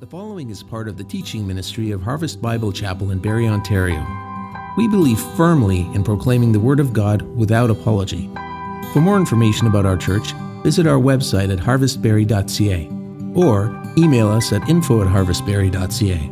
The 0.00 0.06
following 0.08 0.50
is 0.50 0.60
part 0.60 0.88
of 0.88 0.96
the 0.96 1.04
teaching 1.04 1.46
ministry 1.46 1.92
of 1.92 2.02
Harvest 2.02 2.42
Bible 2.42 2.72
Chapel 2.72 3.12
in 3.12 3.20
Barrie, 3.20 3.46
Ontario. 3.46 4.04
We 4.76 4.88
believe 4.88 5.20
firmly 5.36 5.82
in 5.94 6.02
proclaiming 6.02 6.50
the 6.50 6.58
Word 6.58 6.80
of 6.80 6.92
God 6.92 7.22
without 7.22 7.70
apology. 7.70 8.28
For 8.92 9.00
more 9.00 9.16
information 9.16 9.68
about 9.68 9.86
our 9.86 9.96
church, 9.96 10.32
visit 10.64 10.88
our 10.88 10.98
website 10.98 11.52
at 11.52 11.60
harvestbarrie.ca 11.60 12.88
or 13.40 13.82
email 13.96 14.28
us 14.28 14.52
at 14.52 14.68
info 14.68 15.00
at 15.00 15.06
harvestbarrie.ca. 15.06 16.28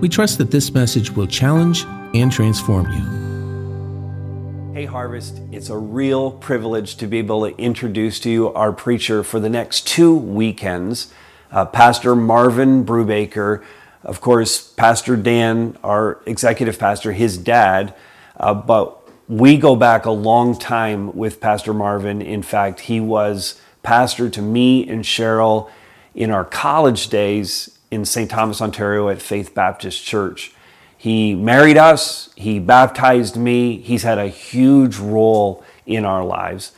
We 0.00 0.08
trust 0.10 0.36
that 0.36 0.50
this 0.50 0.74
message 0.74 1.10
will 1.10 1.26
challenge 1.26 1.84
and 2.14 2.30
transform 2.30 2.92
you. 2.92 4.74
Hey, 4.74 4.84
Harvest, 4.84 5.40
it's 5.50 5.70
a 5.70 5.78
real 5.78 6.30
privilege 6.30 6.98
to 6.98 7.06
be 7.06 7.20
able 7.20 7.48
to 7.48 7.56
introduce 7.56 8.20
to 8.20 8.30
you 8.30 8.52
our 8.52 8.70
preacher 8.70 9.24
for 9.24 9.40
the 9.40 9.48
next 9.48 9.86
two 9.86 10.14
weekends, 10.14 11.10
uh, 11.50 11.64
Pastor 11.66 12.14
Marvin 12.14 12.84
Brubaker. 12.84 13.64
Of 14.02 14.20
course, 14.20 14.62
Pastor 14.62 15.16
Dan, 15.16 15.76
our 15.82 16.20
executive 16.26 16.78
pastor, 16.78 17.12
his 17.12 17.36
dad, 17.36 17.94
uh, 18.36 18.54
but 18.54 18.98
we 19.28 19.56
go 19.58 19.76
back 19.76 20.06
a 20.06 20.10
long 20.10 20.58
time 20.58 21.14
with 21.14 21.40
Pastor 21.40 21.74
Marvin. 21.74 22.22
In 22.22 22.42
fact, 22.42 22.80
he 22.80 23.00
was 23.00 23.60
pastor 23.82 24.30
to 24.30 24.42
me 24.42 24.88
and 24.88 25.04
Cheryl 25.04 25.70
in 26.14 26.30
our 26.30 26.44
college 26.44 27.08
days 27.08 27.78
in 27.90 28.04
St. 28.04 28.30
Thomas, 28.30 28.60
Ontario 28.60 29.08
at 29.08 29.20
Faith 29.20 29.54
Baptist 29.54 30.04
Church. 30.04 30.52
He 30.96 31.34
married 31.34 31.76
us, 31.76 32.30
he 32.34 32.58
baptized 32.58 33.36
me, 33.36 33.78
he's 33.78 34.02
had 34.02 34.18
a 34.18 34.28
huge 34.28 34.96
role 34.98 35.64
in 35.86 36.04
our 36.04 36.24
lives. 36.24 36.72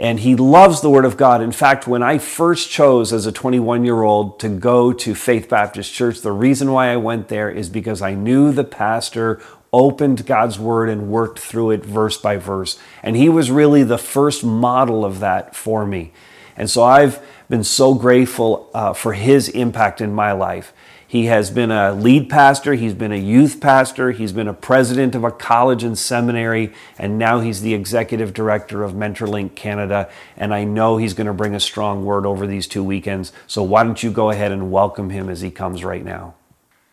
And 0.00 0.18
he 0.20 0.34
loves 0.34 0.80
the 0.80 0.88
Word 0.88 1.04
of 1.04 1.18
God. 1.18 1.42
In 1.42 1.52
fact, 1.52 1.86
when 1.86 2.02
I 2.02 2.16
first 2.16 2.70
chose 2.70 3.12
as 3.12 3.26
a 3.26 3.32
21 3.32 3.84
year 3.84 4.02
old 4.02 4.40
to 4.40 4.48
go 4.48 4.94
to 4.94 5.14
Faith 5.14 5.50
Baptist 5.50 5.92
Church, 5.92 6.22
the 6.22 6.32
reason 6.32 6.72
why 6.72 6.90
I 6.90 6.96
went 6.96 7.28
there 7.28 7.50
is 7.50 7.68
because 7.68 8.00
I 8.00 8.14
knew 8.14 8.50
the 8.50 8.64
pastor 8.64 9.42
opened 9.74 10.24
God's 10.24 10.58
Word 10.58 10.88
and 10.88 11.10
worked 11.10 11.38
through 11.38 11.72
it 11.72 11.84
verse 11.84 12.16
by 12.16 12.38
verse. 12.38 12.78
And 13.02 13.14
he 13.14 13.28
was 13.28 13.50
really 13.50 13.82
the 13.82 13.98
first 13.98 14.42
model 14.42 15.04
of 15.04 15.20
that 15.20 15.54
for 15.54 15.84
me. 15.84 16.12
And 16.56 16.70
so 16.70 16.82
I've 16.82 17.22
been 17.50 17.62
so 17.62 17.92
grateful 17.92 18.70
uh, 18.72 18.94
for 18.94 19.12
his 19.12 19.50
impact 19.50 20.00
in 20.00 20.14
my 20.14 20.32
life. 20.32 20.72
He 21.10 21.26
has 21.26 21.50
been 21.50 21.72
a 21.72 21.92
lead 21.92 22.30
pastor, 22.30 22.74
he's 22.74 22.94
been 22.94 23.10
a 23.10 23.16
youth 23.16 23.60
pastor, 23.60 24.12
he's 24.12 24.30
been 24.30 24.46
a 24.46 24.54
president 24.54 25.16
of 25.16 25.24
a 25.24 25.32
college 25.32 25.82
and 25.82 25.98
seminary, 25.98 26.72
and 26.98 27.18
now 27.18 27.40
he's 27.40 27.62
the 27.62 27.74
executive 27.74 28.32
director 28.32 28.84
of 28.84 28.92
MentorLink 28.92 29.56
Canada. 29.56 30.08
And 30.36 30.54
I 30.54 30.62
know 30.62 30.98
he's 30.98 31.12
going 31.14 31.26
to 31.26 31.32
bring 31.32 31.52
a 31.52 31.58
strong 31.58 32.04
word 32.04 32.26
over 32.26 32.46
these 32.46 32.68
two 32.68 32.84
weekends. 32.84 33.32
So 33.48 33.64
why 33.64 33.82
don't 33.82 34.00
you 34.00 34.12
go 34.12 34.30
ahead 34.30 34.52
and 34.52 34.70
welcome 34.70 35.10
him 35.10 35.28
as 35.28 35.40
he 35.40 35.50
comes 35.50 35.82
right 35.82 36.04
now? 36.04 36.34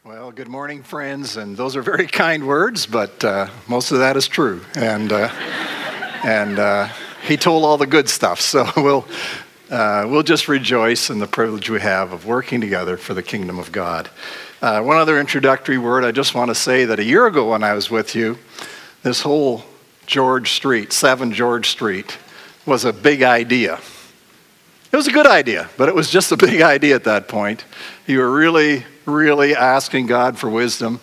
Well, 0.03 0.31
good 0.31 0.47
morning, 0.47 0.81
friends, 0.81 1.37
and 1.37 1.55
those 1.55 1.75
are 1.75 1.83
very 1.83 2.07
kind 2.07 2.47
words, 2.47 2.87
but 2.87 3.23
uh, 3.23 3.49
most 3.67 3.91
of 3.91 3.99
that 3.99 4.17
is 4.17 4.27
true. 4.27 4.61
And, 4.73 5.11
uh, 5.11 5.29
and 6.23 6.57
uh, 6.57 6.89
he 7.27 7.37
told 7.37 7.63
all 7.65 7.77
the 7.77 7.85
good 7.85 8.09
stuff, 8.09 8.41
so 8.53 8.67
we'll, 8.77 9.05
uh, 9.69 10.05
we'll 10.07 10.23
just 10.23 10.47
rejoice 10.47 11.09
in 11.09 11.19
the 11.19 11.27
privilege 11.27 11.69
we 11.69 11.81
have 11.81 12.13
of 12.13 12.25
working 12.25 12.61
together 12.61 12.95
for 12.95 13.13
the 13.13 13.23
kingdom 13.23 13.59
of 13.59 13.71
God. 13.71 14.09
Uh, 14.61 14.81
one 14.81 14.97
other 14.97 15.19
introductory 15.19 15.77
word 15.77 16.05
I 16.05 16.11
just 16.11 16.33
want 16.33 16.49
to 16.49 16.55
say 16.55 16.85
that 16.85 16.99
a 16.99 17.03
year 17.03 17.27
ago 17.27 17.51
when 17.51 17.63
I 17.63 17.73
was 17.73 17.91
with 17.91 18.15
you, 18.15 18.37
this 19.03 19.21
whole 19.21 19.63
George 20.05 20.53
Street, 20.53 20.93
7 20.93 21.33
George 21.33 21.69
Street, 21.69 22.17
was 22.65 22.85
a 22.85 22.93
big 22.93 23.23
idea. 23.23 23.79
It 24.91 24.95
was 24.95 25.07
a 25.07 25.11
good 25.11 25.27
idea, 25.27 25.69
but 25.75 25.89
it 25.89 25.95
was 25.95 26.09
just 26.09 26.31
a 26.31 26.37
big 26.47 26.61
idea 26.61 26.95
at 26.95 27.03
that 27.03 27.27
point. 27.27 27.65
You 28.05 28.19
were 28.19 28.31
really, 28.31 28.85
really 29.05 29.53
asking 29.53 30.07
God 30.07 30.37
for 30.37 30.49
wisdom. 30.49 31.01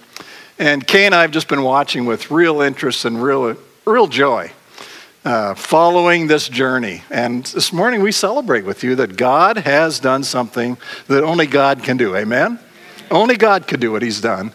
And 0.59 0.87
Kay 0.87 1.05
and 1.05 1.15
I 1.15 1.21
have 1.21 1.33
just 1.33 1.49
been 1.49 1.63
watching 1.63 2.07
with 2.07 2.31
real 2.31 2.63
interest 2.63 3.05
and 3.05 3.23
real, 3.23 3.57
real 3.85 4.07
joy 4.07 4.53
uh, 5.25 5.55
following 5.55 6.27
this 6.27 6.49
journey. 6.49 7.03
And 7.11 7.45
this 7.47 7.73
morning 7.73 8.03
we 8.03 8.13
celebrate 8.13 8.65
with 8.65 8.85
you 8.85 8.95
that 8.97 9.17
God 9.17 9.59
has 9.59 9.99
done 9.99 10.23
something 10.23 10.77
that 11.09 11.25
only 11.25 11.47
God 11.47 11.83
can 11.83 11.97
do. 11.97 12.15
Amen? 12.15 12.59
Only 13.11 13.37
God 13.37 13.67
could 13.67 13.81
do 13.81 13.93
what 13.93 14.03
He's 14.03 14.21
done. 14.21 14.53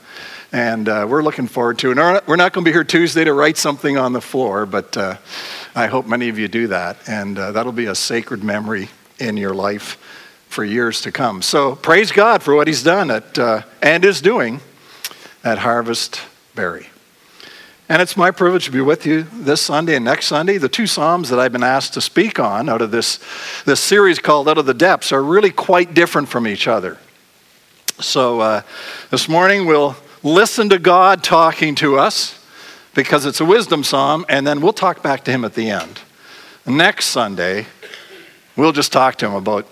And 0.51 0.89
uh, 0.89 1.05
we're 1.09 1.23
looking 1.23 1.47
forward 1.47 1.79
to 1.79 1.91
it. 1.91 1.97
And 1.97 2.21
we're 2.27 2.35
not 2.35 2.53
going 2.53 2.65
to 2.65 2.69
be 2.69 2.73
here 2.73 2.83
Tuesday 2.83 3.23
to 3.23 3.33
write 3.33 3.57
something 3.57 3.97
on 3.97 4.13
the 4.13 4.21
floor, 4.21 4.65
but 4.65 4.95
uh, 4.97 5.17
I 5.75 5.87
hope 5.87 6.07
many 6.07 6.29
of 6.29 6.39
you 6.39 6.47
do 6.47 6.67
that. 6.67 6.97
And 7.07 7.37
uh, 7.37 7.51
that'll 7.51 7.71
be 7.71 7.85
a 7.85 7.95
sacred 7.95 8.43
memory 8.43 8.89
in 9.19 9.37
your 9.37 9.53
life 9.53 9.97
for 10.47 10.63
years 10.63 11.01
to 11.01 11.11
come. 11.11 11.43
So 11.43 11.75
praise 11.75 12.11
God 12.11 12.41
for 12.41 12.55
what 12.55 12.67
He's 12.67 12.83
done 12.83 13.11
at, 13.11 13.37
uh, 13.37 13.61
and 13.81 14.03
is 14.03 14.21
doing 14.21 14.59
at 15.43 15.59
Harvest 15.59 16.21
Barrie. 16.55 16.89
And 17.91 18.03
it's 18.03 18.15
my 18.15 18.29
privilege 18.29 18.65
to 18.65 18.71
be 18.71 18.81
with 18.81 19.07
you 19.07 19.23
this 19.33 19.63
Sunday 19.63 19.95
and 19.95 20.05
next 20.05 20.27
Sunday. 20.27 20.59
The 20.59 20.69
two 20.69 20.85
Psalms 20.85 21.29
that 21.29 21.39
I've 21.39 21.51
been 21.51 21.63
asked 21.63 21.95
to 21.95 22.01
speak 22.01 22.39
on 22.39 22.69
out 22.69 22.83
of 22.83 22.91
this, 22.91 23.19
this 23.65 23.79
series 23.79 24.19
called 24.19 24.47
Out 24.47 24.59
of 24.59 24.67
the 24.67 24.75
Depths 24.75 25.11
are 25.11 25.23
really 25.23 25.49
quite 25.49 25.95
different 25.95 26.29
from 26.29 26.45
each 26.45 26.67
other. 26.67 26.99
So 27.99 28.41
uh, 28.41 28.61
this 29.09 29.27
morning 29.27 29.65
we'll 29.65 29.95
listen 30.21 30.69
to 30.69 30.77
God 30.77 31.23
talking 31.23 31.73
to 31.75 31.97
us 31.97 32.39
because 32.93 33.25
it's 33.25 33.41
a 33.41 33.45
wisdom 33.45 33.83
psalm, 33.83 34.23
and 34.29 34.45
then 34.45 34.61
we'll 34.61 34.71
talk 34.71 35.01
back 35.01 35.23
to 35.23 35.31
Him 35.31 35.43
at 35.43 35.55
the 35.55 35.71
end. 35.71 35.99
Next 36.67 37.07
Sunday, 37.07 37.65
we'll 38.55 38.71
just 38.71 38.91
talk 38.91 39.15
to 39.15 39.25
Him 39.25 39.33
about 39.33 39.67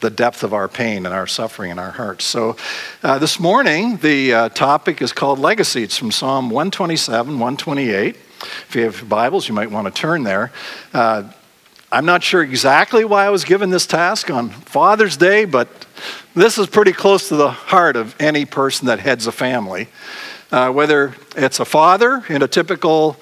the 0.00 0.10
depth 0.10 0.44
of 0.44 0.52
our 0.52 0.68
pain 0.68 1.06
and 1.06 1.14
our 1.14 1.26
suffering 1.26 1.70
in 1.70 1.78
our 1.78 1.90
hearts. 1.90 2.24
So, 2.24 2.56
uh, 3.02 3.18
this 3.18 3.40
morning, 3.40 3.96
the 3.96 4.32
uh, 4.32 4.48
topic 4.50 5.02
is 5.02 5.12
called 5.12 5.38
Legacy. 5.38 5.82
It's 5.82 5.96
from 5.96 6.12
Psalm 6.12 6.50
127, 6.50 7.32
128. 7.32 8.16
If 8.40 8.76
you 8.76 8.82
have 8.82 9.08
Bibles, 9.08 9.48
you 9.48 9.54
might 9.54 9.70
want 9.70 9.92
to 9.92 10.00
turn 10.00 10.22
there. 10.22 10.52
Uh, 10.94 11.24
I'm 11.90 12.04
not 12.04 12.22
sure 12.22 12.42
exactly 12.42 13.04
why 13.04 13.24
I 13.24 13.30
was 13.30 13.44
given 13.44 13.70
this 13.70 13.86
task 13.86 14.30
on 14.30 14.50
Father's 14.50 15.16
Day, 15.16 15.46
but 15.46 15.86
this 16.34 16.58
is 16.58 16.66
pretty 16.66 16.92
close 16.92 17.28
to 17.28 17.36
the 17.36 17.50
heart 17.50 17.96
of 17.96 18.14
any 18.20 18.44
person 18.44 18.86
that 18.86 19.00
heads 19.00 19.26
a 19.26 19.32
family. 19.32 19.88
Uh, 20.52 20.70
whether 20.70 21.14
it's 21.36 21.60
a 21.60 21.64
father 21.64 22.24
in 22.28 22.42
a 22.42 22.48
typical 22.48 23.16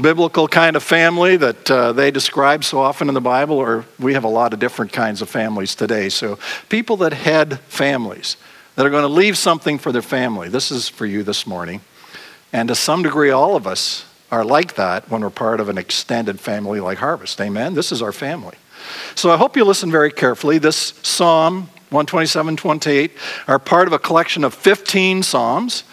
biblical 0.00 0.48
kind 0.48 0.76
of 0.76 0.82
family 0.82 1.36
that 1.36 1.70
uh, 1.70 1.92
they 1.92 2.10
describe 2.10 2.64
so 2.64 2.80
often 2.80 3.08
in 3.08 3.14
the 3.14 3.20
Bible, 3.20 3.56
or 3.56 3.84
we 3.98 4.14
have 4.14 4.24
a 4.24 4.28
lot 4.28 4.52
of 4.52 4.58
different 4.58 4.92
kinds 4.92 5.22
of 5.22 5.28
families 5.28 5.74
today. 5.74 6.08
So, 6.08 6.38
people 6.68 6.96
that 6.98 7.12
head 7.12 7.60
families, 7.60 8.36
that 8.74 8.84
are 8.84 8.90
going 8.90 9.02
to 9.02 9.08
leave 9.08 9.38
something 9.38 9.78
for 9.78 9.92
their 9.92 10.02
family. 10.02 10.48
This 10.48 10.72
is 10.72 10.88
for 10.88 11.06
you 11.06 11.22
this 11.22 11.46
morning. 11.46 11.80
And 12.52 12.68
to 12.68 12.74
some 12.74 13.02
degree, 13.02 13.30
all 13.30 13.54
of 13.54 13.66
us 13.66 14.04
are 14.32 14.44
like 14.44 14.74
that 14.74 15.08
when 15.08 15.20
we're 15.20 15.30
part 15.30 15.60
of 15.60 15.68
an 15.68 15.78
extended 15.78 16.40
family 16.40 16.80
like 16.80 16.98
Harvest. 16.98 17.40
Amen? 17.40 17.74
This 17.74 17.92
is 17.92 18.02
our 18.02 18.12
family. 18.12 18.56
So, 19.14 19.30
I 19.30 19.36
hope 19.36 19.56
you 19.56 19.64
listen 19.64 19.90
very 19.90 20.10
carefully. 20.10 20.58
This 20.58 20.94
Psalm 21.02 21.68
127 21.90 22.56
28 22.56 23.12
are 23.46 23.58
part 23.60 23.86
of 23.86 23.92
a 23.92 23.98
collection 24.00 24.42
of 24.42 24.54
15 24.54 25.22
Psalms. 25.22 25.84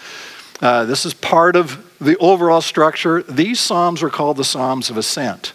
Uh, 0.60 0.84
this 0.84 1.06
is 1.06 1.14
part 1.14 1.54
of 1.54 1.91
the 2.02 2.16
overall 2.18 2.60
structure. 2.60 3.22
These 3.22 3.60
Psalms 3.60 4.02
are 4.02 4.10
called 4.10 4.36
the 4.36 4.44
Psalms 4.44 4.90
of 4.90 4.96
Ascent. 4.96 5.52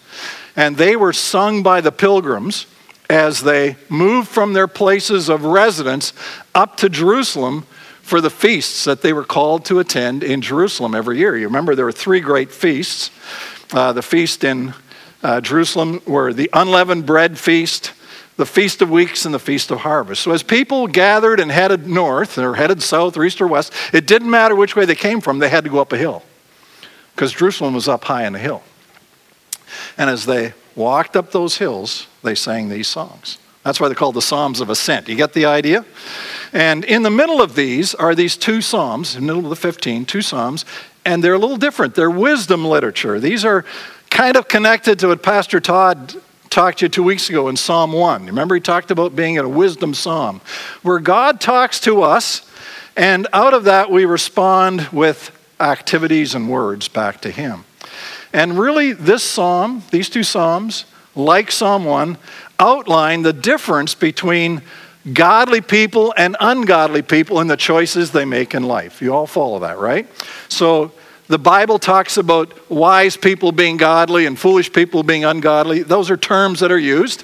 And 0.55 0.77
they 0.77 0.95
were 0.95 1.13
sung 1.13 1.61
by 1.61 1.81
the 1.81 1.91
pilgrims 1.91 2.65
as 3.09 3.41
they 3.41 3.75
moved 3.89 4.27
from 4.27 4.53
their 4.53 4.67
places 4.67 5.29
of 5.29 5.43
residence 5.43 6.13
up 6.55 6.77
to 6.77 6.89
Jerusalem 6.89 7.65
for 8.01 8.21
the 8.21 8.29
feasts 8.29 8.85
that 8.85 9.01
they 9.01 9.13
were 9.13 9.23
called 9.23 9.65
to 9.65 9.79
attend 9.79 10.23
in 10.23 10.41
Jerusalem 10.41 10.95
every 10.95 11.17
year. 11.17 11.37
You 11.37 11.47
remember 11.47 11.75
there 11.75 11.85
were 11.85 11.91
three 11.91 12.21
great 12.21 12.51
feasts. 12.51 13.11
Uh, 13.73 13.91
the 13.93 14.01
feast 14.01 14.43
in 14.43 14.73
uh, 15.21 15.41
Jerusalem 15.41 16.01
were 16.05 16.33
the 16.33 16.49
unleavened 16.53 17.05
bread 17.05 17.37
feast, 17.37 17.93
the 18.37 18.45
Feast 18.45 18.81
of 18.81 18.89
Weeks 18.89 19.25
and 19.25 19.33
the 19.33 19.39
Feast 19.39 19.71
of 19.71 19.79
Harvest. 19.79 20.21
So 20.21 20.31
as 20.31 20.43
people 20.43 20.87
gathered 20.87 21.39
and 21.39 21.51
headed 21.51 21.87
north 21.87 22.37
or 22.37 22.55
headed 22.55 22.81
south 22.81 23.17
or 23.17 23.25
east 23.25 23.41
or 23.41 23.47
west, 23.47 23.73
it 23.91 24.07
didn't 24.07 24.29
matter 24.29 24.55
which 24.55 24.75
way 24.75 24.85
they 24.85 24.95
came 24.95 25.19
from, 25.19 25.39
they 25.39 25.49
had 25.49 25.65
to 25.65 25.69
go 25.69 25.79
up 25.79 25.91
a 25.91 25.97
hill 25.97 26.23
because 27.17 27.31
Jerusalem 27.31 27.73
was 27.73 27.87
up 27.87 28.03
high 28.03 28.27
in 28.27 28.35
a 28.35 28.39
hill. 28.39 28.61
And 29.97 30.07
as 30.07 30.27
they 30.27 30.53
walked 30.75 31.15
up 31.15 31.31
those 31.31 31.57
hills, 31.57 32.05
they 32.21 32.35
sang 32.35 32.69
these 32.69 32.87
songs. 32.87 33.39
That's 33.63 33.79
why 33.79 33.87
they're 33.87 33.95
called 33.95 34.13
the 34.13 34.21
Psalms 34.21 34.61
of 34.61 34.69
Ascent. 34.69 35.09
You 35.09 35.15
get 35.15 35.33
the 35.33 35.45
idea? 35.45 35.83
And 36.53 36.85
in 36.85 37.01
the 37.01 37.09
middle 37.09 37.41
of 37.41 37.55
these 37.55 37.95
are 37.95 38.13
these 38.13 38.37
two 38.37 38.61
Psalms, 38.61 39.15
in 39.15 39.21
the 39.21 39.33
middle 39.33 39.43
of 39.43 39.49
the 39.49 39.55
15, 39.55 40.05
two 40.05 40.21
Psalms, 40.21 40.63
and 41.05 41.23
they're 41.23 41.33
a 41.33 41.39
little 41.39 41.57
different. 41.57 41.95
They're 41.95 42.11
wisdom 42.11 42.63
literature. 42.63 43.19
These 43.19 43.43
are 43.43 43.65
kind 44.11 44.35
of 44.37 44.47
connected 44.47 44.99
to 44.99 45.07
what 45.07 45.23
Pastor 45.23 45.59
Todd 45.59 46.13
talked 46.51 46.79
to 46.79 46.85
you 46.85 46.89
two 46.89 47.03
weeks 47.03 47.31
ago 47.31 47.47
in 47.47 47.57
Psalm 47.57 47.93
1. 47.93 48.27
Remember, 48.27 48.53
he 48.53 48.61
talked 48.61 48.91
about 48.91 49.15
being 49.15 49.35
in 49.35 49.43
a 49.43 49.49
wisdom 49.49 49.95
psalm, 49.95 50.39
where 50.83 50.99
God 50.99 51.41
talks 51.41 51.79
to 51.79 52.03
us, 52.03 52.47
and 52.95 53.25
out 53.33 53.55
of 53.55 53.63
that 53.63 53.89
we 53.89 54.05
respond 54.05 54.87
with 54.91 55.31
activities 55.59 56.35
and 56.35 56.49
words 56.49 56.87
back 56.87 57.21
to 57.21 57.31
Him. 57.31 57.65
And 58.33 58.59
really, 58.59 58.93
this 58.93 59.23
psalm, 59.23 59.83
these 59.91 60.09
two 60.09 60.23
psalms, 60.23 60.85
like 61.15 61.51
Psalm 61.51 61.85
1, 61.85 62.17
outline 62.59 63.23
the 63.23 63.33
difference 63.33 63.95
between 63.95 64.61
godly 65.13 65.61
people 65.61 66.13
and 66.17 66.35
ungodly 66.39 67.01
people 67.01 67.39
in 67.39 67.47
the 67.47 67.57
choices 67.57 68.11
they 68.11 68.25
make 68.25 68.53
in 68.53 68.63
life. 68.63 69.01
You 69.01 69.13
all 69.13 69.27
follow 69.27 69.59
that, 69.59 69.79
right? 69.79 70.07
So 70.49 70.91
the 71.27 71.39
Bible 71.39 71.79
talks 71.79 72.17
about 72.17 72.69
wise 72.69 73.17
people 73.17 73.51
being 73.51 73.77
godly 73.77 74.25
and 74.25 74.37
foolish 74.37 74.71
people 74.71 75.03
being 75.03 75.25
ungodly. 75.25 75.83
Those 75.83 76.09
are 76.09 76.17
terms 76.17 76.59
that 76.59 76.71
are 76.71 76.79
used. 76.79 77.23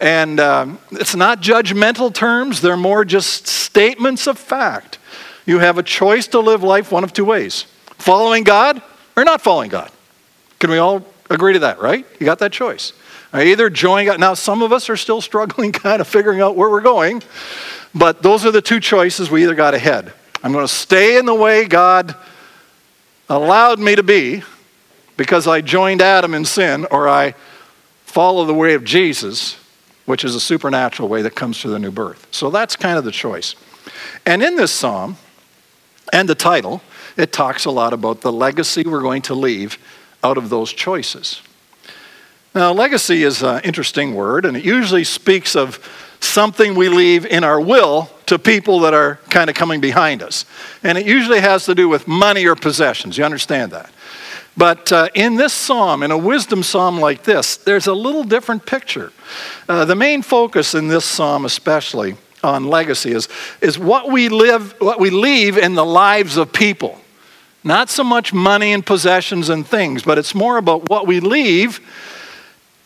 And 0.00 0.38
um, 0.38 0.78
it's 0.92 1.16
not 1.16 1.40
judgmental 1.40 2.14
terms, 2.14 2.60
they're 2.60 2.76
more 2.76 3.04
just 3.04 3.46
statements 3.48 4.26
of 4.26 4.38
fact. 4.38 4.97
You 5.48 5.60
have 5.60 5.78
a 5.78 5.82
choice 5.82 6.26
to 6.28 6.40
live 6.40 6.62
life 6.62 6.92
one 6.92 7.04
of 7.04 7.14
two 7.14 7.24
ways 7.24 7.64
following 7.96 8.44
God 8.44 8.82
or 9.16 9.24
not 9.24 9.40
following 9.40 9.70
God. 9.70 9.90
Can 10.58 10.70
we 10.70 10.76
all 10.76 11.06
agree 11.30 11.54
to 11.54 11.60
that, 11.60 11.80
right? 11.80 12.04
You 12.20 12.26
got 12.26 12.40
that 12.40 12.52
choice. 12.52 12.92
I 13.32 13.44
either 13.44 13.70
join 13.70 14.04
God. 14.04 14.20
Now, 14.20 14.34
some 14.34 14.60
of 14.60 14.74
us 14.74 14.90
are 14.90 14.96
still 14.96 15.20
struggling, 15.22 15.72
kind 15.72 16.02
of 16.02 16.06
figuring 16.06 16.42
out 16.42 16.54
where 16.54 16.68
we're 16.68 16.82
going, 16.82 17.22
but 17.94 18.22
those 18.22 18.44
are 18.44 18.50
the 18.50 18.60
two 18.60 18.78
choices 18.78 19.30
we 19.30 19.42
either 19.42 19.54
got 19.54 19.72
ahead. 19.72 20.12
I'm 20.44 20.52
going 20.52 20.66
to 20.66 20.72
stay 20.72 21.16
in 21.16 21.24
the 21.24 21.34
way 21.34 21.64
God 21.64 22.14
allowed 23.30 23.78
me 23.78 23.96
to 23.96 24.02
be 24.02 24.42
because 25.16 25.46
I 25.46 25.62
joined 25.62 26.02
Adam 26.02 26.34
in 26.34 26.44
sin, 26.44 26.86
or 26.90 27.08
I 27.08 27.34
follow 28.04 28.44
the 28.44 28.52
way 28.52 28.74
of 28.74 28.84
Jesus, 28.84 29.56
which 30.04 30.26
is 30.26 30.34
a 30.34 30.40
supernatural 30.40 31.08
way 31.08 31.22
that 31.22 31.34
comes 31.34 31.58
through 31.58 31.70
the 31.70 31.78
new 31.78 31.90
birth. 31.90 32.26
So 32.32 32.50
that's 32.50 32.76
kind 32.76 32.98
of 32.98 33.04
the 33.04 33.12
choice. 33.12 33.54
And 34.26 34.42
in 34.42 34.54
this 34.54 34.72
psalm 34.72 35.16
and 36.12 36.28
the 36.28 36.34
title, 36.34 36.82
it 37.16 37.32
talks 37.32 37.64
a 37.64 37.70
lot 37.70 37.92
about 37.92 38.20
the 38.20 38.32
legacy 38.32 38.82
we're 38.84 39.02
going 39.02 39.22
to 39.22 39.34
leave 39.34 39.78
out 40.22 40.38
of 40.38 40.48
those 40.48 40.72
choices. 40.72 41.42
Now, 42.54 42.72
legacy 42.72 43.22
is 43.22 43.42
an 43.42 43.60
interesting 43.62 44.14
word, 44.14 44.44
and 44.44 44.56
it 44.56 44.64
usually 44.64 45.04
speaks 45.04 45.54
of 45.54 45.78
something 46.20 46.74
we 46.74 46.88
leave 46.88 47.26
in 47.26 47.44
our 47.44 47.60
will 47.60 48.10
to 48.26 48.38
people 48.38 48.80
that 48.80 48.94
are 48.94 49.16
kind 49.30 49.48
of 49.48 49.56
coming 49.56 49.80
behind 49.80 50.22
us. 50.22 50.44
And 50.82 50.98
it 50.98 51.06
usually 51.06 51.40
has 51.40 51.66
to 51.66 51.74
do 51.74 51.88
with 51.88 52.08
money 52.08 52.46
or 52.46 52.56
possessions. 52.56 53.16
You 53.16 53.24
understand 53.24 53.72
that? 53.72 53.90
But 54.56 54.90
uh, 54.90 55.08
in 55.14 55.36
this 55.36 55.52
psalm, 55.52 56.02
in 56.02 56.10
a 56.10 56.18
wisdom 56.18 56.64
psalm 56.64 56.98
like 56.98 57.22
this, 57.22 57.56
there's 57.58 57.86
a 57.86 57.94
little 57.94 58.24
different 58.24 58.66
picture. 58.66 59.12
Uh, 59.68 59.84
the 59.84 59.94
main 59.94 60.22
focus 60.22 60.74
in 60.74 60.88
this 60.88 61.04
psalm, 61.04 61.44
especially 61.44 62.16
on 62.42 62.64
legacy, 62.64 63.12
is, 63.12 63.28
is 63.60 63.78
what 63.78 64.10
we 64.10 64.28
live, 64.28 64.74
what 64.80 65.00
we 65.00 65.10
leave 65.10 65.58
in 65.58 65.74
the 65.74 65.84
lives 65.84 66.36
of 66.36 66.52
people. 66.52 66.98
Not 67.64 67.90
so 67.90 68.04
much 68.04 68.32
money 68.32 68.72
and 68.72 68.84
possessions 68.84 69.48
and 69.48 69.66
things, 69.66 70.02
but 70.02 70.18
it's 70.18 70.34
more 70.34 70.56
about 70.56 70.88
what 70.88 71.06
we 71.06 71.20
leave 71.20 71.80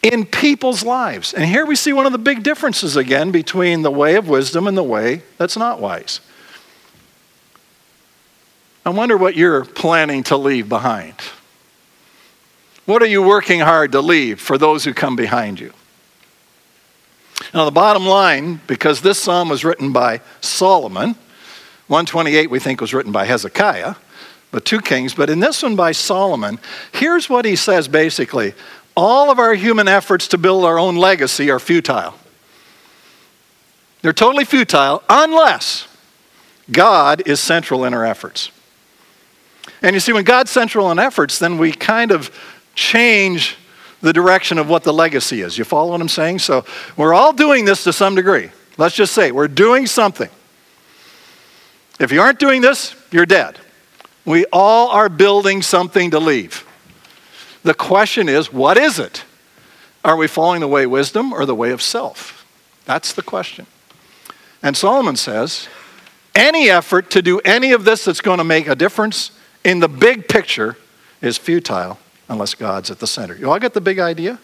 in 0.02 0.26
people's 0.26 0.82
lives. 0.82 1.32
And 1.32 1.44
here 1.44 1.64
we 1.64 1.76
see 1.76 1.93
one 1.93 2.06
of 2.06 2.12
the 2.12 2.19
big 2.19 2.43
differences 2.43 2.96
again 2.96 3.31
between 3.31 3.82
the 3.82 3.90
way 3.90 4.16
of 4.16 4.28
wisdom 4.28 4.66
and 4.66 4.76
the 4.76 4.82
way 4.82 5.22
that's 5.38 5.56
not 5.56 5.81
wise. 5.81 6.20
I 8.84 8.90
wonder 8.90 9.16
what 9.16 9.37
you're 9.37 9.64
planning 9.64 10.25
to 10.25 10.37
leave 10.37 10.69
behind. 10.69 11.14
What 12.84 13.00
are 13.00 13.06
you 13.06 13.22
working 13.22 13.60
hard 13.60 13.93
to 13.93 14.00
leave 14.00 14.40
for 14.40 14.58
those 14.58 14.82
who 14.82 14.93
come 14.93 15.14
behind 15.14 15.60
you? 15.60 15.72
Now, 17.52 17.64
the 17.64 17.70
bottom 17.70 18.06
line, 18.06 18.60
because 18.66 19.00
this 19.00 19.18
psalm 19.18 19.48
was 19.48 19.64
written 19.64 19.92
by 19.92 20.20
Solomon, 20.40 21.16
128 21.88 22.50
we 22.50 22.58
think 22.58 22.80
was 22.80 22.94
written 22.94 23.12
by 23.12 23.24
Hezekiah, 23.24 23.96
but 24.50 24.64
two 24.64 24.80
kings, 24.80 25.14
but 25.14 25.30
in 25.30 25.40
this 25.40 25.62
one 25.62 25.76
by 25.76 25.92
Solomon, 25.92 26.58
here's 26.92 27.28
what 27.28 27.44
he 27.44 27.56
says 27.56 27.88
basically 27.88 28.54
all 28.94 29.30
of 29.30 29.38
our 29.38 29.54
human 29.54 29.88
efforts 29.88 30.28
to 30.28 30.38
build 30.38 30.64
our 30.64 30.78
own 30.78 30.96
legacy 30.96 31.50
are 31.50 31.58
futile. 31.58 32.14
They're 34.02 34.12
totally 34.12 34.44
futile 34.44 35.02
unless 35.08 35.88
God 36.70 37.22
is 37.26 37.40
central 37.40 37.84
in 37.84 37.94
our 37.94 38.04
efforts. 38.04 38.50
And 39.80 39.94
you 39.94 40.00
see, 40.00 40.12
when 40.12 40.24
God's 40.24 40.50
central 40.50 40.90
in 40.90 40.98
efforts, 40.98 41.38
then 41.38 41.56
we 41.56 41.72
kind 41.72 42.10
of 42.10 42.30
change 42.74 43.56
the 44.02 44.12
direction 44.12 44.58
of 44.58 44.69
what 44.69 44.82
the 44.82 44.93
legacy 44.93 45.40
is. 45.40 45.56
You 45.56 45.64
follow 45.64 45.93
what 45.93 46.00
I'm 46.00 46.08
saying? 46.08 46.40
So 46.40 46.64
we're 46.96 47.14
all 47.14 47.32
doing 47.32 47.64
this 47.64 47.84
to 47.84 47.93
some 47.93 48.14
degree. 48.14 48.50
Let's 48.76 48.94
just 48.94 49.14
say 49.14 49.32
we're 49.32 49.49
doing 49.49 49.87
something. 49.87 50.28
If 52.00 52.10
you 52.10 52.20
aren't 52.20 52.40
doing 52.40 52.60
this, 52.60 52.96
you're 53.12 53.26
dead. 53.26 53.58
We 54.25 54.44
all 54.52 54.88
are 54.90 55.08
building 55.08 55.62
something 55.62 56.10
to 56.10 56.19
leave. 56.19 56.66
The 57.62 57.75
question 57.75 58.28
is, 58.28 58.52
what 58.52 58.76
is 58.76 58.99
it? 58.99 59.25
Are 60.04 60.16
we 60.16 60.26
following 60.26 60.60
the 60.60 60.69
way 60.69 60.84
of 60.84 60.90
wisdom 60.90 61.32
or 61.32 61.46
the 61.46 61.54
way 61.54 61.70
of 61.70 61.81
self? 61.81 62.44
That's 62.84 63.12
the 63.12 63.22
question. 63.22 63.66
And 64.62 64.76
Solomon 64.76 65.14
says, 65.14 65.69
any 66.34 66.70
effort 66.70 67.10
to 67.10 67.22
do 67.22 67.38
any 67.40 67.72
of 67.72 67.84
this 67.84 68.04
that's 68.04 68.20
going 68.20 68.38
to 68.38 68.44
make 68.44 68.66
a 68.66 68.75
difference 68.75 69.31
in 69.64 69.78
the 69.78 69.88
big 69.88 70.28
picture 70.28 70.76
is 71.20 71.38
futile 71.38 71.99
unless 72.28 72.54
God's 72.54 72.90
at 72.90 72.98
the 72.98 73.06
center. 73.06 73.36
You 73.36 73.50
all 73.50 73.58
get 73.58 73.74
the 73.74 73.80
big 73.80 73.98
idea? 73.98 74.38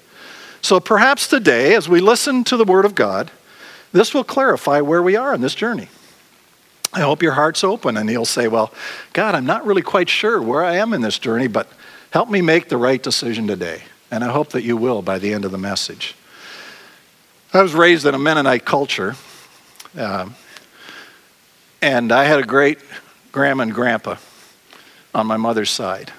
So 0.61 0.81
perhaps 0.81 1.29
today, 1.29 1.75
as 1.75 1.89
we 1.89 2.01
listen 2.01 2.45
to 2.45 2.57
the 2.57 2.65
Word 2.65 2.85
of 2.85 2.95
God, 2.95 3.31
this 3.93 4.13
will 4.13 4.25
clarify 4.25 4.81
where 4.81 5.03
we 5.03 5.17
are 5.17 5.35
in 5.35 5.41
this 5.41 5.55
journey. 5.55 5.89
I 6.93 7.01
hope 7.01 7.23
your 7.23 7.33
heart's 7.33 7.63
open 7.63 7.97
and 7.97 8.09
you'll 8.11 8.25
say, 8.25 8.49
Well, 8.49 8.73
God, 9.13 9.35
I'm 9.35 9.47
not 9.47 9.67
really 9.67 9.83
quite 9.83 10.09
sure 10.09 10.41
where 10.41 10.65
I 10.65 10.77
am 10.77 10.93
in 10.93 11.03
this 11.03 11.19
journey, 11.19 11.47
but 11.47 11.69
Help 12.11 12.31
me 12.31 12.41
make 12.41 12.69
the 12.69 12.77
right 12.77 13.03
decision 13.03 13.47
today. 13.47 13.83
And 14.11 14.25
I 14.25 14.33
hope 14.33 14.51
that 14.51 14.63
you 14.63 14.77
will 14.77 15.03
by 15.03 15.19
the 15.19 15.35
end 15.35 15.45
of 15.45 15.53
the 15.53 15.59
message. 15.59 16.15
I 17.53 17.63
was 17.63 17.75
raised 17.75 18.07
in 18.07 18.15
a 18.15 18.19
Mennonite 18.19 18.65
culture, 18.65 19.15
uh, 19.97 20.29
and 21.83 22.13
I 22.13 22.25
had 22.25 22.39
a 22.39 22.45
great 22.45 22.79
grandma 23.33 23.65
and 23.65 23.75
grandpa 23.75 24.17
on 25.15 25.27
my 25.27 25.37
mother's 25.37 25.71
side. 25.71 26.13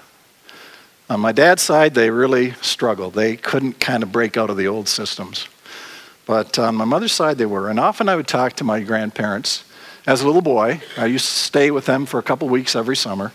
On 1.10 1.18
my 1.18 1.32
dad's 1.32 1.60
side, 1.60 1.94
they 1.94 2.08
really 2.08 2.52
struggled. 2.62 3.14
They 3.14 3.34
couldn't 3.34 3.80
kind 3.80 4.04
of 4.04 4.12
break 4.12 4.36
out 4.36 4.48
of 4.48 4.56
the 4.56 4.68
old 4.68 4.88
systems. 4.88 5.48
But 6.24 6.56
on 6.56 6.76
my 6.76 6.84
mother's 6.84 7.10
side, 7.10 7.36
they 7.36 7.46
were. 7.46 7.68
And 7.68 7.80
often 7.80 8.08
I 8.08 8.14
would 8.14 8.28
talk 8.28 8.52
to 8.54 8.64
my 8.64 8.78
grandparents. 8.78 9.64
As 10.06 10.22
a 10.22 10.26
little 10.26 10.40
boy, 10.40 10.80
I 10.96 11.06
used 11.06 11.26
to 11.26 11.32
stay 11.32 11.72
with 11.72 11.84
them 11.84 12.06
for 12.06 12.20
a 12.20 12.22
couple 12.22 12.48
weeks 12.48 12.76
every 12.76 12.94
summer. 12.94 13.32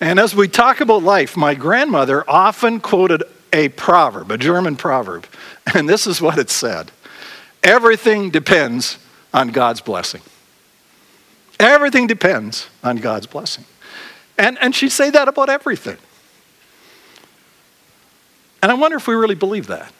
And 0.00 0.18
as 0.18 0.34
we 0.34 0.48
talk 0.48 0.80
about 0.80 1.04
life, 1.04 1.36
my 1.36 1.54
grandmother 1.54 2.28
often 2.28 2.80
quoted 2.80 3.22
a 3.52 3.68
proverb, 3.68 4.32
a 4.32 4.38
German 4.38 4.74
proverb, 4.74 5.26
and 5.74 5.88
this 5.88 6.08
is 6.08 6.20
what 6.20 6.38
it 6.38 6.50
said 6.50 6.90
Everything 7.62 8.30
depends 8.30 8.98
on 9.32 9.48
God's 9.48 9.80
blessing. 9.80 10.22
Everything 11.60 12.08
depends 12.08 12.68
on 12.82 12.96
God's 12.96 13.26
blessing. 13.26 13.64
And, 14.36 14.58
and 14.60 14.74
she'd 14.74 14.90
say 14.90 15.10
that 15.10 15.28
about 15.28 15.50
everything. 15.50 15.98
And 18.62 18.70
I 18.70 18.74
wonder 18.74 18.96
if 18.96 19.06
we 19.06 19.14
really 19.14 19.34
believe 19.34 19.68
that. 19.68 19.92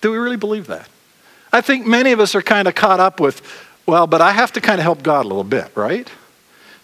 Do 0.00 0.10
we 0.10 0.18
really 0.18 0.36
believe 0.36 0.66
that? 0.68 0.88
I 1.52 1.60
think 1.60 1.86
many 1.86 2.12
of 2.12 2.20
us 2.20 2.34
are 2.34 2.42
kind 2.42 2.68
of 2.68 2.74
caught 2.74 3.00
up 3.00 3.20
with, 3.20 3.42
well, 3.86 4.06
but 4.06 4.20
I 4.20 4.32
have 4.32 4.52
to 4.52 4.60
kind 4.60 4.78
of 4.78 4.84
help 4.84 5.02
God 5.02 5.24
a 5.24 5.28
little 5.28 5.44
bit, 5.44 5.70
right? 5.74 6.10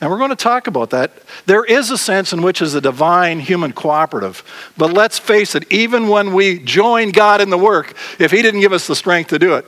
And 0.00 0.10
we're 0.10 0.18
going 0.18 0.30
to 0.30 0.36
talk 0.36 0.66
about 0.66 0.90
that. 0.90 1.12
There 1.46 1.64
is 1.64 1.90
a 1.90 1.96
sense 1.96 2.32
in 2.32 2.42
which 2.42 2.60
is 2.60 2.74
a 2.74 2.80
divine 2.80 3.40
human 3.40 3.72
cooperative. 3.72 4.42
But 4.76 4.92
let's 4.92 5.18
face 5.18 5.54
it, 5.54 5.70
even 5.72 6.08
when 6.08 6.34
we 6.34 6.58
join 6.58 7.10
God 7.10 7.40
in 7.40 7.48
the 7.48 7.58
work, 7.58 7.94
if 8.18 8.30
He 8.30 8.42
didn't 8.42 8.60
give 8.60 8.72
us 8.72 8.86
the 8.86 8.96
strength 8.96 9.28
to 9.28 9.38
do 9.38 9.54
it, 9.54 9.64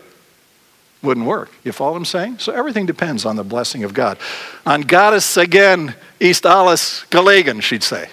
wouldn't 1.00 1.26
work. 1.26 1.50
You 1.64 1.72
follow 1.72 1.92
what 1.92 1.98
I'm 1.98 2.04
saying? 2.04 2.40
So 2.40 2.52
everything 2.52 2.84
depends 2.84 3.24
on 3.24 3.36
the 3.36 3.44
blessing 3.44 3.84
of 3.84 3.94
God. 3.94 4.18
On 4.66 4.80
Goddess 4.80 5.36
again, 5.36 5.94
East 6.20 6.44
Alice 6.44 7.04
Galagan, 7.10 7.62
she'd 7.62 7.84
say. 7.84 8.10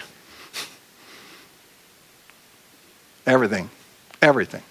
Everything. 3.25 3.69
Everything. 4.21 4.61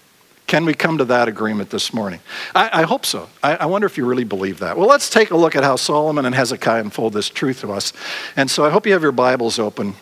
Can 0.47 0.65
we 0.65 0.73
come 0.73 0.99
to 0.99 1.05
that 1.05 1.27
agreement 1.27 1.71
this 1.71 1.93
morning? 1.93 2.19
I, 2.53 2.81
I 2.81 2.83
hope 2.83 3.05
so. 3.05 3.29
I, 3.41 3.55
I, 3.55 3.65
wonder 3.65 3.87
if 3.87 3.97
you 3.97 4.05
really 4.05 4.23
believe 4.23 4.59
that. 4.59 4.77
Well, 4.77 4.87
let's 4.87 5.09
take 5.09 5.31
a 5.31 5.37
look 5.37 5.55
at 5.55 5.63
how 5.63 5.75
Solomon 5.75 6.25
and 6.25 6.35
Hezekiah 6.35 6.81
unfold 6.81 7.13
this 7.13 7.29
truth 7.29 7.61
to 7.61 7.71
us. 7.71 7.93
And 8.35 8.49
so 8.49 8.63
I 8.63 8.69
hope 8.69 8.85
you 8.85 8.93
have 8.93 9.01
your 9.01 9.11
Bibles 9.11 9.57
open 9.57 9.95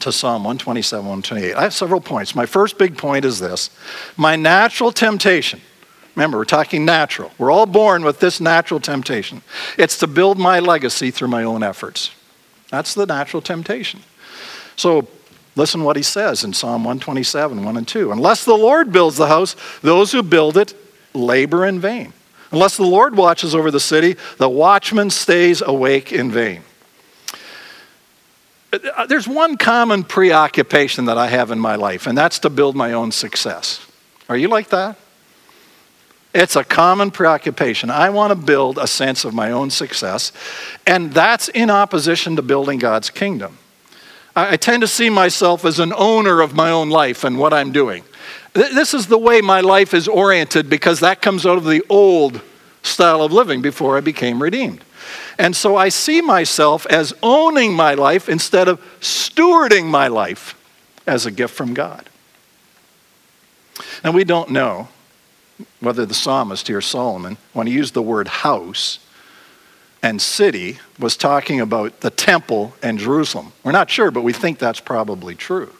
to 0.00 0.10
Psalm 0.10 0.42
127, 0.42 1.04
128. 1.04 1.54
I 1.54 1.62
have 1.62 1.72
several 1.72 2.00
points. 2.00 2.34
My 2.34 2.46
first 2.46 2.78
big 2.78 2.98
point 2.98 3.24
is 3.24 3.38
this 3.38 3.70
my 4.16 4.34
natural 4.34 4.90
temptation. 4.90 5.60
Remember, 6.16 6.38
we're 6.38 6.44
talking 6.44 6.84
natural. 6.84 7.32
We're 7.38 7.50
all 7.50 7.66
born 7.66 8.04
with 8.04 8.20
this 8.20 8.40
natural 8.40 8.80
temptation. 8.80 9.42
It's 9.78 9.98
to 9.98 10.06
build 10.06 10.38
my 10.38 10.60
legacy 10.60 11.10
through 11.10 11.28
my 11.28 11.42
own 11.42 11.62
efforts. 11.62 12.10
That's 12.70 12.94
the 12.94 13.06
natural 13.06 13.42
temptation. 13.42 14.00
So 14.76 15.08
Listen 15.56 15.84
what 15.84 15.96
he 15.96 16.02
says 16.02 16.42
in 16.42 16.52
Psalm 16.52 16.82
127, 16.84 17.64
1 17.64 17.76
and 17.76 17.86
2. 17.86 18.10
Unless 18.10 18.44
the 18.44 18.56
Lord 18.56 18.92
builds 18.92 19.16
the 19.16 19.28
house, 19.28 19.54
those 19.82 20.10
who 20.12 20.22
build 20.22 20.56
it 20.56 20.74
labor 21.14 21.64
in 21.64 21.80
vain. 21.80 22.12
Unless 22.50 22.76
the 22.76 22.84
Lord 22.84 23.16
watches 23.16 23.54
over 23.54 23.70
the 23.70 23.80
city, 23.80 24.16
the 24.38 24.48
watchman 24.48 25.10
stays 25.10 25.62
awake 25.62 26.12
in 26.12 26.30
vain. 26.30 26.62
Uh, 28.72 29.06
there's 29.06 29.28
one 29.28 29.56
common 29.56 30.02
preoccupation 30.02 31.04
that 31.04 31.18
I 31.18 31.28
have 31.28 31.50
in 31.50 31.58
my 31.58 31.76
life, 31.76 32.06
and 32.06 32.18
that's 32.18 32.40
to 32.40 32.50
build 32.50 32.74
my 32.74 32.92
own 32.92 33.12
success. 33.12 33.86
Are 34.28 34.36
you 34.36 34.48
like 34.48 34.68
that? 34.70 34.96
It's 36.34 36.56
a 36.56 36.64
common 36.64 37.12
preoccupation. 37.12 37.90
I 37.90 38.10
want 38.10 38.32
to 38.32 38.34
build 38.34 38.78
a 38.78 38.88
sense 38.88 39.24
of 39.24 39.34
my 39.34 39.52
own 39.52 39.70
success, 39.70 40.32
and 40.84 41.12
that's 41.12 41.48
in 41.48 41.70
opposition 41.70 42.34
to 42.36 42.42
building 42.42 42.80
God's 42.80 43.10
kingdom. 43.10 43.58
I, 44.36 44.56
tend 44.56 44.80
to 44.82 44.88
see 44.88 45.10
myself 45.10 45.64
as 45.64 45.78
an 45.78 45.92
owner 45.96 46.40
of 46.40 46.54
my 46.54 46.70
own 46.70 46.90
life 46.90 47.24
and 47.24 47.38
what 47.38 47.52
I'm 47.52 47.70
doing. 47.72 48.04
This 48.52 48.94
is 48.94 49.06
the 49.06 49.18
way 49.18 49.40
my 49.40 49.60
life 49.60 49.94
is 49.94 50.08
oriented 50.08 50.68
because 50.68 51.00
that 51.00 51.22
comes 51.22 51.46
out 51.46 51.58
of 51.58 51.64
the 51.64 51.82
old 51.88 52.40
style 52.82 53.22
of 53.22 53.32
living 53.32 53.62
before 53.62 53.96
I 53.96 54.00
became 54.00 54.42
redeemed. 54.42 54.84
And 55.38 55.54
so 55.54 55.76
I 55.76 55.88
see 55.88 56.20
myself 56.20 56.86
as 56.86 57.12
owning 57.22 57.74
my 57.74 57.94
life 57.94 58.28
instead 58.28 58.68
of 58.68 58.80
stewarding 59.00 59.86
my 59.86 60.08
life 60.08 60.56
as 61.06 61.26
a 61.26 61.30
gift 61.30 61.54
from 61.54 61.74
God. 61.74 62.08
And 64.02 64.14
we 64.14 64.24
don't 64.24 64.50
know 64.50 64.88
whether 65.80 66.06
the 66.06 66.14
psalmist 66.14 66.68
here, 66.68 66.80
Solomon, 66.80 67.36
when 67.52 67.66
he 67.66 67.72
used 67.72 67.94
the 67.94 68.02
word 68.02 68.28
house 68.28 68.98
and 70.04 70.20
city, 70.20 70.78
was 70.98 71.16
talking 71.16 71.62
about 71.62 72.02
the 72.02 72.10
temple 72.10 72.74
and 72.82 72.98
Jerusalem. 72.98 73.54
We're 73.62 73.72
not 73.72 73.88
sure, 73.88 74.10
but 74.10 74.20
we 74.20 74.34
think 74.34 74.58
that's 74.58 74.78
probably 74.78 75.34
true. 75.34 75.72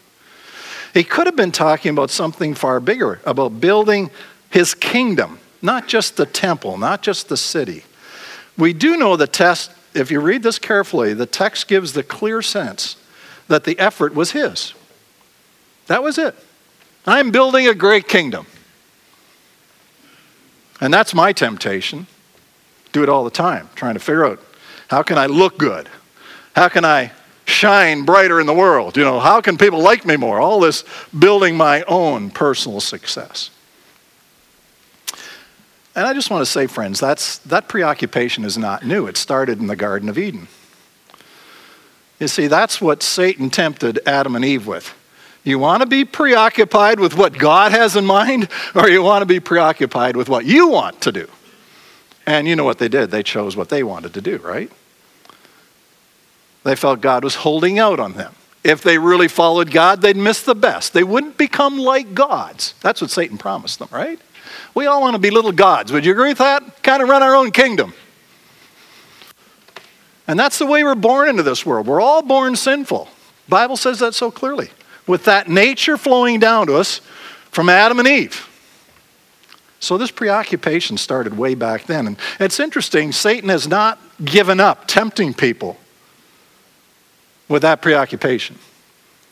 He 0.95 1.05
could 1.05 1.27
have 1.27 1.37
been 1.37 1.53
talking 1.53 1.91
about 1.91 2.09
something 2.09 2.55
far 2.55 2.81
bigger, 2.81 3.21
about 3.27 3.61
building 3.61 4.11
his 4.49 4.75
kingdom, 4.75 5.41
not 5.61 5.89
just 5.89 6.17
the 6.17 6.25
temple, 6.25 6.79
not 6.79 7.03
just 7.03 7.29
the 7.29 7.37
city. 7.37 7.85
We 8.57 8.73
do 8.73 8.97
know 8.97 9.17
the 9.17 9.27
text, 9.27 9.71
if 9.93 10.11
you 10.11 10.21
read 10.21 10.43
this 10.43 10.59
carefully, 10.59 11.13
the 11.13 11.27
text 11.27 11.69
gives 11.69 11.93
the 11.93 12.03
clear 12.03 12.41
sense 12.41 12.97
that 13.49 13.65
the 13.65 13.79
effort 13.79 14.15
was 14.15 14.31
his. 14.31 14.73
That 15.87 16.03
was 16.03 16.17
it. 16.17 16.35
I'm 17.07 17.31
building 17.31 17.69
a 17.69 17.75
great 17.75 18.09
kingdom. 18.09 18.47
And 20.81 20.95
that's 20.95 21.13
my 21.13 21.35
temptation. 21.35 22.07
Do 22.95 23.03
it 23.03 23.09
all 23.09 23.25
the 23.25 23.31
time, 23.31 23.69
trying 23.75 23.95
to 23.95 24.01
figure 24.01 24.25
out 24.25 24.41
how 24.87 25.03
can 25.03 25.19
I 25.19 25.27
look 25.27 25.59
good? 25.59 25.89
How 26.55 26.69
can 26.69 26.85
I 26.85 27.11
shine 27.45 28.05
brighter 28.05 28.39
in 28.39 28.47
the 28.47 28.55
world? 28.55 28.97
You 28.97 29.03
know, 29.03 29.19
how 29.19 29.41
can 29.41 29.59
people 29.59 29.81
like 29.81 30.07
me 30.07 30.17
more? 30.17 30.39
All 30.39 30.61
this 30.61 30.85
building 31.19 31.57
my 31.57 31.83
own 31.89 32.31
personal 32.31 32.81
success. 32.81 33.51
And 35.97 36.07
I 36.07 36.15
just 36.15 36.31
want 36.31 36.43
to 36.43 36.47
say, 36.47 36.69
friends, 36.69 37.01
that's, 37.01 37.39
that 37.39 37.67
preoccupation 37.67 38.45
is 38.45 38.57
not 38.57 38.87
new. 38.87 39.09
It 39.09 39.17
started 39.17 39.59
in 39.59 39.67
the 39.67 39.75
Garden 39.75 40.09
of 40.09 40.17
Eden. 40.17 40.47
You 42.21 42.29
see, 42.29 42.47
that's 42.47 42.81
what 42.81 43.03
Satan 43.03 43.51
tempted 43.51 43.99
Adam 44.07 44.37
and 44.37 44.45
Eve 44.45 44.69
with. 44.69 44.95
You 45.43 45.59
want 45.59 45.83
to 45.83 45.89
be 45.89 46.05
preoccupied 46.05 47.01
with 47.01 47.17
what 47.17 47.37
God 47.37 47.73
has 47.73 47.97
in 47.97 48.07
mind, 48.07 48.49
or 48.73 48.89
you 48.89 49.03
want 49.03 49.23
to 49.23 49.27
be 49.27 49.41
preoccupied 49.41 50.17
with 50.17 50.29
what 50.29 50.45
you 50.45 50.69
want 50.69 51.01
to 51.01 51.11
do? 51.11 51.29
And 52.27 52.49
you 52.49 52.57
know 52.57 52.65
what 52.65 52.79
they 52.79 52.89
did? 52.89 53.11
They 53.11 53.23
chose 53.23 53.57
what 53.57 53.69
they 53.69 53.83
wanted 53.83 54.15
to 54.15 54.21
do, 54.21 54.39
right? 54.39 54.71
They 56.63 56.75
felt 56.75 57.01
God 57.01 57.23
was 57.23 57.35
holding 57.37 57.79
out 57.79 58.01
on 58.01 58.15
them. 58.15 58.35
If 58.63 58.81
they 58.81 58.97
really 58.97 59.29
followed 59.29 59.71
God, 59.71 60.01
they'd 60.01 60.17
miss 60.17 60.43
the 60.43 60.55
best. 60.55 60.95
They 60.95 61.05
wouldn't 61.05 61.37
become 61.37 61.79
like 61.79 62.15
gods. 62.15 62.75
That's 62.81 63.03
what 63.03 63.11
Satan 63.11 63.37
promised 63.37 63.79
them, 63.79 63.89
right? 63.93 64.19
We 64.75 64.87
all 64.87 65.03
want 65.03 65.15
to 65.15 65.19
be 65.19 65.31
little 65.31 65.53
gods. 65.53 65.93
Would 65.93 66.07
you 66.07 66.13
agree 66.13 66.31
with 66.31 66.39
that? 66.39 66.83
Kind 66.83 67.03
of 67.03 67.11
run 67.11 67.23
our 67.23 67.35
own 67.35 67.51
kingdom. 67.51 67.93
And 70.27 70.39
that's 70.39 70.59
the 70.59 70.65
way 70.65 70.83
we're 70.83 70.95
born 70.95 71.29
into 71.29 71.43
this 71.43 71.67
world. 71.67 71.87
We're 71.87 72.01
all 72.01 72.23
born 72.23 72.57
sinful. 72.57 73.09
Bible 73.47 73.77
says 73.77 73.99
that 73.99 74.15
so 74.15 74.31
clearly 74.31 74.71
with 75.07 75.25
that 75.25 75.49
nature 75.49 75.99
flowing 75.99 76.41
down 76.41 76.67
to 76.69 76.77
us 76.77 77.03
from 77.51 77.69
Adam 77.69 77.99
and 77.99 78.09
Eve. 78.09 78.49
So 79.85 79.99
this 79.99 80.11
preoccupation 80.11 80.97
started 80.97 81.37
way 81.37 81.55
back 81.55 81.85
then. 81.85 82.07
And 82.07 82.17
it's 82.41 82.59
interesting, 82.59 83.13
Satan 83.13 83.51
has 83.51 83.69
not 83.69 83.99
given 84.25 84.59
up 84.59 84.87
tempting 84.87 85.35
people 85.35 85.77
with 87.49 87.63
that 87.63 87.83
preoccupation. 87.83 88.59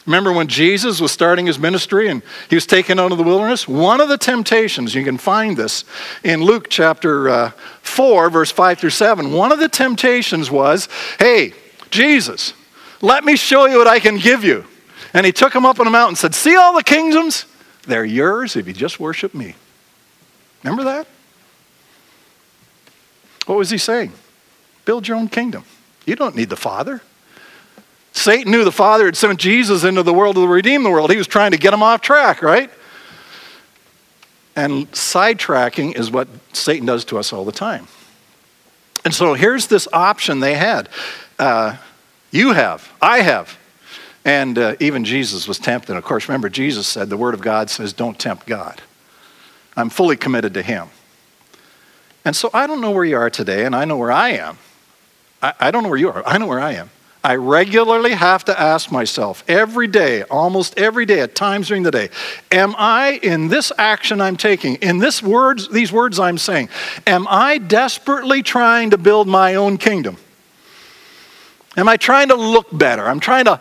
Remember 0.04 0.32
when 0.32 0.48
Jesus 0.48 1.00
was 1.00 1.12
starting 1.12 1.46
his 1.46 1.58
ministry 1.58 2.08
and 2.08 2.22
he 2.50 2.56
was 2.56 2.66
taken 2.66 2.98
out 2.98 3.12
of 3.12 3.18
the 3.18 3.24
wilderness? 3.24 3.66
One 3.66 4.00
of 4.00 4.08
the 4.08 4.18
temptations, 4.18 4.94
you 4.94 5.04
can 5.04 5.16
find 5.16 5.56
this 5.56 5.84
in 6.22 6.42
Luke 6.42 6.66
chapter 6.68 7.28
uh, 7.28 7.50
4, 7.82 8.28
verse 8.28 8.50
5 8.50 8.78
through 8.78 8.90
7. 8.90 9.32
One 9.32 9.52
of 9.52 9.58
the 9.60 9.68
temptations 9.68 10.50
was, 10.50 10.88
hey, 11.18 11.54
Jesus, 11.90 12.52
let 13.00 13.24
me 13.24 13.36
show 13.36 13.66
you 13.66 13.78
what 13.78 13.86
I 13.86 14.00
can 14.00 14.18
give 14.18 14.44
you. 14.44 14.66
And 15.14 15.24
he 15.24 15.32
took 15.32 15.54
him 15.54 15.64
up 15.64 15.78
on 15.78 15.86
a 15.86 15.90
mountain 15.90 16.10
and 16.10 16.18
said, 16.18 16.34
See 16.34 16.56
all 16.56 16.74
the 16.74 16.82
kingdoms? 16.82 17.46
They're 17.86 18.04
yours 18.04 18.56
if 18.56 18.66
you 18.66 18.72
just 18.72 18.98
worship 18.98 19.34
me. 19.34 19.54
Remember 20.62 20.84
that? 20.84 21.06
What 23.46 23.58
was 23.58 23.70
he 23.70 23.78
saying? 23.78 24.12
Build 24.84 25.08
your 25.08 25.16
own 25.16 25.28
kingdom. 25.28 25.64
You 26.06 26.16
don't 26.16 26.36
need 26.36 26.48
the 26.48 26.56
Father. 26.56 27.00
Satan 28.12 28.52
knew 28.52 28.64
the 28.64 28.72
Father 28.72 29.06
had 29.06 29.16
sent 29.16 29.40
Jesus 29.40 29.84
into 29.84 30.02
the 30.02 30.12
world 30.12 30.36
to 30.36 30.46
redeem 30.46 30.82
the 30.82 30.90
world. 30.90 31.10
He 31.10 31.16
was 31.16 31.26
trying 31.26 31.52
to 31.52 31.56
get 31.56 31.72
him 31.72 31.82
off 31.82 32.00
track, 32.02 32.42
right? 32.42 32.70
And 34.54 34.90
sidetracking 34.92 35.98
is 35.98 36.10
what 36.10 36.28
Satan 36.52 36.86
does 36.86 37.04
to 37.06 37.18
us 37.18 37.32
all 37.32 37.44
the 37.44 37.52
time. 37.52 37.88
And 39.04 39.14
so 39.14 39.34
here's 39.34 39.66
this 39.66 39.88
option 39.92 40.40
they 40.40 40.54
had. 40.54 40.88
Uh, 41.38 41.76
you 42.30 42.52
have, 42.52 42.92
I 43.00 43.20
have. 43.20 43.58
And 44.24 44.58
uh, 44.58 44.76
even 44.78 45.04
Jesus 45.04 45.48
was 45.48 45.58
tempted. 45.58 45.96
Of 45.96 46.04
course, 46.04 46.28
remember, 46.28 46.48
Jesus 46.48 46.86
said, 46.86 47.08
the 47.08 47.16
Word 47.16 47.34
of 47.34 47.40
God 47.40 47.70
says, 47.70 47.92
don't 47.92 48.18
tempt 48.18 48.46
God. 48.46 48.80
I'm 49.76 49.90
fully 49.90 50.16
committed 50.16 50.54
to 50.54 50.62
Him. 50.62 50.88
And 52.24 52.36
so 52.36 52.50
I 52.54 52.66
don't 52.66 52.80
know 52.80 52.90
where 52.90 53.04
you 53.04 53.16
are 53.16 53.30
today, 53.30 53.64
and 53.64 53.74
I 53.74 53.84
know 53.84 53.96
where 53.96 54.12
I 54.12 54.30
am. 54.30 54.58
I, 55.42 55.54
I 55.58 55.70
don't 55.70 55.82
know 55.82 55.88
where 55.88 55.98
you 55.98 56.10
are. 56.10 56.26
I 56.26 56.38
know 56.38 56.46
where 56.46 56.60
I 56.60 56.72
am. 56.72 56.90
I 57.24 57.36
regularly 57.36 58.12
have 58.12 58.44
to 58.46 58.60
ask 58.60 58.90
myself 58.90 59.44
every 59.46 59.86
day, 59.86 60.24
almost 60.24 60.76
every 60.76 61.06
day, 61.06 61.20
at 61.20 61.36
times 61.36 61.68
during 61.68 61.84
the 61.84 61.92
day, 61.92 62.10
am 62.50 62.74
I 62.76 63.20
in 63.22 63.46
this 63.46 63.70
action 63.78 64.20
I'm 64.20 64.36
taking, 64.36 64.74
in 64.76 64.98
this 64.98 65.22
words, 65.22 65.68
these 65.68 65.92
words 65.92 66.18
I'm 66.18 66.36
saying, 66.36 66.68
am 67.06 67.28
I 67.30 67.58
desperately 67.58 68.42
trying 68.42 68.90
to 68.90 68.98
build 68.98 69.28
my 69.28 69.54
own 69.54 69.78
kingdom? 69.78 70.16
Am 71.76 71.88
I 71.88 71.96
trying 71.96 72.28
to 72.28 72.34
look 72.34 72.66
better? 72.76 73.06
I'm 73.06 73.20
trying 73.20 73.44
to 73.44 73.60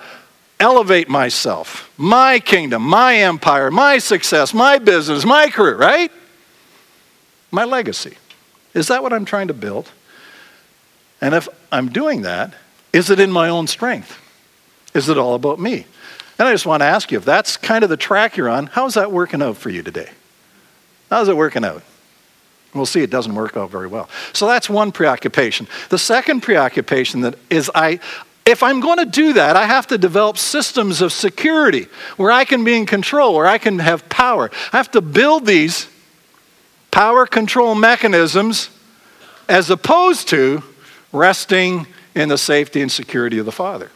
elevate 0.62 1.10
myself, 1.10 1.92
my 1.98 2.40
kingdom, 2.40 2.84
my 2.84 3.18
empire, 3.18 3.72
my 3.72 3.98
success, 3.98 4.54
my 4.54 4.78
business, 4.78 5.26
my 5.26 5.50
career, 5.50 5.76
right? 5.76 6.12
My 7.50 7.66
legacy. 7.66 8.16
Is 8.74 8.88
that 8.88 9.04
what 9.04 9.12
I'm 9.12 9.26
trying 9.26 9.48
to 9.48 9.54
build? 9.54 9.92
And 11.20 11.34
if 11.34 11.50
I'm 11.72 11.90
doing 11.90 12.22
that, 12.22 12.54
is 12.94 13.10
it 13.10 13.20
in 13.20 13.32
my 13.32 13.50
own 13.50 13.68
strength? 13.68 14.18
Is 14.94 15.10
it 15.10 15.18
all 15.18 15.34
about 15.34 15.60
me? 15.60 15.86
And 16.38 16.48
I 16.48 16.52
just 16.54 16.66
want 16.66 16.82
to 16.82 16.86
ask 16.86 17.12
you 17.12 17.18
if 17.18 17.26
that's 17.26 17.58
kind 17.58 17.84
of 17.84 17.90
the 17.90 17.98
track 17.98 18.38
you're 18.38 18.50
on, 18.50 18.68
how's 18.68 18.94
that 18.94 19.12
working 19.12 19.42
out 19.42 19.58
for 19.58 19.70
you 19.70 19.84
today? 19.84 20.10
How's 21.10 21.28
it 21.28 21.36
working 21.36 21.66
out? 21.66 21.84
We'll 22.74 22.86
see 22.86 23.02
it 23.02 23.10
doesn't 23.10 23.36
work 23.36 23.58
out 23.58 23.70
very 23.70 23.88
well. 23.88 24.10
So 24.32 24.48
that's 24.48 24.70
one 24.70 24.92
preoccupation. 24.92 25.68
The 25.90 25.98
second 25.98 26.42
preoccupation 26.42 27.22
that 27.22 27.36
is 27.50 27.70
I 27.76 28.00
if 28.46 28.64
I'm 28.64 28.80
going 28.80 28.98
to 28.98 29.06
do 29.06 29.34
that, 29.34 29.56
I 29.56 29.66
have 29.66 29.88
to 29.88 29.98
develop 29.98 30.38
systems 30.38 31.02
of 31.02 31.14
security 31.14 31.88
where 32.18 32.32
I 32.32 32.46
can 32.46 32.64
be 32.64 32.76
in 32.76 32.86
control, 32.86 33.36
where 33.36 33.48
I 33.48 33.58
can 33.58 33.80
have 33.80 34.10
power. 34.10 34.50
I 34.74 34.78
have 34.78 34.92
to 34.92 35.02
build 35.02 35.46
these 35.46 35.88
power 36.90 37.26
control 37.26 37.76
mechanisms 37.76 38.70
as 39.48 39.70
opposed 39.70 40.28
to 40.30 40.64
resting 41.14 41.86
in 42.16 42.30
the 42.30 42.38
safety 42.38 42.82
and 42.82 42.92
security 42.92 43.38
of 43.38 43.46
the 43.46 43.52
Father. 43.52 43.90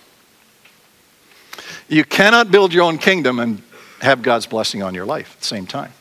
You 1.87 2.03
cannot 2.03 2.51
build 2.51 2.73
your 2.73 2.83
own 2.83 2.97
kingdom 2.97 3.39
and 3.39 3.61
have 4.01 4.21
God's 4.21 4.45
blessing 4.45 4.83
on 4.83 4.93
your 4.93 5.05
life 5.05 5.33
at 5.33 5.39
the 5.41 5.45
same 5.45 5.65
time. 5.65 5.93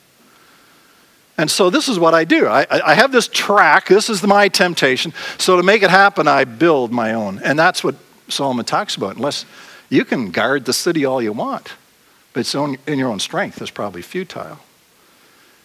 And 1.36 1.50
so 1.50 1.68
this 1.68 1.88
is 1.88 1.98
what 1.98 2.14
I 2.14 2.24
do. 2.24 2.46
I, 2.46 2.66
I 2.70 2.94
have 2.94 3.10
this 3.10 3.26
track. 3.26 3.88
This 3.88 4.08
is 4.08 4.22
my 4.22 4.48
temptation. 4.48 5.12
So 5.38 5.56
to 5.56 5.62
make 5.62 5.82
it 5.82 5.90
happen, 5.90 6.28
I 6.28 6.44
build 6.44 6.92
my 6.92 7.14
own. 7.14 7.40
And 7.40 7.58
that's 7.58 7.82
what 7.82 7.96
Solomon 8.28 8.64
talks 8.64 8.96
about. 8.96 9.16
Unless 9.16 9.44
you 9.88 10.04
can 10.04 10.30
guard 10.30 10.64
the 10.64 10.72
city 10.72 11.04
all 11.04 11.22
you 11.22 11.32
want, 11.32 11.72
but 12.32 12.40
it's 12.40 12.54
in 12.54 12.98
your 12.98 13.08
own 13.08 13.20
strength 13.20 13.60
is 13.62 13.70
probably 13.70 14.02
futile. 14.02 14.58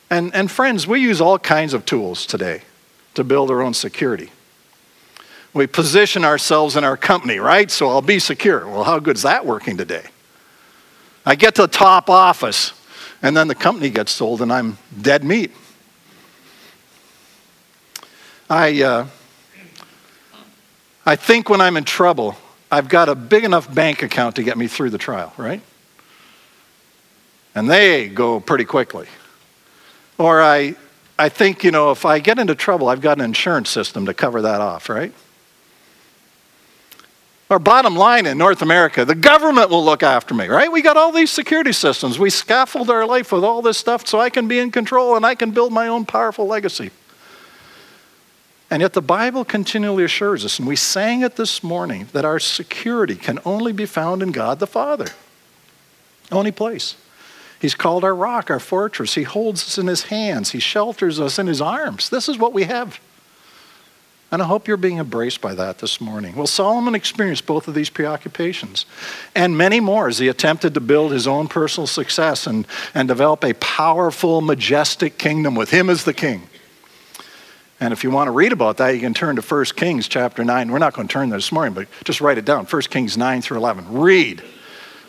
And, 0.10 0.34
and 0.34 0.50
friends, 0.50 0.88
we 0.88 1.00
use 1.00 1.22
all 1.22 1.38
kinds 1.38 1.74
of 1.74 1.86
tools 1.86 2.26
today 2.26 2.64
to 3.14 3.24
build 3.24 3.52
our 3.52 3.62
own 3.62 3.74
security. 3.74 4.32
We 5.54 5.68
position 5.68 6.24
ourselves 6.24 6.76
in 6.76 6.84
our 6.84 6.98
company, 6.98 7.40
right? 7.40 7.70
So 7.72 7.90
I'll 7.90 8.02
be 8.02 8.20
secure. 8.20 8.68
Well, 8.68 8.84
how 8.84 9.00
good 9.00 9.18
is 9.18 9.24
that 9.24 9.46
working 9.46 9.78
today? 9.78 10.06
I 11.26 11.36
get 11.36 11.56
to 11.56 11.64
the 11.64 11.68
top 11.68 12.10
office, 12.10 12.74
and 13.22 13.36
then 13.36 13.48
the 13.48 13.56
company 13.56 13.90
gets 13.90 14.12
sold, 14.12 14.42
and 14.42 14.54
I'm 14.54 14.78
dead 15.00 15.24
meat. 15.24 15.52
I, 18.50 18.82
uh, 18.82 19.08
I 21.06 21.16
think 21.16 21.50
when 21.50 21.62
I'm 21.62 21.78
in 21.78 21.84
trouble, 21.84 22.36
I've 22.72 22.90
got 22.90 23.10
a 23.10 23.16
big 23.16 23.44
enough 23.44 23.74
bank 23.74 24.04
account 24.04 24.36
to 24.36 24.44
get 24.44 24.58
me 24.58 24.68
through 24.68 24.92
the 24.92 24.98
trial, 24.98 25.34
right? 25.38 25.62
And 27.56 27.70
they 27.70 28.08
go 28.08 28.40
pretty 28.40 28.66
quickly. 28.66 29.08
Or 30.18 30.42
I 30.42 30.76
I 31.20 31.28
think, 31.28 31.66
you 31.66 31.72
know, 31.72 31.92
if 31.92 32.06
I 32.06 32.20
get 32.20 32.40
into 32.40 32.56
trouble, 32.56 32.88
I've 32.88 33.02
got 33.02 33.18
an 33.18 33.26
insurance 33.26 33.70
system 33.70 34.06
to 34.06 34.14
cover 34.14 34.44
that 34.44 34.62
off, 34.62 34.88
right? 34.88 35.12
Our 37.50 37.60
bottom 37.60 37.96
line 37.96 38.26
in 38.26 38.38
North 38.38 38.62
America, 38.62 39.04
the 39.04 39.16
government 39.16 39.70
will 39.70 39.84
look 39.84 40.02
after 40.02 40.34
me, 40.34 40.48
right? 40.48 40.72
We 40.72 40.82
got 40.82 40.96
all 40.96 41.12
these 41.12 41.30
security 41.30 41.74
systems. 41.74 42.18
We 42.18 42.30
scaffold 42.30 42.90
our 42.90 43.06
life 43.06 43.34
with 43.34 43.44
all 43.44 43.62
this 43.62 43.78
stuff 43.78 44.08
so 44.08 44.20
I 44.20 44.30
can 44.30 44.48
be 44.48 44.60
in 44.60 44.72
control 44.72 45.18
and 45.18 45.26
I 45.26 45.36
can 45.36 45.52
build 45.52 45.74
my 45.74 45.88
own 45.88 46.06
powerful 46.06 46.48
legacy. 46.48 46.92
And 48.72 48.82
yet 48.82 48.94
the 48.94 49.02
Bible 49.02 49.44
continually 49.44 50.04
assures 50.04 50.46
us, 50.46 50.60
and 50.60 50.68
we 50.68 50.76
sang 50.76 51.22
it 51.22 51.36
this 51.36 51.64
morning, 51.64 52.08
that 52.14 52.26
our 52.26 52.40
security 52.40 53.16
can 53.16 53.40
only 53.44 53.72
be 53.72 53.86
found 53.86 54.22
in 54.22 54.32
God 54.32 54.60
the 54.60 54.68
Father. 54.68 55.08
Only 56.32 56.52
place. 56.52 56.96
He's 57.60 57.76
called 57.76 58.04
our 58.04 58.16
rock, 58.16 58.50
our 58.50 58.60
fortress. 58.60 59.16
He 59.16 59.24
holds 59.24 59.64
us 59.64 59.78
in 59.78 59.88
his 59.88 60.04
hands. 60.04 60.52
He 60.52 60.60
shelters 60.60 61.20
us 61.20 61.40
in 61.40 61.48
his 61.48 61.62
arms. 61.62 62.10
This 62.10 62.30
is 62.30 62.38
what 62.38 62.54
we 62.54 62.64
have. 62.64 63.00
And 64.32 64.44
I 64.44 64.46
hope 64.46 64.68
you're 64.68 64.78
being 64.78 65.00
embraced 65.00 65.42
by 65.42 65.56
that 65.56 65.80
this 65.80 66.00
morning. 66.00 66.36
Well, 66.36 66.46
Solomon 66.46 66.94
experienced 66.94 67.48
both 67.48 67.68
of 67.68 67.74
these 67.74 67.90
preoccupations 67.90 68.86
and 69.36 69.58
many 69.58 69.80
more 69.80 70.08
as 70.08 70.20
he 70.20 70.28
attempted 70.28 70.76
to 70.76 70.80
build 70.80 71.12
his 71.12 71.26
own 71.28 71.48
personal 71.48 71.88
success 71.88 72.46
and, 72.46 72.68
and 72.94 73.08
develop 73.08 73.44
a 73.44 73.54
powerful, 73.56 74.42
majestic 74.42 75.18
kingdom 75.18 75.56
with 75.56 75.72
him 75.72 75.90
as 75.90 76.04
the 76.04 76.14
king. 76.14 76.44
And 77.80 77.94
if 77.94 78.04
you 78.04 78.12
want 78.12 78.28
to 78.28 78.32
read 78.32 78.52
about 78.52 78.78
that, 78.78 78.90
you 78.90 79.00
can 79.00 79.14
turn 79.14 79.38
to 79.38 79.42
1 79.42 79.66
Kings 79.76 80.08
chapter 80.08 80.44
9. 80.44 80.72
We're 80.72 80.80
not 80.80 80.94
going 80.94 81.08
to 81.08 81.12
turn 81.12 81.30
there 81.30 81.38
this 81.38 81.52
morning, 81.52 81.74
but 81.74 81.88
just 82.04 82.20
write 82.20 82.38
it 82.38 82.46
down 82.46 82.66
1 82.66 82.82
Kings 82.84 83.18
9 83.18 83.42
through 83.42 83.58
11. 83.58 84.00
Read 84.00 84.44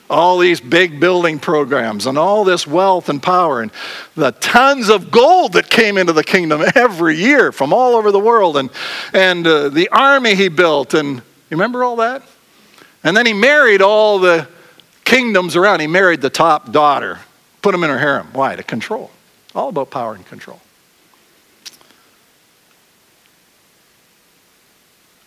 all 0.08 0.38
these 0.38 0.60
big 0.60 0.98
building 0.98 1.38
programs 1.38 2.06
and 2.06 2.18
all 2.18 2.44
this 2.44 2.66
wealth 2.66 3.08
and 3.08 3.22
power 3.22 3.62
and 3.62 3.70
the 4.16 4.32
tons 4.32 4.88
of 4.88 5.10
gold 5.10 5.52
that 5.52 5.70
came 5.70 5.96
into 5.96 6.12
the 6.12 6.24
kingdom 6.24 6.62
every 6.74 7.16
year 7.16 7.52
from 7.52 7.72
all 7.72 7.94
over 7.94 8.10
the 8.10 8.18
world 8.18 8.56
and, 8.56 8.70
and 9.12 9.46
uh, 9.46 9.68
the 9.68 9.88
army 9.90 10.34
he 10.34 10.48
built. 10.48 10.94
And 10.94 11.16
you 11.16 11.22
remember 11.50 11.84
all 11.84 11.96
that? 11.96 12.22
And 13.02 13.16
then 13.16 13.24
he 13.24 13.32
married 13.32 13.82
all 13.82 14.18
the 14.18 14.48
kingdoms 15.04 15.56
around. 15.56 15.80
He 15.80 15.86
married 15.86 16.20
the 16.20 16.30
top 16.30 16.70
daughter, 16.72 17.20
put 17.62 17.72
them 17.72 17.82
in 17.82 17.90
her 17.90 17.98
harem. 17.98 18.28
Why? 18.32 18.56
To 18.56 18.62
control. 18.62 19.10
All 19.54 19.70
about 19.70 19.90
power 19.90 20.14
and 20.14 20.26
control. 20.26 20.60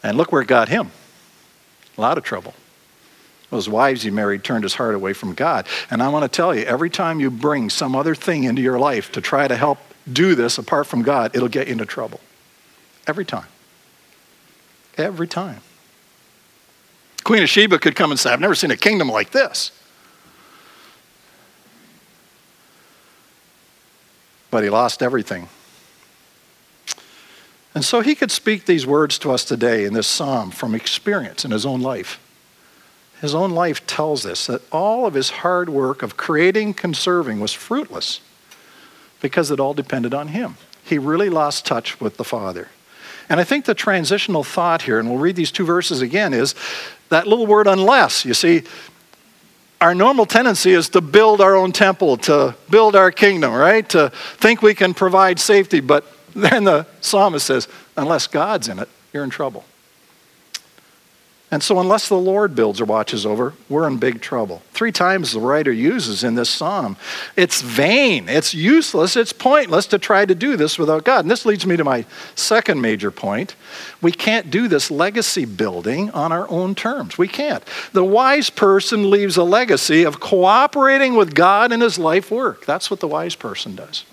And 0.03 0.17
look 0.17 0.31
where 0.31 0.41
it 0.41 0.48
got 0.48 0.69
him. 0.69 0.91
A 1.98 2.01
lot 2.01 2.17
of 2.17 2.24
trouble. 2.24 2.53
Those 3.50 3.69
wives 3.69 4.03
he 4.03 4.10
married 4.10 4.43
turned 4.43 4.63
his 4.63 4.74
heart 4.74 4.95
away 4.95 5.13
from 5.13 5.33
God. 5.33 5.67
And 5.89 6.03
I 6.03 6.10
want 6.10 6.24
to 6.24 6.36
tell 6.36 6.53
you, 6.53 6.63
every 6.63 6.89
time 6.89 7.19
you 7.19 7.31
bring 7.31 7.69
some 7.69 7.95
other 7.95 8.15
thing 8.15 8.43
into 8.43 8.62
your 8.62 8.79
life 8.79 9.12
to 9.13 9.22
try 9.22 9.48
to 9.48 9.55
help 9.55 9.77
do 10.12 10.36
this 10.36 10.57
apart 10.57 10.88
from 10.88 11.03
God, 11.03 11.36
it'll 11.36 11.48
get 11.48 11.67
you 11.67 11.74
into 11.74 11.86
trouble. 11.86 12.19
Every 13.07 13.25
time. 13.25 13.48
Every 14.98 15.27
time. 15.27 15.62
Queen 17.24 17.43
of 17.43 17.50
Sheba 17.50 17.79
could 17.79 17.95
come 17.95 18.12
and 18.12 18.19
say, 18.19 18.31
I've 18.31 18.41
never 18.41 18.55
seen 18.55 18.72
a 18.72 18.77
kingdom 18.77 19.07
like 19.07 19.31
this. 19.31 19.72
But 24.51 24.63
he 24.63 24.69
lost 24.69 25.01
everything. 25.01 25.48
And 27.75 27.83
so 27.83 28.01
he 28.01 28.15
could 28.15 28.31
speak 28.31 28.65
these 28.65 28.85
words 28.85 29.17
to 29.19 29.31
us 29.31 29.43
today 29.43 29.85
in 29.85 29.93
this 29.93 30.07
psalm 30.07 30.51
from 30.51 30.75
experience 30.75 31.43
in 31.43 31.51
his 31.51 31.65
own 31.65 31.81
life. 31.81 32.19
His 33.19 33.33
own 33.33 33.51
life 33.51 33.87
tells 33.87 34.25
us 34.25 34.47
that 34.47 34.61
all 34.71 35.05
of 35.05 35.13
his 35.13 35.29
hard 35.29 35.69
work 35.69 36.03
of 36.03 36.17
creating, 36.17 36.73
conserving 36.73 37.39
was 37.39 37.53
fruitless 37.53 38.19
because 39.21 39.49
it 39.49 39.59
all 39.59 39.73
depended 39.73 40.13
on 40.13 40.27
him. 40.27 40.57
He 40.83 40.97
really 40.97 41.29
lost 41.29 41.65
touch 41.65 41.99
with 42.01 42.17
the 42.17 42.25
Father. 42.25 42.67
And 43.29 43.39
I 43.39 43.45
think 43.45 43.65
the 43.65 43.73
transitional 43.73 44.43
thought 44.43 44.81
here, 44.81 44.99
and 44.99 45.09
we'll 45.09 45.19
read 45.19 45.37
these 45.37 45.51
two 45.51 45.65
verses 45.65 46.01
again, 46.01 46.33
is 46.33 46.53
that 47.09 47.25
little 47.25 47.47
word 47.47 47.67
unless. 47.67 48.25
You 48.25 48.33
see, 48.33 48.63
our 49.79 49.95
normal 49.95 50.25
tendency 50.25 50.71
is 50.71 50.89
to 50.89 51.01
build 51.01 51.39
our 51.39 51.55
own 51.55 51.71
temple, 51.71 52.17
to 52.17 52.55
build 52.69 52.95
our 52.95 53.12
kingdom, 53.12 53.53
right? 53.53 53.88
To 53.89 54.09
think 54.09 54.62
we 54.62 54.73
can 54.73 54.93
provide 54.93 55.39
safety. 55.39 55.79
But 55.79 56.05
then 56.36 56.63
the 56.63 56.88
psalmist 57.02 57.46
says, 57.46 57.67
unless 57.96 58.28
God's 58.28 58.67
in 58.67 58.80
it, 58.80 58.89
you're 59.12 59.24
in 59.24 59.30
trouble. 59.30 59.65
And 61.54 61.62
so, 61.62 61.80
unless 61.80 62.10
the 62.10 62.17
Lord 62.17 62.56
builds 62.56 62.82
or 62.82 62.86
watches 62.86 63.28
over, 63.28 63.54
we're 63.69 63.86
in 63.86 63.98
big 63.98 64.22
trouble. 64.22 64.63
Three 64.72 64.91
times 64.91 65.34
the 65.34 65.39
writer 65.39 65.72
uses 65.72 66.24
in 66.24 66.34
this 66.34 66.50
psalm 66.50 66.98
it's 67.38 67.62
vain, 67.62 68.28
it's 68.28 68.56
useless, 68.56 69.15
it's 69.15 69.34
pointless 69.34 69.86
to 69.88 70.00
try 70.00 70.26
to 70.26 70.34
do 70.34 70.58
this 70.58 70.80
without 70.80 71.04
God. 71.04 71.19
And 71.19 71.30
this 71.30 71.46
leads 71.46 71.67
me 71.67 71.78
to 71.78 71.84
my 71.84 72.08
second 72.34 72.82
major 72.82 73.12
point. 73.12 73.56
We 74.02 74.12
can't 74.12 74.50
do 74.50 74.67
this 74.67 74.89
legacy 74.89 75.46
building 75.46 76.10
on 76.10 76.32
our 76.32 76.50
own 76.50 76.74
terms. 76.74 77.19
We 77.19 77.28
can't. 77.28 77.63
The 77.91 78.04
wise 78.04 78.50
person 78.50 79.12
leaves 79.12 79.38
a 79.38 79.43
legacy 79.43 80.02
of 80.06 80.19
cooperating 80.19 81.13
with 81.13 81.36
God 81.36 81.72
in 81.72 81.82
his 81.82 82.00
life 82.00 82.32
work. 82.32 82.65
That's 82.65 82.89
what 82.89 83.00
the 83.00 83.08
wise 83.08 83.36
person 83.36 83.76
does. 83.76 84.06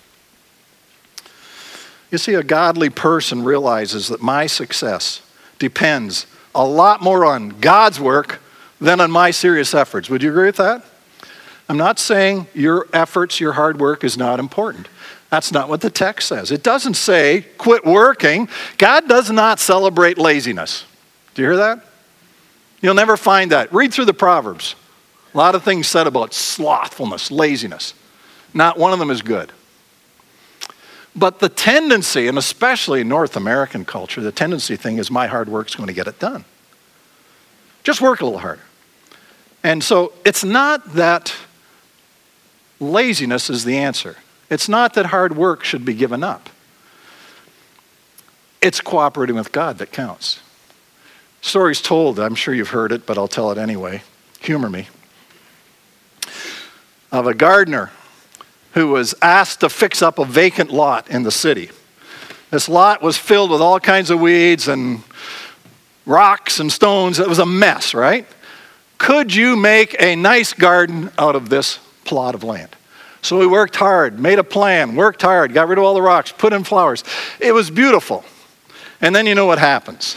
You 2.11 2.17
see, 2.17 2.33
a 2.33 2.43
godly 2.43 2.89
person 2.89 3.43
realizes 3.43 4.09
that 4.09 4.21
my 4.21 4.45
success 4.45 5.21
depends 5.59 6.27
a 6.53 6.65
lot 6.65 7.01
more 7.01 7.25
on 7.25 7.49
God's 7.49 7.99
work 7.99 8.41
than 8.79 8.99
on 8.99 9.09
my 9.09 9.31
serious 9.31 9.73
efforts. 9.73 10.09
Would 10.09 10.21
you 10.21 10.29
agree 10.29 10.47
with 10.47 10.57
that? 10.57 10.83
I'm 11.69 11.77
not 11.77 11.99
saying 11.99 12.47
your 12.53 12.87
efforts, 12.91 13.39
your 13.39 13.53
hard 13.53 13.79
work 13.79 14.03
is 14.03 14.17
not 14.17 14.39
important. 14.39 14.89
That's 15.29 15.53
not 15.53 15.69
what 15.69 15.79
the 15.79 15.89
text 15.89 16.27
says. 16.27 16.51
It 16.51 16.63
doesn't 16.63 16.95
say 16.95 17.45
quit 17.57 17.85
working. 17.85 18.49
God 18.77 19.07
does 19.07 19.31
not 19.31 19.61
celebrate 19.61 20.17
laziness. 20.17 20.83
Do 21.33 21.41
you 21.41 21.47
hear 21.47 21.57
that? 21.57 21.85
You'll 22.81 22.95
never 22.95 23.15
find 23.15 23.51
that. 23.53 23.71
Read 23.71 23.93
through 23.93 24.05
the 24.05 24.13
Proverbs. 24.13 24.75
A 25.33 25.37
lot 25.37 25.55
of 25.55 25.63
things 25.63 25.87
said 25.87 26.07
about 26.07 26.33
slothfulness, 26.33 27.31
laziness. 27.31 27.93
Not 28.53 28.77
one 28.77 28.91
of 28.91 28.99
them 28.99 29.09
is 29.09 29.21
good. 29.21 29.53
But 31.15 31.39
the 31.39 31.49
tendency, 31.49 32.27
and 32.27 32.37
especially 32.37 33.01
in 33.01 33.09
North 33.09 33.35
American 33.35 33.83
culture, 33.83 34.21
the 34.21 34.31
tendency 34.31 34.75
thing 34.75 34.97
is 34.97 35.11
my 35.11 35.27
hard 35.27 35.49
work 35.49 35.67
is 35.67 35.75
going 35.75 35.87
to 35.87 35.93
get 35.93 36.07
it 36.07 36.19
done. 36.19 36.45
Just 37.83 37.99
work 37.99 38.21
a 38.21 38.25
little 38.25 38.39
harder. 38.39 38.61
And 39.63 39.83
so 39.83 40.13
it's 40.25 40.43
not 40.43 40.93
that 40.93 41.35
laziness 42.79 43.49
is 43.49 43.65
the 43.65 43.77
answer. 43.77 44.17
It's 44.49 44.69
not 44.69 44.93
that 44.93 45.07
hard 45.07 45.35
work 45.35 45.63
should 45.63 45.85
be 45.85 45.93
given 45.93 46.23
up. 46.23 46.49
It's 48.61 48.79
cooperating 48.79 49.35
with 49.35 49.51
God 49.51 49.79
that 49.79 49.91
counts. 49.91 50.39
Stories 51.41 51.81
told, 51.81 52.19
I'm 52.19 52.35
sure 52.35 52.53
you've 52.53 52.69
heard 52.69 52.91
it, 52.91 53.05
but 53.05 53.17
I'll 53.17 53.27
tell 53.27 53.51
it 53.51 53.57
anyway. 53.57 54.03
Humor 54.41 54.69
me. 54.69 54.87
Of 57.11 57.27
a 57.27 57.33
gardener 57.33 57.91
who 58.73 58.87
was 58.87 59.13
asked 59.21 59.59
to 59.61 59.69
fix 59.69 60.01
up 60.01 60.19
a 60.19 60.25
vacant 60.25 60.71
lot 60.71 61.09
in 61.09 61.23
the 61.23 61.31
city. 61.31 61.69
This 62.49 62.67
lot 62.67 63.01
was 63.01 63.17
filled 63.17 63.51
with 63.51 63.61
all 63.61 63.79
kinds 63.79 64.09
of 64.09 64.19
weeds 64.19 64.67
and 64.67 65.03
rocks 66.05 66.59
and 66.59 66.71
stones. 66.71 67.19
It 67.19 67.27
was 67.27 67.39
a 67.39 67.45
mess, 67.45 67.93
right? 67.93 68.27
Could 68.97 69.33
you 69.33 69.55
make 69.55 69.95
a 70.01 70.15
nice 70.15 70.53
garden 70.53 71.11
out 71.17 71.35
of 71.35 71.49
this 71.49 71.79
plot 72.03 72.35
of 72.35 72.43
land? 72.43 72.75
So 73.21 73.37
we 73.37 73.47
worked 73.47 73.75
hard, 73.75 74.19
made 74.19 74.39
a 74.39 74.43
plan, 74.43 74.95
worked 74.95 75.21
hard, 75.21 75.53
got 75.53 75.67
rid 75.67 75.77
of 75.77 75.83
all 75.83 75.93
the 75.93 76.01
rocks, 76.01 76.31
put 76.31 76.53
in 76.53 76.63
flowers. 76.63 77.03
It 77.39 77.51
was 77.51 77.69
beautiful. 77.69 78.25
And 78.99 79.15
then 79.15 79.25
you 79.25 79.35
know 79.35 79.45
what 79.45 79.59
happens. 79.59 80.15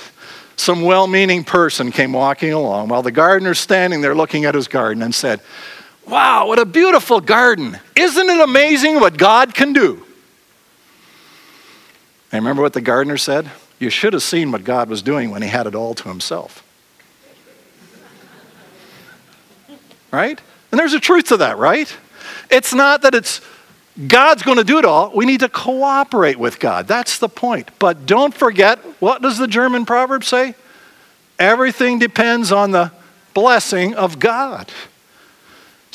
Some 0.56 0.82
well 0.82 1.06
meaning 1.06 1.44
person 1.44 1.92
came 1.92 2.12
walking 2.12 2.52
along 2.52 2.88
while 2.88 3.02
the 3.02 3.12
gardener's 3.12 3.58
standing 3.58 4.00
there 4.00 4.14
looking 4.14 4.44
at 4.44 4.54
his 4.54 4.68
garden 4.68 5.02
and 5.02 5.14
said, 5.14 5.40
Wow, 6.06 6.48
what 6.48 6.58
a 6.58 6.64
beautiful 6.64 7.20
garden. 7.20 7.78
Isn't 7.96 8.28
it 8.28 8.40
amazing 8.40 9.00
what 9.00 9.16
God 9.16 9.54
can 9.54 9.72
do? 9.72 10.04
And 12.30 12.44
remember 12.44 12.62
what 12.62 12.72
the 12.72 12.80
gardener 12.80 13.16
said? 13.16 13.50
You 13.78 13.90
should 13.90 14.12
have 14.12 14.22
seen 14.22 14.52
what 14.52 14.64
God 14.64 14.88
was 14.88 15.02
doing 15.02 15.30
when 15.30 15.42
he 15.42 15.48
had 15.48 15.66
it 15.66 15.74
all 15.74 15.94
to 15.94 16.08
himself. 16.08 16.62
Right? 20.10 20.40
And 20.70 20.78
there's 20.78 20.94
a 20.94 21.00
truth 21.00 21.26
to 21.28 21.38
that, 21.38 21.58
right? 21.58 21.94
It's 22.50 22.74
not 22.74 23.02
that 23.02 23.14
it's 23.14 23.40
God's 24.08 24.42
going 24.42 24.58
to 24.58 24.64
do 24.64 24.78
it 24.78 24.84
all. 24.84 25.12
We 25.14 25.24
need 25.24 25.40
to 25.40 25.48
cooperate 25.48 26.38
with 26.38 26.58
God. 26.58 26.88
That's 26.88 27.18
the 27.18 27.28
point. 27.28 27.70
But 27.78 28.06
don't 28.06 28.34
forget, 28.34 28.78
what 29.00 29.22
does 29.22 29.38
the 29.38 29.46
German 29.46 29.86
proverb 29.86 30.24
say? 30.24 30.54
Everything 31.38 31.98
depends 31.98 32.50
on 32.50 32.72
the 32.72 32.90
blessing 33.34 33.94
of 33.94 34.18
God. 34.18 34.70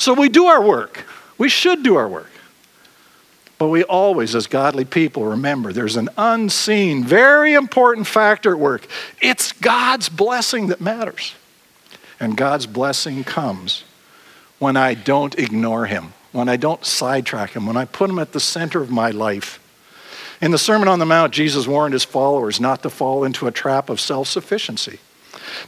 So 0.00 0.14
we 0.14 0.30
do 0.30 0.46
our 0.46 0.62
work. 0.62 1.04
We 1.36 1.50
should 1.50 1.82
do 1.82 1.96
our 1.96 2.08
work. 2.08 2.30
But 3.58 3.68
we 3.68 3.84
always, 3.84 4.34
as 4.34 4.46
godly 4.46 4.86
people, 4.86 5.26
remember 5.26 5.74
there's 5.74 5.96
an 5.96 6.08
unseen, 6.16 7.04
very 7.04 7.52
important 7.52 8.06
factor 8.06 8.52
at 8.52 8.58
work. 8.58 8.86
It's 9.20 9.52
God's 9.52 10.08
blessing 10.08 10.68
that 10.68 10.80
matters. 10.80 11.34
And 12.18 12.34
God's 12.34 12.66
blessing 12.66 13.24
comes 13.24 13.84
when 14.58 14.74
I 14.74 14.94
don't 14.94 15.38
ignore 15.38 15.84
Him, 15.84 16.14
when 16.32 16.48
I 16.48 16.56
don't 16.56 16.82
sidetrack 16.82 17.50
Him, 17.50 17.66
when 17.66 17.76
I 17.76 17.84
put 17.84 18.08
Him 18.08 18.18
at 18.18 18.32
the 18.32 18.40
center 18.40 18.80
of 18.80 18.90
my 18.90 19.10
life. 19.10 19.60
In 20.40 20.50
the 20.50 20.58
Sermon 20.58 20.88
on 20.88 20.98
the 20.98 21.04
Mount, 21.04 21.34
Jesus 21.34 21.66
warned 21.66 21.92
his 21.92 22.04
followers 22.04 22.58
not 22.58 22.82
to 22.84 22.88
fall 22.88 23.24
into 23.24 23.46
a 23.46 23.52
trap 23.52 23.90
of 23.90 24.00
self 24.00 24.28
sufficiency. 24.28 24.98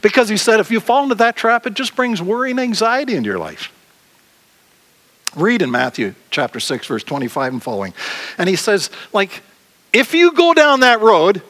Because 0.01 0.27
he 0.27 0.37
said 0.37 0.59
if 0.59 0.71
you 0.71 0.79
fall 0.79 1.03
into 1.03 1.15
that 1.15 1.35
trap, 1.35 1.67
it 1.67 1.75
just 1.75 1.95
brings 1.95 2.19
worry 2.19 2.49
and 2.49 2.59
anxiety 2.59 3.15
into 3.15 3.29
your 3.29 3.37
life. 3.37 3.71
Read 5.35 5.61
in 5.61 5.71
Matthew 5.71 6.15
chapter 6.29 6.59
6, 6.59 6.87
verse 6.87 7.03
25 7.03 7.53
and 7.53 7.63
following. 7.63 7.93
And 8.37 8.47
he 8.47 8.55
says, 8.55 8.89
like, 9.11 9.41
if 9.91 10.13
you 10.13 10.33
go 10.33 10.53
down 10.53 10.81
that 10.81 11.01
road, 11.01 11.41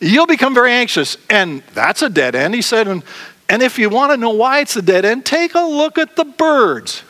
you'll 0.00 0.26
become 0.26 0.54
very 0.54 0.72
anxious. 0.72 1.16
And 1.30 1.62
that's 1.74 2.02
a 2.02 2.08
dead 2.08 2.34
end. 2.34 2.54
He 2.54 2.62
said, 2.62 2.88
and, 2.88 3.02
and 3.48 3.62
if 3.62 3.78
you 3.78 3.88
want 3.88 4.12
to 4.12 4.16
know 4.16 4.30
why 4.30 4.60
it's 4.60 4.76
a 4.76 4.82
dead 4.82 5.04
end, 5.04 5.24
take 5.24 5.54
a 5.54 5.60
look 5.60 5.98
at 5.98 6.16
the 6.16 6.24
birds. 6.24 7.02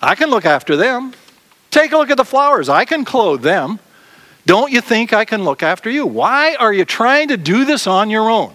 I 0.00 0.14
can 0.14 0.30
look 0.30 0.44
after 0.44 0.76
them. 0.76 1.14
Take 1.70 1.92
a 1.92 1.96
look 1.96 2.10
at 2.10 2.16
the 2.16 2.24
flowers. 2.24 2.68
I 2.68 2.84
can 2.84 3.04
clothe 3.04 3.42
them. 3.42 3.78
Don't 4.44 4.72
you 4.72 4.80
think 4.80 5.12
I 5.12 5.24
can 5.24 5.44
look 5.44 5.62
after 5.62 5.88
you? 5.88 6.06
Why 6.06 6.54
are 6.56 6.72
you 6.72 6.84
trying 6.84 7.28
to 7.28 7.36
do 7.36 7.64
this 7.64 7.86
on 7.86 8.10
your 8.10 8.28
own? 8.28 8.54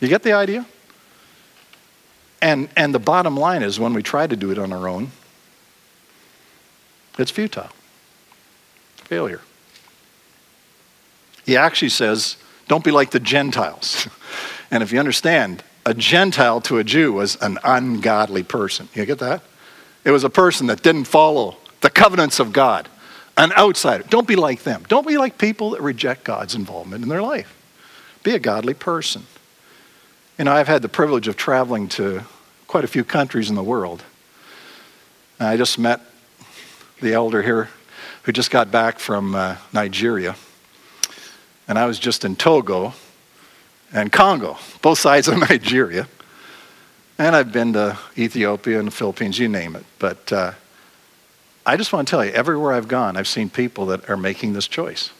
You 0.00 0.08
get 0.08 0.22
the 0.22 0.32
idea? 0.32 0.66
And, 2.44 2.68
and 2.76 2.94
the 2.94 2.98
bottom 2.98 3.38
line 3.38 3.62
is 3.62 3.80
when 3.80 3.94
we 3.94 4.02
try 4.02 4.26
to 4.26 4.36
do 4.36 4.50
it 4.50 4.58
on 4.58 4.70
our 4.70 4.86
own, 4.86 5.12
it's 7.18 7.30
futile. 7.30 7.70
Failure. 8.96 9.40
He 11.46 11.56
actually 11.56 11.88
says, 11.88 12.36
don't 12.68 12.84
be 12.84 12.90
like 12.90 13.12
the 13.12 13.20
Gentiles. 13.20 14.08
and 14.70 14.82
if 14.82 14.92
you 14.92 14.98
understand, 14.98 15.64
a 15.86 15.94
Gentile 15.94 16.60
to 16.62 16.76
a 16.76 16.84
Jew 16.84 17.14
was 17.14 17.36
an 17.36 17.58
ungodly 17.64 18.42
person. 18.42 18.90
You 18.92 19.06
get 19.06 19.20
that? 19.20 19.40
It 20.04 20.10
was 20.10 20.22
a 20.22 20.30
person 20.30 20.66
that 20.66 20.82
didn't 20.82 21.04
follow 21.04 21.56
the 21.80 21.88
covenants 21.88 22.40
of 22.40 22.52
God, 22.52 22.90
an 23.38 23.52
outsider. 23.52 24.04
Don't 24.10 24.28
be 24.28 24.36
like 24.36 24.64
them. 24.64 24.84
Don't 24.88 25.06
be 25.06 25.16
like 25.16 25.38
people 25.38 25.70
that 25.70 25.80
reject 25.80 26.24
God's 26.24 26.54
involvement 26.54 27.02
in 27.02 27.08
their 27.08 27.22
life. 27.22 27.56
Be 28.22 28.32
a 28.32 28.38
godly 28.38 28.74
person. 28.74 29.22
You 30.38 30.44
know, 30.44 30.52
I've 30.52 30.68
had 30.68 30.82
the 30.82 30.90
privilege 30.90 31.26
of 31.26 31.36
traveling 31.38 31.88
to 31.90 32.24
quite 32.74 32.82
a 32.82 32.88
few 32.88 33.04
countries 33.04 33.50
in 33.50 33.54
the 33.54 33.62
world. 33.62 34.02
And 35.38 35.46
I 35.46 35.56
just 35.56 35.78
met 35.78 36.00
the 37.00 37.12
elder 37.12 37.40
here 37.40 37.68
who 38.24 38.32
just 38.32 38.50
got 38.50 38.72
back 38.72 38.98
from 38.98 39.36
uh, 39.36 39.58
Nigeria. 39.72 40.34
And 41.68 41.78
I 41.78 41.86
was 41.86 42.00
just 42.00 42.24
in 42.24 42.34
Togo 42.34 42.92
and 43.92 44.10
Congo, 44.10 44.58
both 44.82 44.98
sides 44.98 45.28
of 45.28 45.38
Nigeria. 45.48 46.08
And 47.16 47.36
I've 47.36 47.52
been 47.52 47.74
to 47.74 47.96
Ethiopia 48.18 48.80
and 48.80 48.88
the 48.88 48.90
Philippines, 48.90 49.38
you 49.38 49.48
name 49.48 49.76
it. 49.76 49.84
But 50.00 50.32
uh, 50.32 50.54
I 51.64 51.76
just 51.76 51.92
want 51.92 52.08
to 52.08 52.10
tell 52.10 52.24
you, 52.24 52.32
everywhere 52.32 52.72
I've 52.72 52.88
gone, 52.88 53.16
I've 53.16 53.28
seen 53.28 53.50
people 53.50 53.86
that 53.86 54.10
are 54.10 54.16
making 54.16 54.54
this 54.54 54.66
choice. 54.66 55.10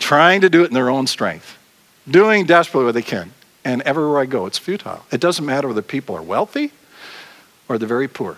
Trying 0.00 0.40
to 0.40 0.50
do 0.50 0.64
it 0.64 0.66
in 0.66 0.74
their 0.74 0.90
own 0.90 1.06
strength, 1.06 1.56
doing 2.10 2.44
desperately 2.44 2.86
what 2.86 2.94
they 2.94 3.02
can. 3.02 3.32
And 3.66 3.82
everywhere 3.82 4.20
I 4.20 4.26
go, 4.26 4.46
it's 4.46 4.58
futile. 4.58 5.04
It 5.10 5.20
doesn't 5.20 5.44
matter 5.44 5.66
whether 5.66 5.82
people 5.82 6.14
are 6.14 6.22
wealthy 6.22 6.70
or 7.68 7.78
they're 7.78 7.88
very 7.88 8.06
poor. 8.06 8.36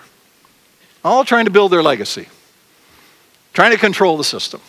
All 1.04 1.22
trying 1.22 1.44
to 1.44 1.50
build 1.50 1.70
their 1.70 1.82
legacy, 1.82 2.28
trying 3.52 3.72
to 3.72 3.76
control 3.76 4.16
the 4.16 4.24
system. 4.24 4.62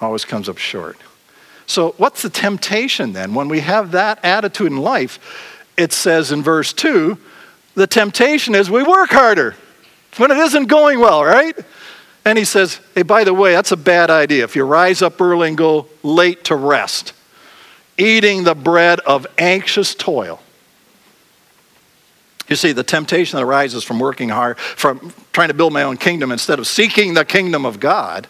Always 0.00 0.24
comes 0.24 0.48
up 0.48 0.58
short. 0.58 0.96
So, 1.66 1.94
what's 1.98 2.22
the 2.22 2.30
temptation 2.30 3.12
then? 3.12 3.32
When 3.32 3.46
we 3.46 3.60
have 3.60 3.92
that 3.92 4.24
attitude 4.24 4.72
in 4.72 4.78
life, 4.78 5.62
it 5.76 5.92
says 5.92 6.32
in 6.32 6.42
verse 6.42 6.72
2 6.72 7.16
the 7.76 7.86
temptation 7.86 8.56
is 8.56 8.68
we 8.68 8.82
work 8.82 9.10
harder 9.10 9.54
when 10.16 10.32
it 10.32 10.36
isn't 10.36 10.66
going 10.66 10.98
well, 10.98 11.24
right? 11.24 11.56
And 12.24 12.36
he 12.36 12.44
says, 12.44 12.80
hey, 12.96 13.02
by 13.02 13.22
the 13.22 13.32
way, 13.32 13.52
that's 13.52 13.70
a 13.70 13.76
bad 13.76 14.10
idea. 14.10 14.42
If 14.42 14.56
you 14.56 14.64
rise 14.64 15.00
up 15.00 15.20
early 15.20 15.46
and 15.46 15.56
go 15.56 15.86
late 16.02 16.42
to 16.46 16.56
rest, 16.56 17.12
eating 17.98 18.44
the 18.44 18.54
bread 18.54 19.00
of 19.00 19.26
anxious 19.36 19.94
toil. 19.94 20.40
You 22.48 22.56
see, 22.56 22.72
the 22.72 22.82
temptation 22.82 23.36
that 23.36 23.44
arises 23.44 23.84
from 23.84 24.00
working 24.00 24.30
hard, 24.30 24.58
from 24.58 25.12
trying 25.32 25.48
to 25.48 25.54
build 25.54 25.72
my 25.72 25.82
own 25.82 25.98
kingdom 25.98 26.32
instead 26.32 26.58
of 26.58 26.66
seeking 26.66 27.12
the 27.12 27.24
kingdom 27.24 27.66
of 27.66 27.78
God, 27.78 28.26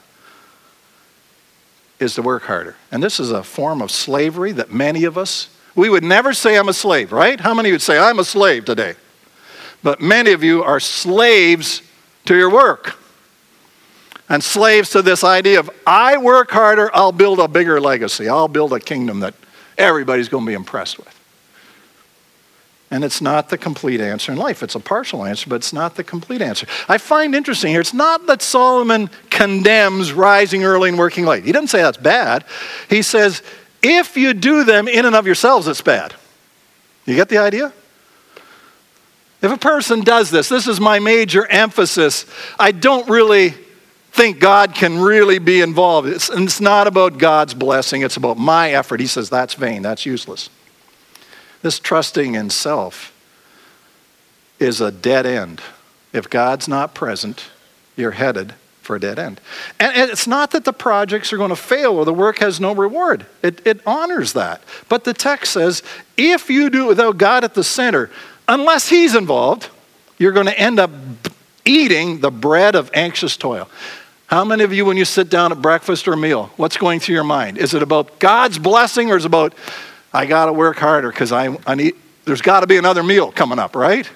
is 2.01 2.15
to 2.15 2.23
work 2.23 2.45
harder. 2.45 2.77
And 2.91 3.03
this 3.03 3.21
is 3.21 3.31
a 3.31 3.43
form 3.43 3.81
of 3.81 3.91
slavery 3.91 4.53
that 4.53 4.73
many 4.73 5.05
of 5.05 5.17
us, 5.17 5.49
we 5.75 5.89
would 5.89 6.05
never 6.05 6.33
say 6.33 6.59
I'm 6.59 6.69
a 6.69 6.73
slave, 6.73 7.13
right? 7.13 7.39
How 7.39 7.55
many 7.55 7.71
would 7.71 7.83
say 7.83 7.99
I'm 7.99 8.19
a 8.19 8.25
slave 8.25 8.65
today? 8.65 8.95
But 9.83 10.01
many 10.01 10.33
of 10.33 10.43
you 10.43 10.65
are 10.65 10.81
slaves 10.81 11.83
to 12.25 12.37
your 12.37 12.51
work. 12.51 12.97
And 14.29 14.43
slaves 14.45 14.91
to 14.91 15.03
this 15.03 15.25
idea 15.25 15.61
of 15.61 15.71
I 15.87 16.19
work 16.19 16.51
harder, 16.51 16.91
I'll 16.95 17.13
build 17.13 17.39
a 17.39 17.49
bigger 17.49 17.81
legacy. 17.81 18.29
I'll 18.29 18.49
build 18.49 18.73
a 18.73 18.81
kingdom 18.81 19.21
that 19.21 19.35
everybody's 19.79 20.29
going 20.29 20.45
to 20.45 20.49
be 20.49 20.55
impressed 20.55 20.99
with. 20.99 21.15
And 22.91 23.05
it's 23.05 23.21
not 23.21 23.51
the 23.51 23.59
complete 23.59 24.01
answer 24.01 24.33
in 24.33 24.39
life. 24.39 24.63
It's 24.63 24.75
a 24.75 24.81
partial 24.81 25.25
answer, 25.25 25.51
but 25.51 25.57
it's 25.57 25.75
not 25.75 25.97
the 25.97 26.05
complete 26.05 26.41
answer. 26.41 26.67
I 26.89 26.97
find 26.97 27.35
interesting 27.35 27.71
here, 27.71 27.81
it's 27.81 27.93
not 27.93 28.27
that 28.27 28.41
Solomon 28.41 29.11
condemns 29.31 30.13
rising 30.13 30.65
early 30.65 30.89
and 30.89 30.99
working 30.99 31.27
late. 31.27 31.45
He 31.45 31.53
doesn't 31.53 31.69
say 31.69 31.83
that's 31.83 31.99
bad. 31.99 32.45
He 32.89 33.03
says, 33.03 33.43
if 33.83 34.17
you 34.17 34.33
do 34.33 34.65
them 34.65 34.89
in 34.89 35.05
and 35.05 35.15
of 35.15 35.27
yourselves, 35.27 35.69
it's 35.69 35.83
bad. 35.83 36.15
You 37.05 37.15
get 37.15 37.29
the 37.29 37.39
idea? 37.39 37.73
If 39.41 39.53
a 39.53 39.59
person 39.59 40.01
does 40.01 40.31
this, 40.31 40.49
this 40.49 40.67
is 40.67 40.81
my 40.81 40.99
major 40.99 41.47
emphasis, 41.47 42.27
I 42.59 42.73
don't 42.73 43.09
really 43.09 43.55
think 44.19 44.41
God 44.41 44.75
can 44.75 44.99
really 44.99 45.39
be 45.39 45.61
involved. 45.61 46.09
It's, 46.09 46.29
and 46.29 46.43
it's 46.43 46.61
not 46.61 46.89
about 46.89 47.19
God's 47.19 47.55
blessing, 47.55 48.03
it's 48.03 48.17
about 48.17 48.37
my 48.37 48.73
effort. 48.73 48.99
He 48.99 49.07
says 49.07 49.31
that's 49.31 49.55
vain, 49.55 49.81
that's 49.83 50.05
useless. 50.05 50.51
This 51.63 51.79
trusting 51.79 52.35
in 52.35 52.51
self 52.51 53.15
is 54.59 54.81
a 54.81 54.91
dead 54.91 55.25
end. 55.25 55.63
If 56.13 56.29
God's 56.29 56.67
not 56.67 56.95
present, 56.95 57.45
you're 57.97 58.11
headed 58.11 58.55
for 58.83 58.97
a 58.97 59.01
dead 59.01 59.21
end. 59.21 59.41
And, 59.79 60.11
it's 60.11 60.27
not 60.27 60.51
that 60.51 60.65
the 60.65 60.73
projects 60.73 61.33
are 61.33 61.37
going 61.37 61.51
to 61.51 61.57
fail 61.57 61.95
or 61.95 62.05
the 62.05 62.13
work 62.13 62.39
has 62.39 62.59
no 62.59 62.75
reward, 62.75 63.25
it, 63.43 63.65
it 63.65 63.81
honors 63.87 64.33
that. 64.33 64.63
But 64.89 65.05
the 65.05 65.15
text 65.15 65.53
says 65.53 65.85
if 66.17 66.51
you 66.51 66.71
do 66.71 66.87
it 66.87 66.89
without 66.89 67.19
God 67.19 67.45
at 67.45 67.55
the 67.55 67.63
center, 67.63 68.11
unless 68.49 68.89
He's 68.89 69.15
involved, 69.15 69.69
you're 70.19 70.33
going 70.33 70.47
to 70.47 70.59
end 70.59 70.81
up 70.81 70.91
eating 71.65 72.19
the 72.19 72.33
bread 72.33 72.75
of 72.75 72.91
anxious 72.95 73.37
toil. 73.37 73.69
How 74.29 74.45
many 74.45 74.63
of 74.63 74.75
you, 74.75 74.85
when 74.85 74.99
you 74.99 75.07
sit 75.07 75.31
down 75.31 75.53
at 75.53 75.63
breakfast 75.63 76.07
or 76.07 76.13
a 76.13 76.17
meal, 76.17 76.51
what's 76.59 76.77
going 76.77 77.01
through 77.01 77.15
your 77.15 77.25
mind? 77.25 77.57
Is 77.57 77.73
it 77.73 77.83
about 77.83 78.19
God's 78.19 78.59
blessing 78.59 79.11
or 79.11 79.17
is 79.17 79.25
it 79.25 79.27
about 79.27 79.55
I 80.13 80.27
got 80.27 80.47
to 80.47 80.53
work 80.53 80.77
harder 80.77 81.11
because 81.11 81.33
I, 81.33 81.57
I 81.67 81.75
need, 81.75 81.95
there's 82.27 82.43
got 82.43 82.61
to 82.61 82.67
be 82.67 82.77
another 82.77 83.03
meal 83.03 83.33
coming 83.33 83.59
up, 83.59 83.75
right? 83.75 84.09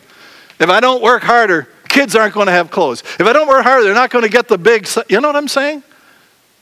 If 0.60 0.68
I 0.68 0.80
don't 0.80 1.02
work 1.02 1.22
harder, 1.22 1.66
kids 1.88 2.14
aren't 2.14 2.34
going 2.34 2.46
to 2.46 2.52
have 2.52 2.70
clothes. 2.70 3.00
If 3.00 3.22
I 3.22 3.32
don't 3.32 3.48
work 3.48 3.64
harder, 3.64 3.84
they're 3.84 3.94
not 3.94 4.10
going 4.10 4.24
to 4.24 4.30
get 4.30 4.48
the 4.48 4.58
big, 4.58 4.86
you 5.08 5.18
know 5.18 5.28
what 5.28 5.36
I'm 5.36 5.48
saying? 5.48 5.82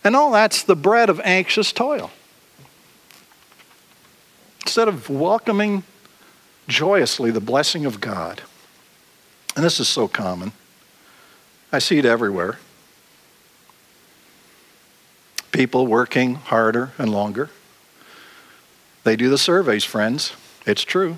And 0.04 0.14
all 0.14 0.30
that's 0.30 0.62
the 0.62 0.76
bread 0.76 1.10
of 1.10 1.20
anxious 1.24 1.72
toil. 1.72 2.12
Instead 4.62 4.86
of 4.86 5.10
welcoming 5.10 5.82
joyously 6.68 7.32
the 7.32 7.40
blessing 7.40 7.84
of 7.84 8.00
God, 8.00 8.42
and 9.56 9.64
this 9.64 9.80
is 9.80 9.88
so 9.88 10.06
common, 10.06 10.52
I 11.72 11.80
see 11.80 11.98
it 11.98 12.04
everywhere. 12.04 12.58
People 15.52 15.86
working 15.86 16.36
harder 16.36 16.92
and 16.98 17.12
longer 17.12 17.50
they 19.04 19.16
do 19.16 19.30
the 19.30 19.38
surveys, 19.38 19.84
friends. 19.84 20.32
It's 20.66 20.82
true. 20.82 21.16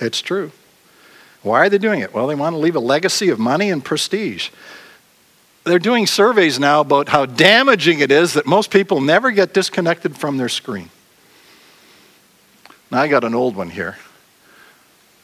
It's 0.00 0.20
true. 0.20 0.52
Why 1.42 1.60
are 1.60 1.68
they 1.68 1.78
doing 1.78 2.00
it? 2.00 2.12
Well, 2.12 2.26
they 2.26 2.34
want 2.34 2.54
to 2.54 2.58
leave 2.58 2.76
a 2.76 2.80
legacy 2.80 3.30
of 3.30 3.38
money 3.38 3.70
and 3.70 3.84
prestige. 3.84 4.50
They're 5.64 5.78
doing 5.78 6.06
surveys 6.06 6.58
now 6.58 6.80
about 6.80 7.08
how 7.08 7.26
damaging 7.26 8.00
it 8.00 8.10
is 8.10 8.34
that 8.34 8.46
most 8.46 8.70
people 8.70 9.00
never 9.00 9.30
get 9.30 9.54
disconnected 9.54 10.16
from 10.16 10.36
their 10.36 10.48
screen. 10.48 10.90
Now, 12.90 13.02
I 13.02 13.08
got 13.08 13.24
an 13.24 13.34
old 13.34 13.56
one 13.56 13.70
here. 13.70 13.98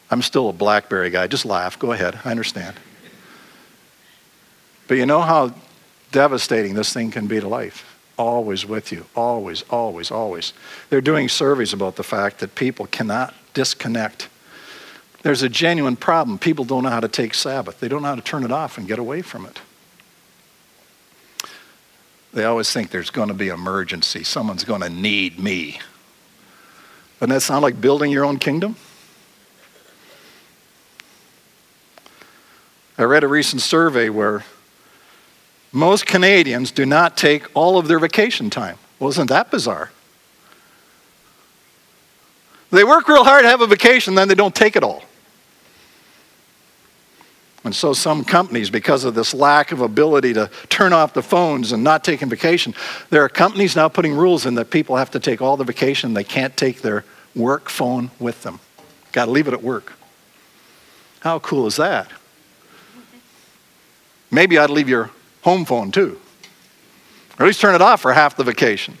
I'm 0.09 0.21
still 0.21 0.49
a 0.49 0.53
Blackberry 0.53 1.09
guy. 1.09 1.27
Just 1.27 1.45
laugh. 1.45 1.79
Go 1.79 1.91
ahead. 1.91 2.19
I 2.23 2.31
understand. 2.31 2.75
But 4.87 4.97
you 4.97 5.05
know 5.05 5.21
how 5.21 5.53
devastating 6.15 6.75
this 6.75 6.93
thing 6.93 7.11
can 7.11 7.27
be 7.27 7.41
to 7.41 7.47
life 7.47 7.91
always 8.17 8.65
with 8.65 8.89
you. 8.89 9.05
Always, 9.17 9.63
always, 9.69 10.11
always. 10.11 10.53
They're 10.89 11.01
doing 11.01 11.27
surveys 11.27 11.73
about 11.73 11.97
the 11.97 12.03
fact 12.03 12.39
that 12.39 12.55
people 12.55 12.85
cannot 12.87 13.33
disconnect. 13.53 14.29
There's 15.21 15.43
a 15.43 15.49
genuine 15.49 15.97
problem. 15.97 16.39
People 16.39 16.63
don't 16.63 16.83
know 16.83 16.89
how 16.89 17.01
to 17.01 17.09
take 17.09 17.33
Sabbath, 17.33 17.81
they 17.81 17.89
don't 17.89 18.01
know 18.01 18.07
how 18.07 18.15
to 18.15 18.21
turn 18.21 18.45
it 18.45 18.51
off 18.53 18.77
and 18.77 18.87
get 18.87 18.97
away 18.97 19.21
from 19.21 19.45
it. 19.45 19.59
They 22.33 22.45
always 22.45 22.71
think 22.71 22.91
there's 22.91 23.09
going 23.09 23.27
to 23.27 23.33
be 23.33 23.49
emergency. 23.49 24.23
Someone's 24.23 24.63
going 24.63 24.81
to 24.81 24.89
need 24.89 25.37
me. 25.37 25.79
Doesn't 27.19 27.33
that 27.33 27.41
sound 27.41 27.63
like 27.63 27.81
building 27.81 28.09
your 28.09 28.23
own 28.23 28.39
kingdom? 28.39 28.77
I 32.97 33.03
read 33.03 33.25
a 33.25 33.27
recent 33.27 33.61
survey 33.61 34.07
where 34.07 34.45
most 35.75 36.05
Canadians 36.05 36.71
do 36.71 36.85
not 36.85 37.17
take 37.17 37.53
all 37.53 37.77
of 37.77 37.89
their 37.89 37.99
vacation 37.99 38.49
time. 38.49 38.77
Wasn't 38.97 39.29
that 39.29 39.51
bizarre? 39.51 39.91
They 42.71 42.85
work 42.85 43.09
real 43.09 43.25
hard 43.25 43.43
have 43.43 43.59
a 43.59 43.67
vacation, 43.67 44.15
then 44.15 44.29
they 44.29 44.35
don't 44.35 44.55
take 44.55 44.77
it 44.77 44.83
all. 44.83 45.03
And 47.65 47.75
so, 47.75 47.93
some 47.93 48.23
companies, 48.23 48.69
because 48.69 49.03
of 49.03 49.15
this 49.15 49.33
lack 49.33 49.71
of 49.71 49.81
ability 49.81 50.33
to 50.33 50.49
turn 50.69 50.93
off 50.93 51.13
the 51.13 51.23
phones 51.23 51.71
and 51.71 51.83
not 51.83 52.03
taking 52.03 52.29
vacation, 52.29 52.73
there 53.09 53.23
are 53.23 53.29
companies 53.29 53.75
now 53.75 53.89
putting 53.89 54.13
rules 54.13 54.45
in 54.45 54.55
that 54.55 54.69
people 54.69 54.95
have 54.95 55.11
to 55.11 55.19
take 55.19 55.41
all 55.41 55.57
the 55.57 55.63
vacation. 55.63 56.13
They 56.13 56.23
can't 56.23 56.55
take 56.55 56.81
their 56.81 57.03
work 57.35 57.67
phone 57.67 58.11
with 58.19 58.43
them. 58.43 58.59
Got 59.11 59.25
to 59.25 59.31
leave 59.31 59.47
it 59.47 59.53
at 59.53 59.63
work. 59.63 59.93
How 61.19 61.39
cool 61.39 61.65
is 61.65 61.75
that? 61.77 62.11
Maybe 64.31 64.57
I'd 64.57 64.69
leave 64.69 64.87
your 64.87 65.09
home 65.45 65.63
phone 65.63 65.91
too. 65.91 66.19
Or 67.37 67.45
at 67.45 67.47
least 67.47 67.61
turn 67.61 67.75
it 67.75 67.81
off 67.81 68.01
for 68.01 68.11
half 68.11 68.35
the 68.35 68.43
vacation. 68.43 68.97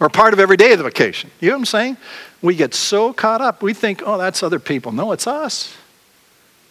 Or 0.00 0.08
part 0.08 0.32
of 0.32 0.40
every 0.40 0.56
day 0.56 0.72
of 0.72 0.78
the 0.78 0.84
vacation. 0.84 1.30
You 1.38 1.48
know 1.48 1.56
what 1.56 1.60
I'm 1.60 1.66
saying? 1.66 1.96
We 2.40 2.54
get 2.56 2.72
so 2.72 3.12
caught 3.12 3.42
up, 3.42 3.62
we 3.62 3.74
think, 3.74 4.02
oh, 4.04 4.16
that's 4.16 4.42
other 4.42 4.58
people. 4.58 4.90
No, 4.90 5.12
it's 5.12 5.26
us. 5.26 5.76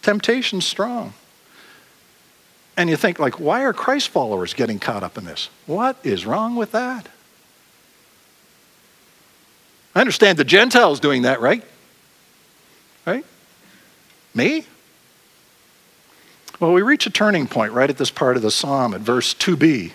Temptation's 0.02 0.66
strong. 0.66 1.12
And 2.76 2.90
you 2.90 2.96
think, 2.96 3.18
like, 3.18 3.38
why 3.38 3.62
are 3.62 3.72
Christ 3.72 4.08
followers 4.08 4.54
getting 4.54 4.78
caught 4.78 5.02
up 5.04 5.16
in 5.16 5.24
this? 5.24 5.50
What 5.66 5.96
is 6.02 6.26
wrong 6.26 6.56
with 6.56 6.72
that? 6.72 7.08
I 9.94 10.00
understand 10.00 10.36
the 10.36 10.44
Gentiles 10.44 10.98
doing 10.98 11.22
that, 11.22 11.40
right? 11.40 11.62
Right? 13.06 13.24
Me? 14.34 14.64
Well, 16.60 16.72
we 16.72 16.82
reach 16.82 17.06
a 17.06 17.10
turning 17.10 17.46
point 17.46 17.72
right 17.72 17.88
at 17.88 17.98
this 17.98 18.10
part 18.10 18.36
of 18.36 18.42
the 18.42 18.50
psalm 18.50 18.92
at 18.92 19.00
verse 19.00 19.32
2b. 19.32 19.92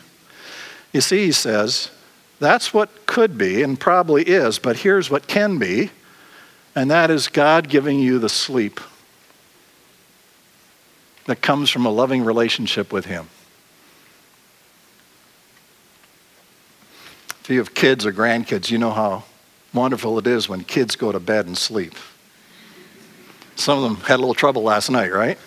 You 0.93 1.01
see, 1.01 1.25
he 1.25 1.31
says, 1.31 1.91
that's 2.39 2.73
what 2.73 3.05
could 3.05 3.37
be 3.37 3.63
and 3.63 3.79
probably 3.79 4.23
is, 4.23 4.59
but 4.59 4.77
here's 4.77 5.09
what 5.09 5.27
can 5.27 5.57
be, 5.59 5.91
and 6.75 6.89
that 6.89 7.11
is 7.11 7.27
God 7.27 7.67
giving 7.67 7.99
you 7.99 8.19
the 8.19 8.29
sleep 8.29 8.79
that 11.25 11.41
comes 11.41 11.69
from 11.69 11.85
a 11.85 11.89
loving 11.89 12.23
relationship 12.23 12.91
with 12.91 13.05
Him. 13.05 13.27
If 17.41 17.49
you 17.49 17.59
have 17.59 17.73
kids 17.73 18.05
or 18.05 18.13
grandkids, 18.13 18.71
you 18.71 18.77
know 18.77 18.91
how 18.91 19.23
wonderful 19.73 20.17
it 20.19 20.27
is 20.27 20.47
when 20.47 20.63
kids 20.63 20.95
go 20.95 21.11
to 21.11 21.19
bed 21.19 21.45
and 21.45 21.57
sleep. 21.57 21.93
Some 23.55 23.77
of 23.77 23.83
them 23.83 23.95
had 24.05 24.15
a 24.15 24.17
little 24.17 24.33
trouble 24.33 24.63
last 24.63 24.89
night, 24.89 25.13
right? 25.13 25.37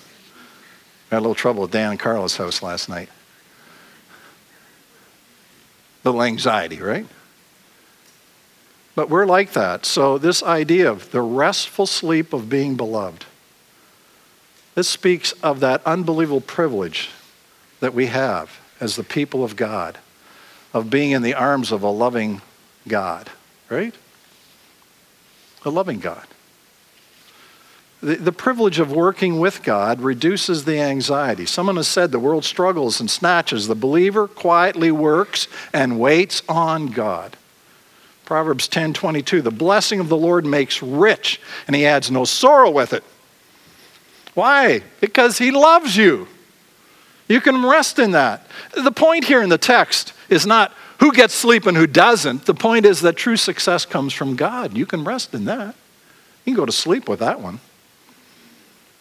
Had 1.11 1.19
a 1.19 1.21
little 1.21 1.35
trouble 1.35 1.65
at 1.65 1.71
Dan 1.71 1.93
and 1.93 2.01
Carla's 2.01 2.37
house 2.37 2.63
last 2.63 2.89
night. 2.89 3.09
A 6.05 6.09
little 6.09 6.23
anxiety, 6.23 6.81
right? 6.81 7.07
But 8.95 9.11
we're 9.11 9.27
like 9.27 9.53
that. 9.53 9.85
So, 9.87 10.19
this 10.19 10.43
idea 10.43 10.91
of 10.91 11.11
the 11.11 11.21
restful 11.21 11.87
sleep 11.87 12.33
of 12.33 12.49
being 12.49 12.77
beloved 12.77 13.27
this 14.77 14.91
speaks 14.91 15.33
of 15.43 15.61
that 15.61 15.81
unbelievable 15.87 16.43
privilege 16.43 17.09
that 17.81 17.95
we 17.95 18.07
have 18.07 18.61
as 18.79 18.95
the 18.95 19.03
people 19.03 19.43
of 19.43 19.57
God, 19.57 19.99
of 20.75 20.91
being 20.91 21.13
in 21.13 21.23
the 21.23 21.33
arms 21.33 21.73
of 21.73 21.83
a 21.83 21.89
loving 21.89 22.43
God, 22.87 23.31
right? 23.71 23.95
A 25.65 25.71
loving 25.71 25.99
God. 25.99 26.27
The, 28.03 28.17
the 28.17 28.33
privilege 28.33 28.79
of 28.79 28.93
working 28.93 29.41
with 29.41 29.63
God 29.63 30.01
reduces 30.01 30.65
the 30.65 30.79
anxiety. 30.79 31.47
Someone 31.47 31.77
has 31.77 31.89
said 31.89 32.13
the 32.13 32.19
world 32.19 32.45
struggles 32.45 33.01
and 33.01 33.11
snatches. 33.11 33.69
The 33.69 33.75
believer 33.75 34.29
quietly 34.29 34.91
works 34.91 35.49
and 35.73 35.99
waits 35.99 36.43
on 36.49 36.89
God. 36.89 37.37
Proverbs 38.27 38.69
10:22 38.69 39.43
The 39.43 39.51
blessing 39.51 40.01
of 40.01 40.09
the 40.09 40.17
Lord 40.17 40.45
makes 40.45 40.83
rich 40.83 41.41
and 41.67 41.75
he 41.75 41.87
adds 41.87 42.11
no 42.11 42.25
sorrow 42.25 42.71
with 42.71 42.93
it. 42.93 43.05
Why? 44.35 44.83
Because 45.01 45.39
he 45.39 45.51
loves 45.51 45.97
you. 45.97 46.29
You 47.29 47.41
can 47.41 47.65
rest 47.65 47.99
in 47.99 48.11
that. 48.11 48.47
The 48.75 48.93
point 48.93 49.25
here 49.25 49.43
in 49.43 49.49
the 49.49 49.59
text 49.59 50.13
is 50.29 50.47
not 50.47 50.73
who 51.01 51.13
gets 51.13 51.35
sleep 51.35 51.67
and 51.67 51.77
who 51.77 51.87
doesn't. 51.87 52.45
The 52.45 52.55
point 52.55 52.85
is 52.85 53.01
that 53.01 53.17
true 53.17 53.37
success 53.37 53.87
comes 53.87 54.13
from 54.13 54.37
God. 54.37 54.77
You 54.77 54.87
can 54.87 55.05
rest 55.05 55.35
in 55.35 55.47
that. 55.47 55.75
You 56.45 56.53
can 56.53 56.55
go 56.55 56.67
to 56.67 56.73
sleep 56.73 57.09
with 57.09 57.21
that 57.21 57.41
one. 57.41 57.61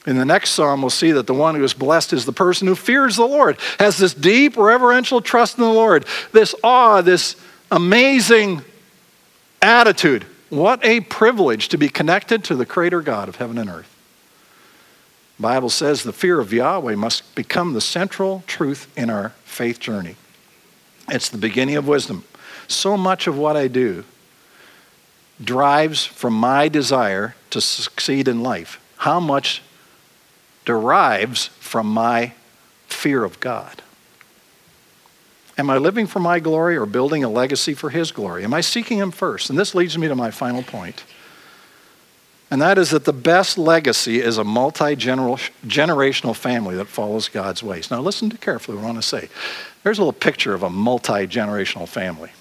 In 0.06 0.18
the 0.18 0.26
next 0.26 0.52
psalm, 0.52 0.82
we'll 0.82 0.91
see 0.91 1.12
that 1.13 1.26
the 1.26 1.34
one 1.34 1.56
who 1.56 1.63
is 1.63 1.74
blessed 1.74 2.13
is 2.13 2.26
the 2.26 2.34
person 2.34 2.68
who 2.68 2.76
fears 2.76 3.15
the 3.15 3.26
Lord, 3.26 3.58
has 3.80 3.98
this 3.98 4.13
deep 4.13 4.56
reverential 4.56 5.20
trust 5.20 5.58
in 5.58 5.63
the 5.63 5.70
Lord, 5.70 6.06
this 6.32 6.54
awe, 6.63 7.02
this 7.02 7.36
amazing 7.72 8.62
attitude. 9.62 10.26
What 10.50 10.86
a 10.86 11.00
privilege 11.02 11.70
to 11.70 11.78
be 11.78 11.89
connected 11.89 12.44
to 12.46 12.56
the 12.56 12.65
Creator 12.65 13.02
God 13.02 13.30
of 13.30 13.38
heaven 13.38 13.58
and 13.58 13.70
earth. 13.70 13.91
Bible 15.39 15.70
says 15.70 16.04
the 16.04 16.13
fear 16.13 16.39
of 16.39 16.54
Yahweh 16.54 16.96
must 16.96 17.36
become 17.36 17.74
the 17.74 17.82
central 17.82 18.44
truth 18.48 18.88
in 18.96 19.10
our 19.10 19.30
faith 19.44 19.80
journey. 19.80 20.15
It's 21.10 21.30
the 21.30 21.38
beginning 21.38 21.76
of 21.76 21.88
wisdom. 21.88 22.24
So 22.68 22.96
much 22.96 23.28
of 23.28 23.38
what 23.38 23.58
I 23.58 23.68
do 23.68 24.06
drives 25.44 26.06
from 26.06 26.34
my 26.34 26.70
desire 26.70 27.36
to 27.50 27.60
succeed 27.60 28.28
in 28.28 28.44
life. 28.44 28.80
How 28.98 29.20
much 29.20 29.62
derives 30.65 31.47
from 31.60 31.88
my 31.88 32.34
fear 32.88 33.23
of 33.23 33.39
God? 33.39 33.82
Am 35.58 35.69
I 35.69 35.78
living 35.78 36.06
for 36.06 36.19
my 36.19 36.39
glory 36.39 36.75
or 36.75 36.86
building 36.86 37.23
a 37.23 37.30
legacy 37.30 37.73
for 37.73 37.89
His 37.89 38.12
glory? 38.12 38.43
Am 38.43 38.54
I 38.54 38.62
seeking 38.62 38.97
Him 38.97 39.12
first? 39.12 39.49
And 39.49 39.58
this 39.58 39.73
leads 39.73 39.97
me 39.97 40.08
to 40.08 40.15
my 40.15 40.32
final 40.32 40.63
point 40.63 41.04
and 42.51 42.62
that 42.62 42.78
is 42.78 42.91
that 42.91 43.06
the 43.06 43.13
best 43.13 43.58
legacy 43.58 44.21
is 44.21 44.38
a 44.38 44.43
multi 44.43 44.95
generational 44.95 46.36
family 46.36 46.75
that 46.75 46.86
follows 46.86 47.28
God's 47.28 47.63
ways. 47.63 47.89
Now, 47.89 48.01
listen 48.01 48.30
to 48.30 48.38
carefully 48.38 48.78
what 48.78 48.84
I 48.84 48.86
want 48.86 48.97
to 48.99 49.01
say. 49.01 49.30
There's 49.84 49.97
a 49.97 50.01
little 50.01 50.13
picture 50.13 50.54
of 50.54 50.63
a 50.63 50.69
multi 50.69 51.28
generational 51.28 51.88
family. 51.88 52.32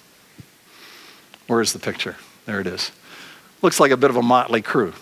Where 1.47 1.61
is 1.61 1.73
the 1.73 1.79
picture? 1.79 2.17
There 2.47 2.61
it 2.61 2.67
is. 2.67 2.93
Looks 3.63 3.81
like 3.81 3.91
a 3.91 3.97
bit 3.97 4.11
of 4.11 4.17
a 4.17 4.23
motley 4.23 4.61
crew. 4.61 4.93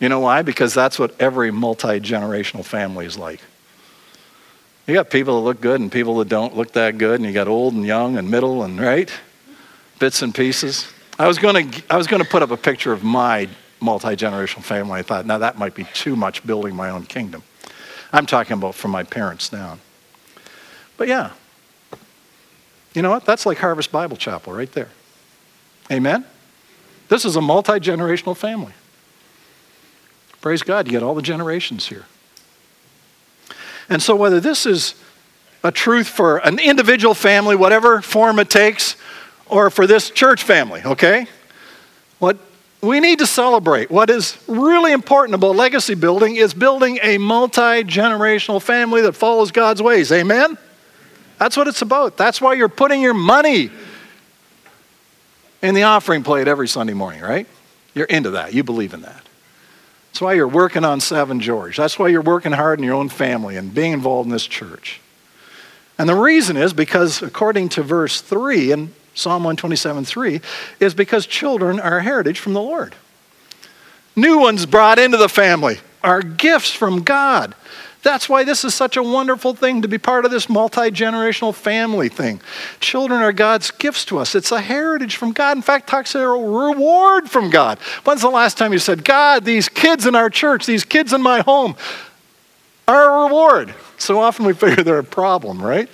You 0.00 0.08
know 0.08 0.20
why? 0.20 0.42
Because 0.42 0.74
that's 0.74 0.98
what 0.98 1.20
every 1.20 1.50
multi 1.50 2.00
generational 2.00 2.64
family 2.64 3.06
is 3.06 3.18
like. 3.18 3.40
You 4.86 4.94
got 4.94 5.10
people 5.10 5.40
that 5.40 5.44
look 5.44 5.60
good 5.60 5.80
and 5.80 5.92
people 5.92 6.16
that 6.18 6.28
don't 6.28 6.56
look 6.56 6.72
that 6.72 6.98
good, 6.98 7.16
and 7.16 7.24
you 7.24 7.32
got 7.32 7.48
old 7.48 7.74
and 7.74 7.84
young 7.84 8.16
and 8.16 8.30
middle 8.30 8.62
and 8.62 8.80
right? 8.80 9.12
Bits 9.98 10.22
and 10.22 10.34
pieces. 10.34 10.90
I 11.18 11.26
was 11.26 11.38
going 11.38 11.70
to 11.70 11.82
I 11.90 11.96
was 11.96 12.06
going 12.06 12.22
to 12.22 12.28
put 12.28 12.42
up 12.42 12.50
a 12.50 12.56
picture 12.56 12.92
of 12.92 13.02
my 13.02 13.48
multi 13.80 14.16
generational 14.16 14.62
family. 14.62 15.00
I 15.00 15.02
thought, 15.02 15.26
now 15.26 15.38
that 15.38 15.58
might 15.58 15.74
be 15.74 15.84
too 15.92 16.16
much 16.16 16.46
building 16.46 16.74
my 16.74 16.90
own 16.90 17.04
kingdom. 17.04 17.42
I'm 18.12 18.24
talking 18.24 18.54
about 18.54 18.74
from 18.74 18.90
my 18.92 19.02
parents 19.02 19.48
down. 19.48 19.80
But 20.96 21.08
yeah, 21.08 21.32
you 22.94 23.02
know 23.02 23.10
what? 23.10 23.24
That's 23.24 23.46
like 23.46 23.58
Harvest 23.58 23.92
Bible 23.92 24.16
Chapel 24.16 24.52
right 24.52 24.70
there. 24.72 24.88
Amen? 25.90 26.24
This 27.08 27.24
is 27.24 27.36
a 27.36 27.40
multi 27.40 27.74
generational 27.74 28.36
family. 28.36 28.72
Praise 30.40 30.62
God, 30.62 30.86
you 30.86 30.92
get 30.92 31.02
all 31.02 31.14
the 31.14 31.22
generations 31.22 31.88
here. 31.88 32.04
And 33.88 34.02
so, 34.02 34.14
whether 34.14 34.40
this 34.40 34.66
is 34.66 34.94
a 35.64 35.72
truth 35.72 36.06
for 36.06 36.38
an 36.38 36.58
individual 36.58 37.14
family, 37.14 37.56
whatever 37.56 38.00
form 38.00 38.38
it 38.38 38.50
takes, 38.50 38.96
or 39.46 39.70
for 39.70 39.86
this 39.86 40.10
church 40.10 40.42
family, 40.42 40.82
okay? 40.84 41.26
What 42.18 42.38
we 42.80 43.00
need 43.00 43.18
to 43.18 43.26
celebrate. 43.26 43.90
What 43.90 44.08
is 44.08 44.38
really 44.46 44.92
important 44.92 45.34
about 45.34 45.56
legacy 45.56 45.94
building 45.94 46.36
is 46.36 46.54
building 46.54 46.98
a 47.02 47.18
multi 47.18 47.82
generational 47.82 48.62
family 48.62 49.00
that 49.02 49.14
follows 49.14 49.50
God's 49.50 49.82
ways. 49.82 50.12
Amen? 50.12 50.56
That's 51.38 51.56
what 51.56 51.66
it's 51.66 51.82
about. 51.82 52.16
That's 52.16 52.40
why 52.40 52.54
you're 52.54 52.68
putting 52.68 53.00
your 53.00 53.14
money 53.14 53.70
in 55.60 55.74
the 55.74 55.84
offering 55.84 56.22
plate 56.22 56.46
every 56.46 56.68
Sunday 56.68 56.94
morning, 56.94 57.20
right? 57.20 57.46
You're 57.94 58.06
into 58.06 58.30
that. 58.30 58.54
You 58.54 58.62
believe 58.62 58.94
in 58.94 59.02
that. 59.02 59.27
That's 60.18 60.24
why 60.24 60.32
you're 60.32 60.48
working 60.48 60.84
on 60.84 60.98
Seven 60.98 61.38
George. 61.38 61.76
That's 61.76 61.96
why 61.96 62.08
you're 62.08 62.20
working 62.22 62.50
hard 62.50 62.80
in 62.80 62.84
your 62.84 62.96
own 62.96 63.08
family 63.08 63.56
and 63.56 63.72
being 63.72 63.92
involved 63.92 64.26
in 64.26 64.32
this 64.32 64.48
church. 64.48 65.00
And 65.96 66.08
the 66.08 66.16
reason 66.16 66.56
is 66.56 66.72
because, 66.72 67.22
according 67.22 67.68
to 67.68 67.84
verse 67.84 68.20
3 68.20 68.72
in 68.72 68.94
Psalm 69.14 69.44
127 69.44 70.04
3, 70.04 70.40
is 70.80 70.92
because 70.92 71.24
children 71.24 71.78
are 71.78 71.98
a 71.98 72.02
heritage 72.02 72.40
from 72.40 72.52
the 72.52 72.60
Lord. 72.60 72.96
New 74.16 74.40
ones 74.40 74.66
brought 74.66 74.98
into 74.98 75.18
the 75.18 75.28
family 75.28 75.78
are 76.02 76.20
gifts 76.20 76.72
from 76.72 77.04
God. 77.04 77.54
That's 78.02 78.28
why 78.28 78.44
this 78.44 78.64
is 78.64 78.74
such 78.74 78.96
a 78.96 79.02
wonderful 79.02 79.54
thing 79.54 79.82
to 79.82 79.88
be 79.88 79.98
part 79.98 80.24
of 80.24 80.30
this 80.30 80.48
multi 80.48 80.90
generational 80.90 81.52
family 81.52 82.08
thing. 82.08 82.40
Children 82.80 83.22
are 83.22 83.32
God's 83.32 83.70
gifts 83.70 84.04
to 84.06 84.18
us. 84.18 84.34
It's 84.34 84.52
a 84.52 84.60
heritage 84.60 85.16
from 85.16 85.32
God. 85.32 85.56
In 85.56 85.62
fact, 85.62 85.88
talks 85.88 86.14
a 86.14 86.26
reward 86.26 87.28
from 87.28 87.50
God. 87.50 87.78
When's 88.04 88.20
the 88.20 88.30
last 88.30 88.56
time 88.56 88.72
you 88.72 88.78
said, 88.78 89.04
God, 89.04 89.44
these 89.44 89.68
kids 89.68 90.06
in 90.06 90.14
our 90.14 90.30
church, 90.30 90.64
these 90.64 90.84
kids 90.84 91.12
in 91.12 91.22
my 91.22 91.40
home, 91.40 91.74
are 92.86 93.20
a 93.20 93.24
reward. 93.24 93.74
So 93.98 94.20
often 94.20 94.46
we 94.46 94.54
figure 94.54 94.84
they're 94.84 95.00
a 95.00 95.04
problem, 95.04 95.60
right? 95.60 95.88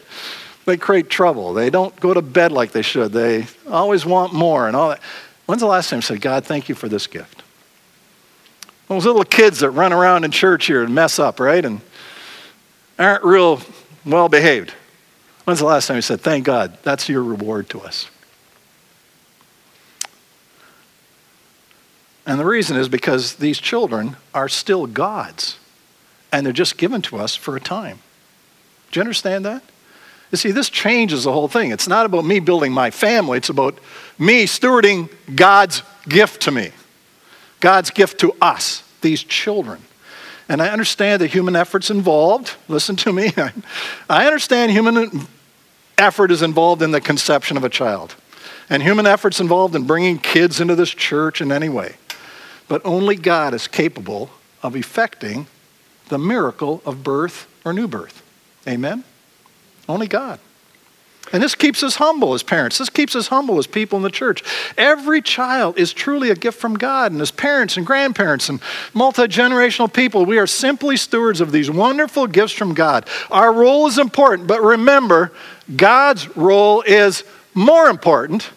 They 0.66 0.76
create 0.76 1.08
trouble. 1.10 1.54
They 1.54 1.70
don't 1.70 1.94
go 2.00 2.14
to 2.14 2.22
bed 2.22 2.52
like 2.52 2.72
they 2.72 2.82
should. 2.82 3.12
They 3.12 3.46
always 3.66 4.04
want 4.04 4.32
more 4.32 4.66
and 4.66 4.76
all 4.76 4.90
that. 4.90 5.00
When's 5.46 5.60
the 5.60 5.66
last 5.66 5.90
time 5.90 5.98
you 5.98 6.02
said, 6.02 6.20
God, 6.20 6.44
thank 6.44 6.68
you 6.68 6.74
for 6.74 6.88
this 6.88 7.06
gift? 7.06 7.42
Those 8.88 9.06
little 9.06 9.24
kids 9.24 9.60
that 9.60 9.70
run 9.70 9.92
around 9.92 10.24
in 10.24 10.30
church 10.30 10.66
here 10.66 10.82
and 10.82 10.94
mess 10.94 11.18
up, 11.18 11.40
right? 11.40 11.64
And 11.64 11.80
aren't 12.98 13.24
real 13.24 13.61
well 14.04 14.28
behaved. 14.28 14.72
When's 15.44 15.59
the 15.59 15.66
last 15.66 15.87
time 15.87 15.96
you 15.96 16.02
said, 16.02 16.20
Thank 16.20 16.44
God, 16.44 16.78
that's 16.83 17.09
your 17.09 17.22
reward 17.22 17.68
to 17.70 17.80
us? 17.80 18.09
And 22.26 22.40
the 22.40 22.46
reason 22.46 22.76
is 22.76 22.88
because 22.88 23.35
these 23.35 23.59
children 23.59 24.16
are 24.33 24.48
still 24.48 24.87
God's, 24.87 25.59
and 26.33 26.46
they're 26.46 26.52
just 26.52 26.78
given 26.78 27.02
to 27.02 27.18
us 27.18 27.37
for 27.37 27.54
a 27.54 27.61
time. 27.61 27.98
Do 28.90 29.00
you 29.00 29.02
understand 29.02 29.44
that? 29.44 29.62
You 30.30 30.38
see, 30.38 30.50
this 30.50 30.70
changes 30.70 31.24
the 31.24 31.33
whole 31.33 31.48
thing. 31.48 31.70
It's 31.70 31.87
not 31.87 32.07
about 32.07 32.24
me 32.24 32.40
building 32.40 32.72
my 32.72 32.90
family, 32.90 33.38
it's 33.38 33.50
about 33.50 33.78
me 34.18 34.46
stewarding 34.46 35.11
God's 35.35 35.83
gift 36.09 36.42
to 36.42 36.50
me, 36.50 36.70
God's 37.61 37.90
gift 37.90 38.18
to 38.20 38.35
us, 38.40 38.83
these 39.02 39.22
children. 39.22 39.83
And 40.48 40.61
I 40.61 40.68
understand 40.68 41.20
the 41.20 41.26
human 41.26 41.57
effort's 41.57 41.90
involved. 41.90 42.54
Listen 42.68 42.96
to 42.96 43.12
me. 43.12 43.33
I 44.11 44.26
understand 44.26 44.72
human 44.72 45.26
effort 45.96 46.30
is 46.30 46.42
involved 46.42 46.83
in 46.83 46.90
the 46.90 47.00
conception 47.00 47.57
of 47.57 47.64
a 47.64 47.68
child. 47.70 48.14
And 48.68 48.83
human 48.83 49.07
effort's 49.07 49.40
involved 49.40 49.74
in 49.74 49.85
bringing 49.85 50.18
kids 50.18 50.61
into 50.61 50.74
this 50.74 50.90
church 50.90 51.40
in 51.40 51.52
any 51.52 51.68
way. 51.68 51.96
But 52.68 52.83
only 52.85 53.16
God 53.16 53.54
is 53.54 53.68
capable 53.68 54.30
of 54.62 54.74
effecting 54.76 55.46
the 56.09 56.18
miracle 56.18 56.83
of 56.85 57.02
birth 57.02 57.46
or 57.64 57.72
new 57.72 57.88
birth. 57.88 58.22
Amen? 58.66 59.04
Only 59.88 60.07
God. 60.07 60.40
And 61.34 61.42
this 61.42 61.56
keeps 61.56 61.82
us 61.82 61.96
humble 61.96 62.32
as 62.32 62.44
parents. 62.44 62.78
This 62.78 62.88
keeps 62.88 63.16
us 63.16 63.26
humble 63.26 63.58
as 63.58 63.66
people 63.66 63.96
in 63.96 64.04
the 64.04 64.10
church. 64.10 64.44
Every 64.78 65.20
child 65.20 65.76
is 65.76 65.92
truly 65.92 66.30
a 66.30 66.36
gift 66.36 66.60
from 66.60 66.76
God, 66.76 67.10
and 67.10 67.20
as 67.20 67.32
parents 67.32 67.76
and 67.76 67.84
grandparents 67.84 68.48
and 68.48 68.60
multi 68.94 69.24
generational 69.24 69.92
people, 69.92 70.24
we 70.26 70.38
are 70.38 70.46
simply 70.46 70.96
stewards 70.96 71.40
of 71.40 71.50
these 71.50 71.68
wonderful 71.68 72.28
gifts 72.28 72.52
from 72.52 72.72
God. 72.72 73.08
Our 73.32 73.52
role 73.52 73.88
is 73.88 73.98
important, 73.98 74.46
but 74.46 74.62
remember, 74.62 75.32
God's 75.74 76.36
role 76.36 76.82
is 76.82 77.24
more 77.52 77.88
important, 77.88 78.50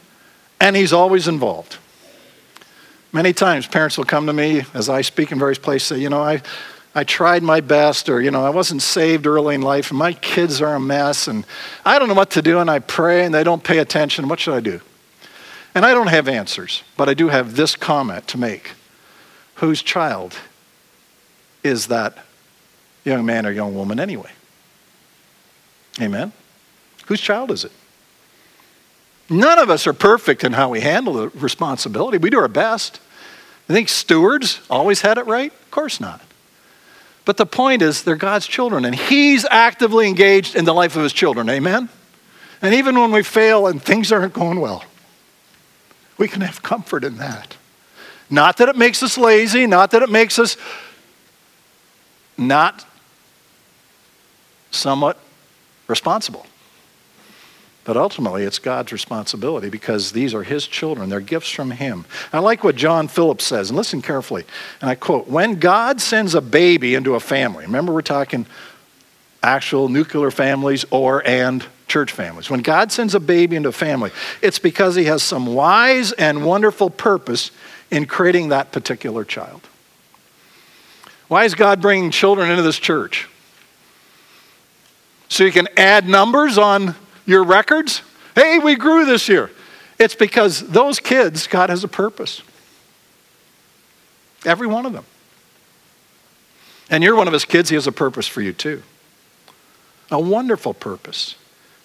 and 0.59 0.75
He's 0.75 0.93
always 0.93 1.27
involved. 1.27 1.77
Many 3.11 3.33
times, 3.33 3.65
parents 3.65 3.97
will 3.97 4.05
come 4.05 4.27
to 4.27 4.33
me 4.33 4.65
as 4.75 4.87
I 4.87 5.01
speak 5.01 5.31
in 5.31 5.39
various 5.39 5.57
places, 5.57 5.87
say, 5.87 5.97
You 5.97 6.09
know, 6.09 6.21
I 6.21 6.43
I 6.97 7.03
tried 7.03 7.43
my 7.43 7.61
best, 7.61 8.09
or, 8.09 8.19
you 8.19 8.31
know, 8.31 8.43
I 8.43 8.49
wasn't 8.49 8.81
saved 8.81 9.27
early 9.27 9.53
in 9.53 9.61
life, 9.61 9.91
and 9.91 9.99
my 9.99 10.13
kids 10.13 10.63
are 10.63 10.73
a 10.73 10.79
mess, 10.79 11.27
and 11.27 11.45
I 11.85 11.99
don't 11.99 12.07
know 12.07 12.15
what 12.15 12.31
to 12.31 12.41
do, 12.41 12.57
and 12.57 12.71
I 12.71 12.79
pray, 12.79 13.23
and 13.23 13.31
they 13.31 13.43
don't 13.43 13.63
pay 13.63 13.77
attention. 13.77 14.27
What 14.27 14.39
should 14.39 14.55
I 14.55 14.61
do? 14.61 14.81
And 15.75 15.85
I 15.85 15.93
don't 15.93 16.07
have 16.07 16.27
answers, 16.27 16.81
but 16.97 17.07
I 17.07 17.13
do 17.13 17.27
have 17.27 17.55
this 17.55 17.75
comment 17.75 18.27
to 18.29 18.39
make 18.39 18.71
Whose 19.57 19.83
child 19.83 20.33
is 21.63 21.85
that 21.87 22.17
young 23.05 23.27
man 23.27 23.45
or 23.45 23.51
young 23.51 23.75
woman 23.75 23.99
anyway? 23.99 24.31
Amen? 26.01 26.31
Whose 27.05 27.21
child 27.21 27.51
is 27.51 27.63
it? 27.63 27.71
None 29.29 29.59
of 29.59 29.69
us 29.69 29.85
are 29.85 29.93
perfect 29.93 30.43
in 30.43 30.53
how 30.53 30.69
we 30.69 30.81
handle 30.81 31.13
the 31.13 31.29
responsibility. 31.29 32.17
We 32.17 32.31
do 32.31 32.39
our 32.39 32.47
best. 32.47 32.99
I 33.69 33.73
think 33.73 33.87
stewards 33.87 34.61
always 34.67 35.01
had 35.01 35.19
it 35.19 35.27
right? 35.27 35.51
Of 35.51 35.69
course 35.69 35.99
not. 35.99 36.21
But 37.27 37.35
the 37.35 37.45
point 37.45 37.81
is, 37.81 38.03
they're 38.03 38.15
God's 38.15 38.47
children, 38.47 38.85
and 38.85 38.95
He's 38.95 39.43
actively 39.51 40.07
engaged 40.07 40.55
in 40.55 40.63
the 40.63 40.73
life 40.73 40.95
of 40.95 41.03
His 41.03 41.11
children. 41.11 41.49
Amen? 41.49 41.89
And 42.61 42.73
even 42.73 42.97
when 42.97 43.11
we 43.11 43.21
fail 43.21 43.67
and 43.67 43.83
things 43.83 44.13
aren't 44.13 44.31
going 44.31 44.61
well, 44.61 44.85
we 46.17 46.29
can 46.29 46.39
have 46.39 46.63
comfort 46.63 47.03
in 47.03 47.17
that. 47.17 47.57
Not 48.29 48.55
that 48.57 48.69
it 48.69 48.77
makes 48.77 49.03
us 49.03 49.17
lazy, 49.17 49.67
not 49.67 49.91
that 49.91 50.03
it 50.03 50.09
makes 50.09 50.39
us 50.39 50.55
not 52.37 52.85
somewhat 54.71 55.19
responsible. 55.89 56.45
But 57.87 57.95
ultimately, 57.95 58.43
it's 58.43 58.59
God's 58.59 58.91
responsibility 58.91 59.69
because 59.69 60.11
these 60.11 60.33
are 60.33 60.43
His 60.43 60.67
children. 60.67 61.09
They're 61.09 61.21
gifts 61.21 61.49
from 61.49 61.71
Him. 61.71 62.03
I 62.33 62.39
like 62.39 62.61
what 62.61 62.75
John 62.75 63.07
Phillips 63.07 63.45
says, 63.45 63.69
and 63.69 63.77
listen 63.77 64.01
carefully. 64.01 64.43
And 64.81 64.89
I 64.89 64.95
quote 64.95 65.29
When 65.29 65.57
God 65.57 66.01
sends 66.01 66.35
a 66.35 66.41
baby 66.41 66.95
into 66.95 67.15
a 67.15 67.21
family, 67.21 67.63
remember 67.63 67.93
we're 67.93 68.01
talking 68.01 68.45
actual 69.41 69.87
nuclear 69.87 70.31
families 70.31 70.83
or 70.91 71.25
and 71.25 71.65
church 71.87 72.11
families. 72.11 72.49
When 72.49 72.59
God 72.59 72.91
sends 72.91 73.15
a 73.15 73.21
baby 73.21 73.55
into 73.55 73.69
a 73.69 73.71
family, 73.71 74.11
it's 74.41 74.59
because 74.59 74.95
He 74.95 75.05
has 75.05 75.23
some 75.23 75.45
wise 75.45 76.11
and 76.11 76.45
wonderful 76.45 76.89
purpose 76.89 77.51
in 77.89 78.05
creating 78.05 78.49
that 78.49 78.73
particular 78.73 79.23
child. 79.23 79.61
Why 81.29 81.45
is 81.45 81.55
God 81.55 81.79
bringing 81.79 82.11
children 82.11 82.49
into 82.51 82.63
this 82.63 82.79
church? 82.79 83.29
So 85.29 85.45
you 85.45 85.53
can 85.53 85.69
add 85.77 86.05
numbers 86.05 86.57
on 86.57 86.93
your 87.27 87.43
records? 87.43 88.01
Hey, 88.33 88.57
we 88.57 88.75
grew 88.75 89.05
this 89.05 89.29
year. 89.29 89.51
It's 89.99 90.15
because 90.15 90.67
those 90.67 90.99
kids, 90.99 91.45
God 91.45 91.69
has 91.69 91.83
a 91.83 91.87
purpose. 91.87 92.41
Every 94.45 94.65
one 94.65 94.87
of 94.87 94.93
them. 94.93 95.05
And 96.89 97.03
you're 97.03 97.15
one 97.15 97.27
of 97.27 97.33
his 97.33 97.45
kids, 97.45 97.69
he 97.69 97.75
has 97.75 97.85
a 97.85 97.91
purpose 97.91 98.27
for 98.27 98.41
you 98.41 98.53
too. 98.53 98.81
A 100.09 100.19
wonderful 100.19 100.73
purpose. 100.73 101.35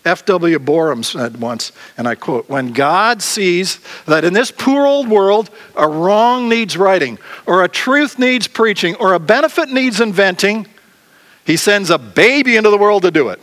F.W. 0.05 0.59
Boreham 0.59 1.03
said 1.03 1.41
once, 1.41 1.71
and 1.97 2.09
I 2.09 2.17
quote, 2.17 2.49
When 2.49 2.73
God 2.73 3.23
sees 3.23 3.79
that 4.07 4.25
in 4.25 4.33
this 4.33 4.51
poor 4.51 4.85
old 4.85 5.09
world 5.09 5.51
a 5.77 5.87
wrong 5.87 6.49
needs 6.49 6.77
righting, 6.77 7.19
or 7.47 7.63
a 7.63 7.69
truth 7.69 8.19
needs 8.19 8.49
preaching, 8.49 8.97
or 8.97 9.15
a 9.15 9.21
benefit 9.21 9.69
needs 9.69 10.01
inventing, 10.01 10.67
he 11.45 11.57
sends 11.57 11.91
a 11.91 11.99
baby 11.99 12.57
into 12.57 12.71
the 12.71 12.79
world 12.79 13.03
to 13.03 13.11
do 13.11 13.29
it. 13.29 13.41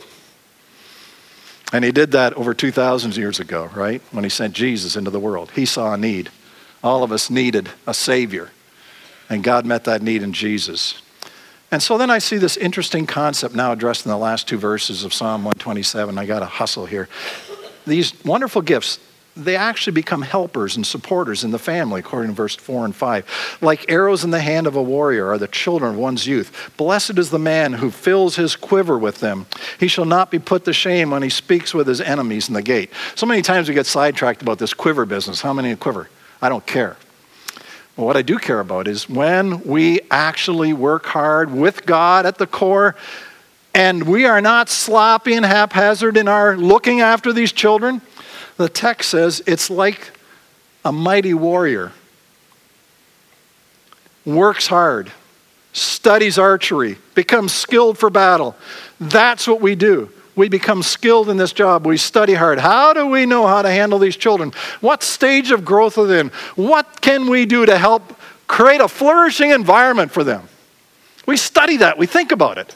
And 1.72 1.84
he 1.84 1.92
did 1.92 2.12
that 2.12 2.34
over 2.34 2.52
2,000 2.52 3.16
years 3.16 3.38
ago, 3.38 3.70
right? 3.74 4.02
When 4.10 4.24
he 4.24 4.30
sent 4.30 4.54
Jesus 4.54 4.96
into 4.96 5.10
the 5.10 5.20
world. 5.20 5.52
He 5.52 5.64
saw 5.64 5.94
a 5.94 5.96
need. 5.96 6.30
All 6.82 7.02
of 7.02 7.12
us 7.12 7.30
needed 7.30 7.70
a 7.86 7.94
Savior. 7.94 8.50
And 9.28 9.44
God 9.44 9.64
met 9.64 9.84
that 9.84 10.02
need 10.02 10.22
in 10.22 10.32
Jesus. 10.32 11.00
And 11.70 11.80
so 11.80 11.96
then 11.96 12.10
I 12.10 12.18
see 12.18 12.36
this 12.36 12.56
interesting 12.56 13.06
concept 13.06 13.54
now 13.54 13.70
addressed 13.70 14.04
in 14.04 14.10
the 14.10 14.18
last 14.18 14.48
two 14.48 14.58
verses 14.58 15.04
of 15.04 15.14
Psalm 15.14 15.44
127. 15.44 16.18
I 16.18 16.26
got 16.26 16.40
to 16.40 16.46
hustle 16.46 16.86
here. 16.86 17.08
These 17.86 18.24
wonderful 18.24 18.62
gifts, 18.62 18.98
they 19.36 19.56
actually 19.56 19.92
become 19.92 20.22
helpers 20.22 20.76
and 20.76 20.86
supporters 20.86 21.44
in 21.44 21.50
the 21.50 21.58
family, 21.58 22.00
according 22.00 22.30
to 22.30 22.34
verse 22.34 22.56
4 22.56 22.84
and 22.84 22.94
5. 22.94 23.58
Like 23.60 23.90
arrows 23.90 24.24
in 24.24 24.30
the 24.30 24.40
hand 24.40 24.66
of 24.66 24.76
a 24.76 24.82
warrior 24.82 25.28
are 25.28 25.38
the 25.38 25.48
children 25.48 25.94
of 25.94 25.98
one's 25.98 26.26
youth. 26.26 26.72
Blessed 26.76 27.18
is 27.18 27.30
the 27.30 27.38
man 27.38 27.74
who 27.74 27.90
fills 27.90 28.36
his 28.36 28.56
quiver 28.56 28.98
with 28.98 29.20
them. 29.20 29.46
He 29.78 29.88
shall 29.88 30.04
not 30.04 30.30
be 30.30 30.38
put 30.38 30.64
to 30.64 30.72
shame 30.72 31.10
when 31.10 31.22
he 31.22 31.30
speaks 31.30 31.72
with 31.72 31.86
his 31.86 32.00
enemies 32.00 32.48
in 32.48 32.54
the 32.54 32.62
gate. 32.62 32.90
So 33.14 33.26
many 33.26 33.42
times 33.42 33.68
we 33.68 33.74
get 33.74 33.86
sidetracked 33.86 34.42
about 34.42 34.58
this 34.58 34.74
quiver 34.74 35.06
business. 35.06 35.40
How 35.40 35.52
many 35.52 35.74
quiver? 35.76 36.08
I 36.42 36.48
don't 36.48 36.66
care. 36.66 36.96
Well, 37.96 38.06
what 38.06 38.16
I 38.16 38.22
do 38.22 38.38
care 38.38 38.60
about 38.60 38.88
is 38.88 39.08
when 39.08 39.62
we 39.62 40.00
actually 40.10 40.72
work 40.72 41.06
hard 41.06 41.52
with 41.52 41.86
God 41.86 42.26
at 42.26 42.38
the 42.38 42.46
core 42.46 42.96
and 43.74 44.02
we 44.04 44.24
are 44.24 44.40
not 44.40 44.68
sloppy 44.68 45.34
and 45.34 45.46
haphazard 45.46 46.16
in 46.16 46.26
our 46.26 46.56
looking 46.56 47.00
after 47.00 47.32
these 47.32 47.52
children 47.52 48.00
the 48.60 48.68
text 48.68 49.08
says 49.08 49.42
it's 49.46 49.70
like 49.70 50.12
a 50.84 50.92
mighty 50.92 51.32
warrior. 51.32 51.92
Works 54.26 54.66
hard, 54.66 55.10
studies 55.72 56.38
archery, 56.38 56.98
becomes 57.14 57.52
skilled 57.52 57.96
for 57.96 58.10
battle. 58.10 58.54
That's 59.00 59.48
what 59.48 59.62
we 59.62 59.76
do. 59.76 60.10
We 60.36 60.50
become 60.50 60.82
skilled 60.82 61.30
in 61.30 61.38
this 61.38 61.54
job. 61.54 61.86
We 61.86 61.96
study 61.96 62.34
hard. 62.34 62.58
How 62.58 62.92
do 62.92 63.06
we 63.06 63.24
know 63.24 63.46
how 63.46 63.62
to 63.62 63.70
handle 63.70 63.98
these 63.98 64.16
children? 64.16 64.52
What 64.82 65.02
stage 65.02 65.52
of 65.52 65.64
growth 65.64 65.96
are 65.96 66.06
they 66.06 66.20
in? 66.20 66.28
What 66.54 67.00
can 67.00 67.30
we 67.30 67.46
do 67.46 67.64
to 67.64 67.78
help 67.78 68.14
create 68.46 68.82
a 68.82 68.88
flourishing 68.88 69.52
environment 69.52 70.12
for 70.12 70.22
them? 70.22 70.46
We 71.24 71.38
study 71.38 71.78
that. 71.78 71.96
We 71.96 72.06
think 72.06 72.30
about 72.30 72.58
it. 72.58 72.74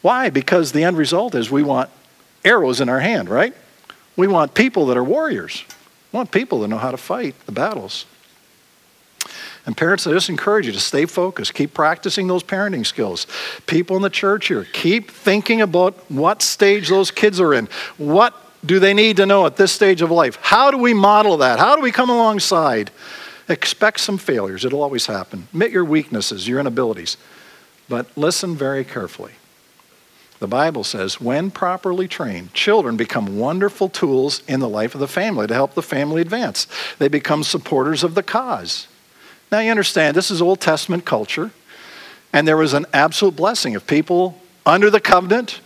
Why? 0.00 0.30
Because 0.30 0.72
the 0.72 0.84
end 0.84 0.96
result 0.96 1.34
is 1.34 1.50
we 1.50 1.62
want 1.62 1.90
arrows 2.46 2.80
in 2.80 2.88
our 2.88 3.00
hand, 3.00 3.28
right? 3.28 3.54
We 4.16 4.26
want 4.26 4.54
people 4.54 4.86
that 4.86 4.96
are 4.96 5.04
warriors. 5.04 5.64
We 6.12 6.16
want 6.16 6.30
people 6.30 6.60
that 6.60 6.68
know 6.68 6.78
how 6.78 6.90
to 6.90 6.96
fight 6.96 7.34
the 7.46 7.52
battles. 7.52 8.06
And 9.66 9.76
parents, 9.76 10.06
I 10.06 10.12
just 10.12 10.28
encourage 10.28 10.66
you 10.66 10.72
to 10.72 10.80
stay 10.80 11.06
focused. 11.06 11.52
Keep 11.54 11.74
practicing 11.74 12.28
those 12.28 12.44
parenting 12.44 12.86
skills. 12.86 13.26
People 13.66 13.96
in 13.96 14.02
the 14.02 14.10
church 14.10 14.46
here, 14.46 14.64
keep 14.72 15.10
thinking 15.10 15.60
about 15.60 15.94
what 16.08 16.40
stage 16.40 16.88
those 16.88 17.10
kids 17.10 17.40
are 17.40 17.52
in. 17.52 17.68
What 17.98 18.34
do 18.64 18.78
they 18.78 18.94
need 18.94 19.16
to 19.16 19.26
know 19.26 19.44
at 19.44 19.56
this 19.56 19.72
stage 19.72 20.02
of 20.02 20.10
life? 20.10 20.38
How 20.40 20.70
do 20.70 20.78
we 20.78 20.94
model 20.94 21.38
that? 21.38 21.58
How 21.58 21.74
do 21.74 21.82
we 21.82 21.90
come 21.90 22.10
alongside? 22.10 22.92
Expect 23.48 24.00
some 24.00 24.18
failures, 24.18 24.64
it'll 24.64 24.82
always 24.82 25.06
happen. 25.06 25.48
Admit 25.52 25.70
your 25.72 25.84
weaknesses, 25.84 26.48
your 26.48 26.60
inabilities. 26.60 27.16
But 27.88 28.06
listen 28.16 28.56
very 28.56 28.84
carefully. 28.84 29.32
The 30.38 30.46
Bible 30.46 30.84
says, 30.84 31.20
when 31.20 31.50
properly 31.50 32.06
trained, 32.06 32.52
children 32.52 32.96
become 32.96 33.38
wonderful 33.38 33.88
tools 33.88 34.42
in 34.46 34.60
the 34.60 34.68
life 34.68 34.94
of 34.94 35.00
the 35.00 35.08
family 35.08 35.46
to 35.46 35.54
help 35.54 35.74
the 35.74 35.82
family 35.82 36.20
advance. 36.20 36.66
They 36.98 37.08
become 37.08 37.42
supporters 37.42 38.04
of 38.04 38.14
the 38.14 38.22
cause. 38.22 38.86
Now, 39.50 39.60
you 39.60 39.70
understand, 39.70 40.16
this 40.16 40.30
is 40.30 40.42
Old 40.42 40.60
Testament 40.60 41.04
culture, 41.04 41.52
and 42.32 42.46
there 42.46 42.56
was 42.56 42.74
an 42.74 42.84
absolute 42.92 43.36
blessing. 43.36 43.72
If 43.72 43.86
people 43.86 44.38
under 44.66 44.90
the 44.90 45.00
covenant 45.00 45.60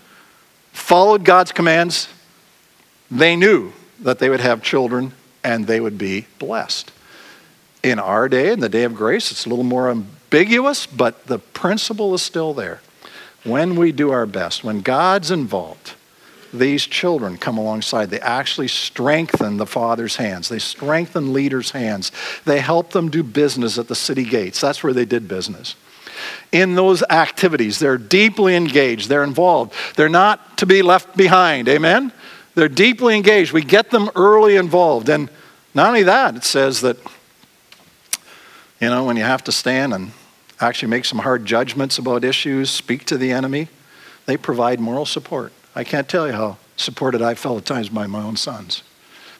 followed 0.72 1.24
God's 1.24 1.50
commands, 1.50 2.08
they 3.10 3.34
knew 3.34 3.72
that 4.00 4.20
they 4.20 4.30
would 4.30 4.40
have 4.40 4.62
children 4.62 5.12
and 5.42 5.66
they 5.66 5.80
would 5.80 5.98
be 5.98 6.26
blessed. 6.38 6.92
In 7.82 7.98
our 7.98 8.28
day, 8.28 8.52
in 8.52 8.60
the 8.60 8.68
day 8.68 8.84
of 8.84 8.94
grace, 8.94 9.32
it's 9.32 9.46
a 9.46 9.48
little 9.48 9.64
more 9.64 9.90
ambiguous, 9.90 10.86
but 10.86 11.26
the 11.26 11.38
principle 11.38 12.14
is 12.14 12.22
still 12.22 12.54
there 12.54 12.80
when 13.44 13.76
we 13.76 13.92
do 13.92 14.10
our 14.10 14.26
best, 14.26 14.62
when 14.64 14.80
God's 14.80 15.30
involved, 15.30 15.94
these 16.52 16.84
children 16.84 17.38
come 17.38 17.58
alongside. 17.58 18.10
They 18.10 18.20
actually 18.20 18.68
strengthen 18.68 19.56
the 19.56 19.66
father's 19.66 20.16
hands. 20.16 20.48
They 20.48 20.58
strengthen 20.58 21.32
leaders' 21.32 21.70
hands. 21.70 22.10
They 22.44 22.60
help 22.60 22.90
them 22.90 23.08
do 23.08 23.22
business 23.22 23.78
at 23.78 23.88
the 23.88 23.94
city 23.94 24.24
gates. 24.24 24.60
That's 24.60 24.82
where 24.82 24.92
they 24.92 25.04
did 25.04 25.28
business. 25.28 25.76
In 26.52 26.74
those 26.74 27.02
activities, 27.04 27.78
they're 27.78 27.98
deeply 27.98 28.56
engaged. 28.56 29.08
They're 29.08 29.24
involved. 29.24 29.74
They're 29.96 30.08
not 30.08 30.58
to 30.58 30.66
be 30.66 30.82
left 30.82 31.16
behind. 31.16 31.68
Amen? 31.68 32.12
They're 32.54 32.68
deeply 32.68 33.16
engaged. 33.16 33.52
We 33.52 33.62
get 33.62 33.90
them 33.90 34.10
early 34.16 34.56
involved. 34.56 35.08
And 35.08 35.30
not 35.72 35.86
only 35.86 36.02
that, 36.02 36.34
it 36.34 36.44
says 36.44 36.80
that, 36.80 36.96
you 38.80 38.88
know, 38.88 39.04
when 39.04 39.16
you 39.16 39.22
have 39.22 39.44
to 39.44 39.52
stand 39.52 39.94
and 39.94 40.10
actually 40.60 40.88
make 40.88 41.04
some 41.04 41.20
hard 41.20 41.46
judgments 41.46 41.98
about 41.98 42.24
issues, 42.24 42.70
speak 42.70 43.04
to 43.06 43.16
the 43.16 43.32
enemy. 43.32 43.68
They 44.26 44.36
provide 44.36 44.80
moral 44.80 45.06
support. 45.06 45.52
I 45.74 45.84
can't 45.84 46.08
tell 46.08 46.26
you 46.26 46.34
how 46.34 46.58
supported 46.76 47.22
I 47.22 47.34
felt 47.34 47.58
at 47.58 47.66
times 47.66 47.88
by 47.88 48.06
my 48.06 48.22
own 48.22 48.36
sons, 48.36 48.82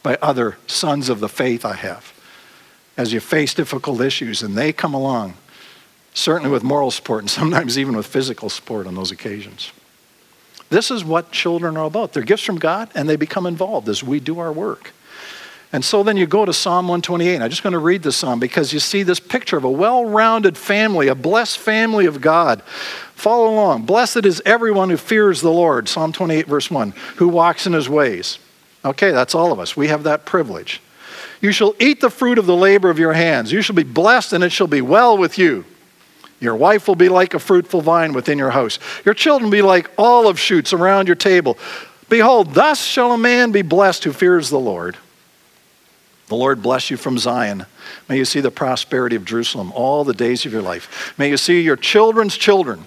by 0.03 0.17
other 0.23 0.57
sons 0.67 1.09
of 1.09 1.21
the 1.21 1.29
faith 1.29 1.65
I 1.65 1.75
have. 1.75 2.13
As 2.97 3.13
you 3.13 3.21
face 3.21 3.55
difficult 3.55 4.01
issues 4.01 4.43
and 4.43 4.57
they 4.57 4.73
come 4.73 4.95
along, 4.95 5.35
certainly 6.15 6.51
with 6.51 6.63
moral 6.63 6.91
support 6.91 7.23
and 7.23 7.31
sometimes 7.41 7.79
even 7.79 7.97
with 7.97 8.07
physical 8.07 8.49
support 8.49 8.87
on 8.87 8.95
those 8.95 9.11
occasions. 9.11 9.73
This 10.71 10.91
is 10.91 11.05
what 11.05 11.33
children 11.33 11.77
are 11.77 11.87
about. 11.87 12.13
They're 12.13 12.23
gifts 12.23 12.45
from 12.45 12.59
God 12.59 12.91
and 12.95 13.09
they 13.09 13.17
become 13.17 13.47
involved 13.47 13.89
as 13.89 14.05
we 14.05 14.21
do 14.21 14.39
our 14.39 14.53
work. 14.53 14.93
And 15.73 15.85
so 15.85 16.03
then 16.03 16.17
you 16.17 16.27
go 16.27 16.45
to 16.45 16.53
Psalm 16.53 16.87
128. 16.87 17.41
I'm 17.41 17.49
just 17.49 17.63
going 17.63 17.75
to 17.75 17.79
read 17.79 18.03
the 18.03 18.11
psalm 18.11 18.41
because 18.41 18.73
you 18.73 18.81
see 18.81 19.05
this 19.05 19.21
picture 19.21 19.57
of 19.57 19.65
a 19.65 19.71
well 19.71 20.05
rounded 20.05 20.59
family, 20.59 21.09
a 21.09 21.15
blessed 21.15 21.59
family 21.59 22.07
of 22.07 22.21
God. 22.21 22.63
Follow 23.15 23.53
along. 23.53 23.83
Blessed 23.85 24.25
is 24.25 24.43
everyone 24.45 24.91
who 24.91 24.97
fears 24.97 25.43
the 25.43 25.51
Lord, 25.51 25.89
Psalm 25.89 26.13
28, 26.13 26.47
verse 26.47 26.71
1, 26.71 26.93
who 27.17 27.29
walks 27.29 27.67
in 27.67 27.73
his 27.73 27.89
ways. 27.89 28.39
Okay, 28.85 29.13
that's 29.13 29.35
all 29.35 29.53
of 29.53 29.61
us. 29.61 29.77
We 29.77 29.89
have 29.89 30.05
that 30.05 30.25
privilege. 30.25 30.81
You 31.41 31.53
shall 31.53 31.75
eat 31.79 32.01
the 32.01 32.11
fruit 32.11 32.39
of 32.39 32.47
the 32.47 32.57
labor 32.57 32.91
of 32.91 32.99
your 32.99 33.13
hands. 33.13 33.53
You 33.53 33.63
shall 33.63 33.77
be 33.77 33.83
blessed, 33.83 34.33
and 34.33 34.43
it 34.43 34.51
shall 34.51 34.67
be 34.67 34.81
well 34.81 35.17
with 35.17 35.39
you. 35.39 35.65
Your 36.41 36.57
wife 36.57 36.89
will 36.89 36.97
be 36.97 37.11
like 37.11 37.35
a 37.35 37.39
fruitful 37.39 37.83
vine 37.83 38.15
within 38.15 38.39
your 38.39 38.51
house. 38.51 38.79
Your 39.05 39.15
children 39.15 39.51
will 39.51 39.57
be 39.57 39.63
like 39.63 39.91
olive 39.99 40.41
shoots 40.41 40.73
around 40.73 41.07
your 41.07 41.17
table. 41.17 41.59
Behold, 42.09 42.55
thus 42.55 42.83
shall 42.83 43.13
a 43.13 43.19
man 43.19 43.53
be 43.53 43.63
blessed 43.63 44.05
who 44.05 44.13
fears 44.13 44.49
the 44.49 44.59
Lord. 44.59 44.97
The 46.31 46.37
Lord 46.37 46.63
bless 46.63 46.93
you 46.93 46.97
from 46.97 47.19
Zion. 47.19 47.67
May 48.09 48.17
you 48.17 48.25
see 48.25 48.39
the 48.39 48.53
prosperity 48.53 49.17
of 49.17 49.25
Jerusalem 49.25 49.73
all 49.75 50.05
the 50.05 50.15
days 50.15 50.47
of 50.47 50.53
your 50.53 50.63
life. 50.63 51.13
May 51.19 51.29
you 51.29 51.37
see 51.37 51.61
your 51.61 51.75
children's 51.75 52.37
children. 52.37 52.85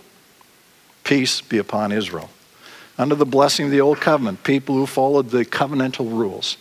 Peace 1.04 1.42
be 1.42 1.58
upon 1.58 1.92
Israel. 1.92 2.30
Under 2.98 3.16
the 3.16 3.26
blessing 3.26 3.66
of 3.66 3.72
the 3.74 3.82
Old 3.82 4.00
Covenant, 4.00 4.46
people 4.46 4.76
who 4.76 4.86
followed 4.86 5.30
the 5.30 5.44
covenantal 5.44 6.10
rules 6.10 6.56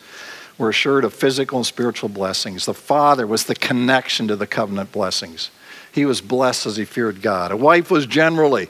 were 0.59 0.71
assured 0.71 1.05
of 1.05 1.15
physical 1.15 1.59
and 1.59 1.67
spiritual 1.67 2.09
blessings. 2.09 2.67
The 2.67 2.75
father 2.75 3.29
was 3.29 3.45
the 3.45 3.55
connection 3.55 4.27
to 4.27 4.35
the 4.35 4.49
covenant 4.49 4.91
blessings. 4.91 5.53
He 5.93 6.05
was 6.05 6.21
blessed 6.21 6.67
as 6.67 6.79
he 6.79 6.85
feared 6.85 7.23
God. 7.23 7.53
A 7.53 7.57
wife 7.57 7.93
was 7.93 8.07
generally 8.07 8.69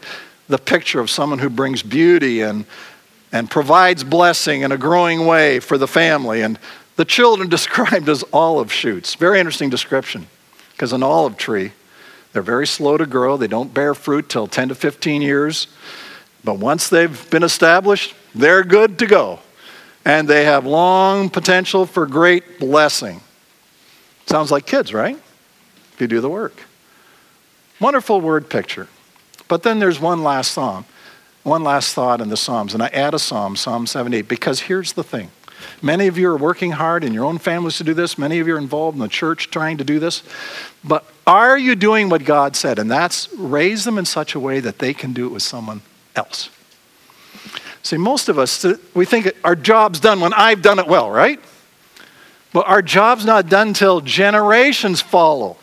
the 0.49 0.59
picture 0.59 1.01
of 1.01 1.09
someone 1.09 1.39
who 1.39 1.49
brings 1.49 1.83
beauty 1.83 2.43
and, 2.43 2.67
and 3.33 3.51
provides 3.51 4.05
blessing 4.05 4.61
in 4.61 4.71
a 4.71 4.77
growing 4.77 5.25
way 5.25 5.61
for 5.61 5.79
the 5.79 5.89
family. 5.89 6.43
And 6.43 6.59
the 7.03 7.07
children 7.07 7.49
described 7.59 8.09
as 8.09 8.23
olive 8.33 8.73
shoots. 8.73 9.17
Very 9.17 9.41
interesting 9.41 9.69
description, 9.69 10.29
because 10.71 10.93
an 10.93 11.03
olive 11.03 11.37
tree, 11.37 11.73
they're 12.33 12.43
very 12.43 12.67
slow 12.67 12.97
to 12.97 13.07
grow. 13.07 13.37
They 13.37 13.49
don't 13.49 13.75
bear 13.75 13.93
fruit 13.93 14.29
till 14.29 14.47
10 14.47 14.69
to 14.69 14.77
15 14.77 15.21
years. 15.21 15.67
But 16.45 16.61
once 16.61 16.89
they've 16.89 17.29
been 17.29 17.43
established, 17.43 18.15
they're 18.37 18.63
good 18.63 19.01
to 19.01 19.07
go. 19.07 19.41
And 20.05 20.29
they 20.29 20.45
have 20.45 20.65
long 20.65 21.29
potential 21.29 21.87
for 21.87 22.07
great 22.07 22.61
blessing. 22.61 23.21
Sounds 24.27 24.53
like 24.53 24.65
kids, 24.65 24.95
right? 24.95 25.17
If 25.95 26.01
you 26.01 26.07
do 26.07 26.21
the 26.21 26.31
work. 26.31 26.55
Wonderful 27.81 28.21
word 28.21 28.49
picture. 28.49 28.87
But 29.49 29.65
then 29.65 29.81
there's 29.81 29.99
one 29.99 30.23
last 30.23 30.53
psalm, 30.53 30.85
one 31.43 31.65
last 31.65 31.95
thought 31.95 32.21
in 32.21 32.29
the 32.29 32.37
Psalms. 32.37 32.75
And 32.75 32.83
I 32.83 32.87
add 32.89 33.13
a 33.13 33.19
psalm, 33.19 33.57
Psalm 33.57 33.89
78, 33.89 34.29
because 34.29 34.61
here's 34.61 34.93
the 34.93 35.03
thing 35.03 35.33
Many 35.81 36.07
of 36.07 36.19
you 36.19 36.29
are 36.29 36.37
working 36.37 36.73
hard 36.73 37.05
in 37.05 37.13
your 37.13 37.25
own 37.25 37.39
families 37.39 37.79
to 37.79 37.85
do 37.85 37.95
this. 37.95 38.17
Many 38.19 38.39
of 38.39 38.47
you 38.47 38.55
are 38.55 38.59
involved 38.59 38.97
in 38.97 39.01
the 39.03 39.09
church 39.09 39.51
trying 39.51 39.79
to 39.79 39.85
do 39.85 39.99
this. 39.99 40.23
But 40.85 41.05
are 41.27 41.57
you 41.59 41.75
doing 41.75 42.09
what 42.09 42.25
God 42.25 42.57
said? 42.57 42.79
And 42.79 42.91
that's 42.91 43.33
raise 43.33 43.85
them 43.85 43.99
in 43.99 44.05
such 44.05 44.35
a 44.35 44.41
way 44.41 44.61
that 44.61 44.79
they 44.79 44.95
can 44.95 45.13
do 45.13 45.27
it 45.27 45.31
with 45.31 45.43
someone 45.43 45.83
else. 46.17 46.51
See, 47.83 47.97
most 47.97 48.29
of 48.29 48.39
us, 48.39 48.65
we 48.95 49.05
think 49.05 49.33
our 49.43 49.57
job's 49.57 49.99
done 49.99 50.21
when 50.21 50.33
I've 50.35 50.63
done 50.63 50.79
it 50.79 50.87
well, 50.87 51.11
right? 51.11 51.41
But 52.53 52.69
our 52.69 52.83
job's 52.83 53.25
not 53.25 53.49
done 53.49 53.73
till 53.73 54.01
generations 54.01 55.01
follow. 55.01 55.57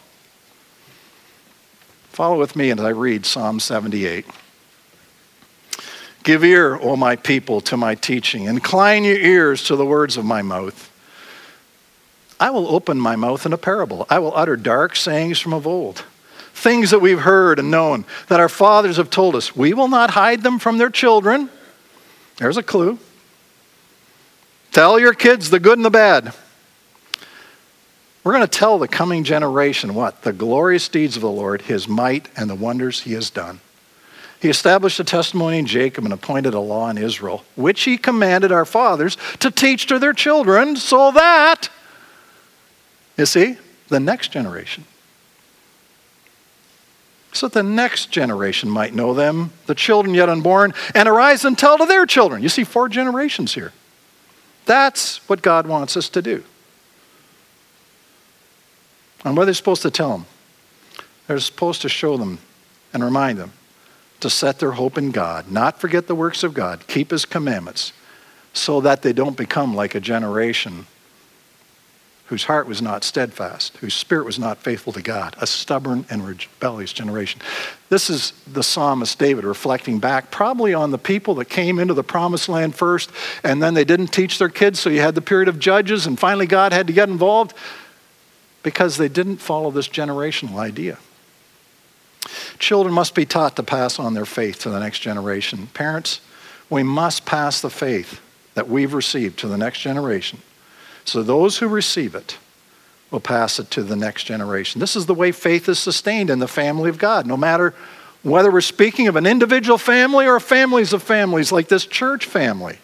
Follow 2.10 2.38
with 2.38 2.56
me 2.56 2.72
as 2.72 2.80
I 2.80 2.90
read 2.90 3.26
Psalm 3.26 3.60
78. 3.60 4.26
Give 6.24 6.44
ear, 6.44 6.78
O 6.82 6.96
my 6.96 7.16
people, 7.16 7.62
to 7.62 7.78
my 7.78 7.96
teaching. 7.96 8.46
Incline 8.46 9.04
your 9.04 9.18
ears 9.18 9.64
to 9.66 9.76
the 9.76 9.86
words 9.86 10.18
of 10.18 10.26
my 10.26 10.42
mouth. 10.42 10.92
I 12.40 12.52
will 12.52 12.68
open 12.74 13.00
my 13.00 13.16
mouth 13.16 13.46
in 13.46 13.54
a 13.54 13.58
parable. 13.58 14.06
I 14.10 14.20
will 14.20 14.36
utter 14.36 14.56
dark 14.56 14.96
sayings 14.96 15.40
from 15.40 15.54
of 15.54 15.68
old, 15.68 16.06
things 16.54 16.92
that 16.92 17.00
we've 17.00 17.20
heard 17.20 17.60
and 17.60 17.70
known, 17.70 18.06
that 18.28 18.40
our 18.40 18.50
fathers 18.50 18.98
have 18.98 19.10
told 19.10 19.36
us. 19.36 19.56
We 19.56 19.74
will 19.74 19.88
not 19.88 20.12
hide 20.12 20.42
them 20.42 20.60
from 20.60 20.78
their 20.78 20.90
children. 20.90 21.50
There's 22.38 22.58
a 22.58 22.64
clue. 22.64 22.98
Tell 24.72 25.00
your 25.00 25.14
kids 25.14 25.50
the 25.50 25.60
good 25.60 25.78
and 25.78 25.86
the 25.86 25.90
bad. 25.90 26.34
We're 28.24 28.34
going 28.34 28.46
to 28.46 28.48
tell 28.48 28.78
the 28.78 28.88
coming 28.88 29.24
generation 29.24 29.96
what? 29.96 30.22
The 30.22 30.34
glorious 30.34 30.88
deeds 30.88 31.16
of 31.16 31.22
the 31.22 31.30
Lord, 31.30 31.64
his 31.64 31.88
might, 31.88 32.30
and 32.36 32.50
the 32.50 32.56
wonders 32.56 33.02
he 33.02 33.14
has 33.14 33.30
done. 33.30 33.60
He 34.42 34.50
established 34.50 35.00
a 35.00 35.04
testimony 35.04 35.60
in 35.60 35.66
Jacob 35.66 36.06
and 36.06 36.14
appointed 36.14 36.54
a 36.54 36.60
law 36.60 36.90
in 36.90 36.98
Israel, 36.98 37.44
which 37.56 37.84
he 37.84 37.98
commanded 37.98 38.52
our 38.52 38.66
fathers 38.66 39.18
to 39.40 39.52
teach 39.52 39.88
to 39.88 40.00
their 40.00 40.14
children, 40.14 40.78
so 40.78 41.12
that, 41.12 41.70
you 43.18 43.26
see, 43.26 43.58
the 43.90 44.00
next 44.00 44.32
generation, 44.32 44.86
so 47.34 47.48
that 47.48 47.54
the 47.54 47.64
next 47.64 48.12
generation 48.12 48.70
might 48.70 48.96
know 48.96 49.14
them, 49.14 49.52
the 49.66 49.76
children 49.76 50.16
yet 50.16 50.30
unborn, 50.30 50.74
and 50.96 51.10
arise 51.10 51.44
and 51.44 51.58
tell 51.58 51.78
to 51.78 51.86
their 51.86 52.06
children. 52.06 52.42
You 52.42 52.50
see, 52.50 52.64
four 52.64 52.88
generations 52.88 53.54
here. 53.54 53.74
That's 54.66 55.18
what 55.28 55.42
God 55.42 55.68
wants 55.68 55.98
us 55.98 56.08
to 56.10 56.22
do. 56.22 56.44
And 59.26 59.36
what 59.36 59.44
are 59.44 59.46
they 59.48 59.54
supposed 59.54 59.82
to 59.82 59.92
tell 59.92 60.12
them? 60.12 60.26
They're 61.28 61.40
supposed 61.40 61.82
to 61.82 61.90
show 61.90 62.16
them 62.16 62.40
and 62.94 63.04
remind 63.04 63.38
them 63.38 63.52
to 64.20 64.30
set 64.30 64.60
their 64.60 64.72
hope 64.72 64.98
in 64.98 65.12
God, 65.12 65.52
not 65.52 65.80
forget 65.80 66.08
the 66.08 66.16
works 66.16 66.44
of 66.44 66.54
God, 66.54 66.88
keep 66.88 67.12
His 67.12 67.26
commandments, 67.26 67.94
so 68.54 68.82
that 68.82 69.02
they 69.02 69.14
don't 69.14 69.38
become 69.38 69.76
like 69.76 69.96
a 69.96 70.00
generation 70.00 70.86
whose 72.30 72.44
heart 72.44 72.68
was 72.68 72.80
not 72.80 73.04
steadfast, 73.04 73.76
whose 73.78 73.96
spirit 73.96 74.24
was 74.24 74.38
not 74.38 74.60
faithful 74.60 74.94
to 74.94 75.02
God, 75.02 75.36
a 75.42 75.48
stubborn 75.48 76.06
and 76.12 76.28
rebellious 76.28 76.94
generation. 76.94 77.42
This 77.90 78.08
is 78.08 78.34
the 78.46 78.62
psalmist 78.62 79.18
David 79.18 79.46
reflecting 79.46 79.98
back 79.98 80.30
probably 80.30 80.76
on 80.76 80.92
the 80.92 81.00
people 81.00 81.34
that 81.36 81.46
came 81.46 81.80
into 81.80 81.96
the 81.96 82.04
promised 82.04 82.48
land 82.48 82.76
first, 82.76 83.10
and 83.44 83.64
then 83.64 83.74
they 83.74 83.84
didn't 83.84 84.10
teach 84.10 84.38
their 84.38 84.50
kids, 84.50 84.80
so 84.80 84.92
you 84.92 85.02
had 85.02 85.16
the 85.16 85.22
period 85.22 85.48
of 85.48 85.58
judges, 85.58 86.06
and 86.06 86.20
finally 86.20 86.46
God 86.46 86.72
had 86.72 86.86
to 86.86 86.94
get 86.94 87.10
involved 87.10 87.56
because 88.62 88.98
they 88.98 89.10
didn't 89.10 89.38
follow 89.38 89.72
this 89.72 89.88
generational 89.88 90.60
idea. 90.60 91.00
Children 92.70 92.94
must 92.94 93.16
be 93.16 93.26
taught 93.26 93.56
to 93.56 93.64
pass 93.64 93.98
on 93.98 94.14
their 94.14 94.28
faith 94.28 94.60
to 94.60 94.70
the 94.70 94.80
next 94.80 95.00
generation. 95.00 95.70
Parents, 95.74 96.22
we 96.70 96.84
must 96.84 97.26
pass 97.26 97.62
the 97.62 97.70
faith 97.72 98.22
that 98.54 98.70
we've 98.70 98.94
received 98.94 99.40
to 99.40 99.48
the 99.48 99.58
next 99.58 99.80
generation. 99.80 100.38
So 101.04 101.24
those 101.24 101.58
who 101.58 101.68
receive 101.68 102.14
it 102.14 102.38
will 103.10 103.22
pass 103.22 103.58
it 103.58 103.72
to 103.72 103.82
the 103.82 103.96
next 103.96 104.26
generation. 104.26 104.80
This 104.80 104.96
is 104.96 105.08
the 105.08 105.16
way 105.16 105.32
faith 105.32 105.68
is 105.68 105.80
sustained 105.80 106.30
in 106.30 106.38
the 106.38 106.48
family 106.48 106.92
of 106.92 107.00
God. 107.00 107.26
No 107.26 107.36
matter 107.36 107.74
Whether 108.22 108.52
we're 108.52 108.62
speaking 108.62 109.08
of 109.08 109.16
an 109.16 109.26
individual 109.26 109.78
family 109.78 110.28
or 110.28 110.40
families 110.40 110.92
of 110.92 111.02
families 111.02 111.52
like 111.52 111.70
this 111.70 111.86
church 111.86 112.26
family. 112.26 112.78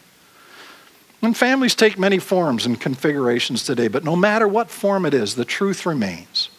And 1.21 1.35
families 1.35 1.75
take 1.75 1.99
many 1.99 2.19
forms 2.19 2.65
and 2.65 2.79
configurations 2.79 3.63
today, 3.63 3.87
but 3.87 4.03
no 4.03 4.15
matter 4.15 4.47
what 4.47 4.69
form 4.69 5.05
it 5.05 5.13
is, 5.13 5.35
the 5.35 5.45
truth 5.45 5.85
remains. 5.85 6.49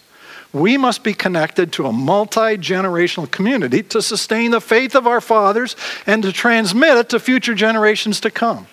We 0.57 0.79
must 0.79 1.05
be 1.05 1.13
connected 1.13 1.71
to 1.73 1.85
a 1.85 1.93
multi 1.93 2.57
generational 2.57 3.31
community 3.31 3.83
to 3.83 4.01
sustain 4.01 4.53
the 4.53 4.61
faith 4.61 4.95
of 4.95 5.07
our 5.07 5.21
fathers 5.21 5.77
and 6.07 6.23
to 6.23 6.33
transmit 6.33 6.97
it 6.97 7.11
to 7.11 7.21
future 7.21 7.55
generations 7.55 8.21
to 8.21 8.31
come. 8.31 8.67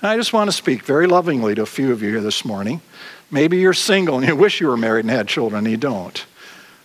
And 0.00 0.10
I 0.12 0.16
just 0.16 0.32
want 0.32 0.48
to 0.48 0.56
speak 0.56 0.84
very 0.84 1.08
lovingly 1.08 1.56
to 1.56 1.62
a 1.62 1.66
few 1.66 1.90
of 1.90 2.00
you 2.00 2.10
here 2.10 2.20
this 2.20 2.44
morning. 2.44 2.80
Maybe 3.28 3.56
you're 3.56 3.72
single 3.72 4.18
and 4.18 4.28
you 4.28 4.36
wish 4.36 4.60
you 4.60 4.68
were 4.68 4.76
married 4.76 5.04
and 5.04 5.10
had 5.10 5.26
children 5.26 5.64
and 5.64 5.70
you 5.70 5.76
don't. 5.76 6.24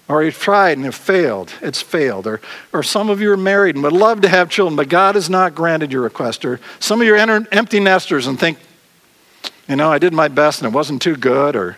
Or 0.08 0.24
you've 0.24 0.40
tried 0.40 0.78
and 0.78 0.86
have 0.86 0.96
failed. 0.96 1.54
It's 1.62 1.84
failed. 1.84 2.26
Or, 2.26 2.42
or 2.74 2.82
some 2.82 3.12
of 3.12 3.22
you 3.22 3.32
are 3.32 3.38
married 3.38 3.76
and 3.76 3.84
would 3.84 3.94
love 3.94 4.22
to 4.22 4.28
have 4.28 4.50
children, 4.50 4.76
but 4.76 4.90
God 4.90 5.14
has 5.14 5.30
not 5.30 5.54
granted 5.54 5.92
your 5.92 6.02
request. 6.02 6.44
Or 6.46 6.60
some 6.80 7.00
of 7.00 7.06
you 7.06 7.14
are 7.14 7.48
empty 7.52 7.80
nesters 7.80 8.26
and 8.26 8.40
think, 8.40 8.58
you 9.70 9.76
know, 9.76 9.92
I 9.92 10.00
did 10.00 10.14
my 10.14 10.30
best 10.30 10.64
and 10.64 10.74
it 10.74 10.76
wasn't 10.76 11.04
too 11.04 11.16
good. 11.16 11.56
Or 11.56 11.78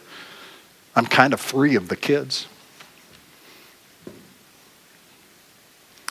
I'm 0.96 1.06
kind 1.06 1.34
of 1.34 1.40
free 1.40 1.76
of 1.76 1.90
the 1.90 1.96
kids. 1.96 2.48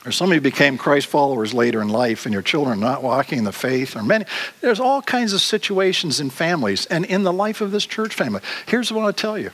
Or 0.05 0.13
some 0.13 0.31
of 0.31 0.35
you 0.35 0.41
became 0.41 0.77
Christ 0.77 1.07
followers 1.07 1.55
later 1.55 1.81
in 1.81 1.89
life 1.89 2.27
and 2.27 2.33
your 2.33 2.43
children 2.43 2.79
are 2.79 2.81
not 2.81 3.03
walking 3.03 3.39
in 3.39 3.45
the 3.45 3.53
faith. 3.53 3.97
Or 3.97 4.03
many, 4.03 4.27
there's 4.61 4.81
all 4.81 5.01
kinds 5.01 5.33
of 5.33 5.41
situations 5.41 6.21
in 6.21 6.29
families 6.29 6.85
and 6.87 7.07
in 7.07 7.23
the 7.23 7.33
life 7.33 7.63
of 7.63 7.71
this 7.71 7.87
church 7.87 8.15
family. 8.15 8.43
Here's 8.67 8.93
what 8.93 9.07
I 9.07 9.13
tell 9.13 9.39
you 9.39 9.51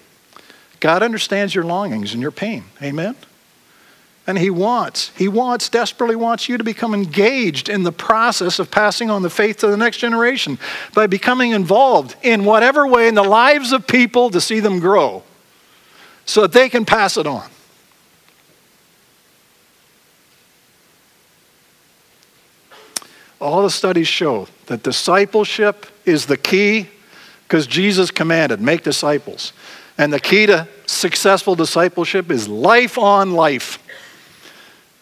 God 0.81 1.03
understands 1.03 1.55
your 1.55 1.65
longings 1.65 2.13
and 2.13 2.21
your 2.21 2.33
pain. 2.33 2.65
Amen? 2.83 3.15
And 4.27 4.39
He 4.39 4.51
wants, 4.51 5.11
He 5.17 5.29
wants, 5.29 5.69
desperately 5.69 6.17
wants 6.17 6.49
you 6.49 6.59
to 6.59 6.65
become 6.65 6.95
engaged 6.95 7.69
in 7.69 7.83
the 7.83 7.93
process 7.93 8.59
of 8.59 8.71
passing 8.71 9.11
on 9.11 9.23
the 9.23 9.31
faith 9.31 9.59
to 9.59 9.67
the 9.67 9.77
next 9.77 9.99
generation 9.99 10.59
by 10.95 11.07
becoming 11.07 11.53
involved 11.53 12.17
in 12.23 12.45
whatever 12.45 12.87
way 12.87 13.09
in 13.09 13.15
the 13.15 13.23
lives 13.23 13.73
of 13.73 13.87
people 13.87 14.31
to 14.31 14.41
see 14.41 14.61
them 14.61 14.79
grow 14.79 15.23
so 16.27 16.43
that 16.43 16.53
they 16.53 16.69
can 16.69 16.85
pass 16.85 17.17
it 17.17 17.27
on. 17.27 17.49
All 23.41 23.63
the 23.63 23.71
studies 23.71 24.07
show 24.07 24.49
that 24.67 24.83
discipleship 24.83 25.87
is 26.05 26.27
the 26.27 26.37
key 26.37 26.89
because 27.45 27.67
Jesus 27.67 28.11
commanded, 28.11 28.61
make 28.61 28.85
disciples. 28.85 29.55
And 29.97 30.13
the 30.13 30.21
key 30.21 30.47
to 30.47 30.69
successful 30.87 31.55
discipleship 31.55 32.31
is 32.31 32.49
life 32.49 32.99
on 32.99 33.33
life. 33.33 33.79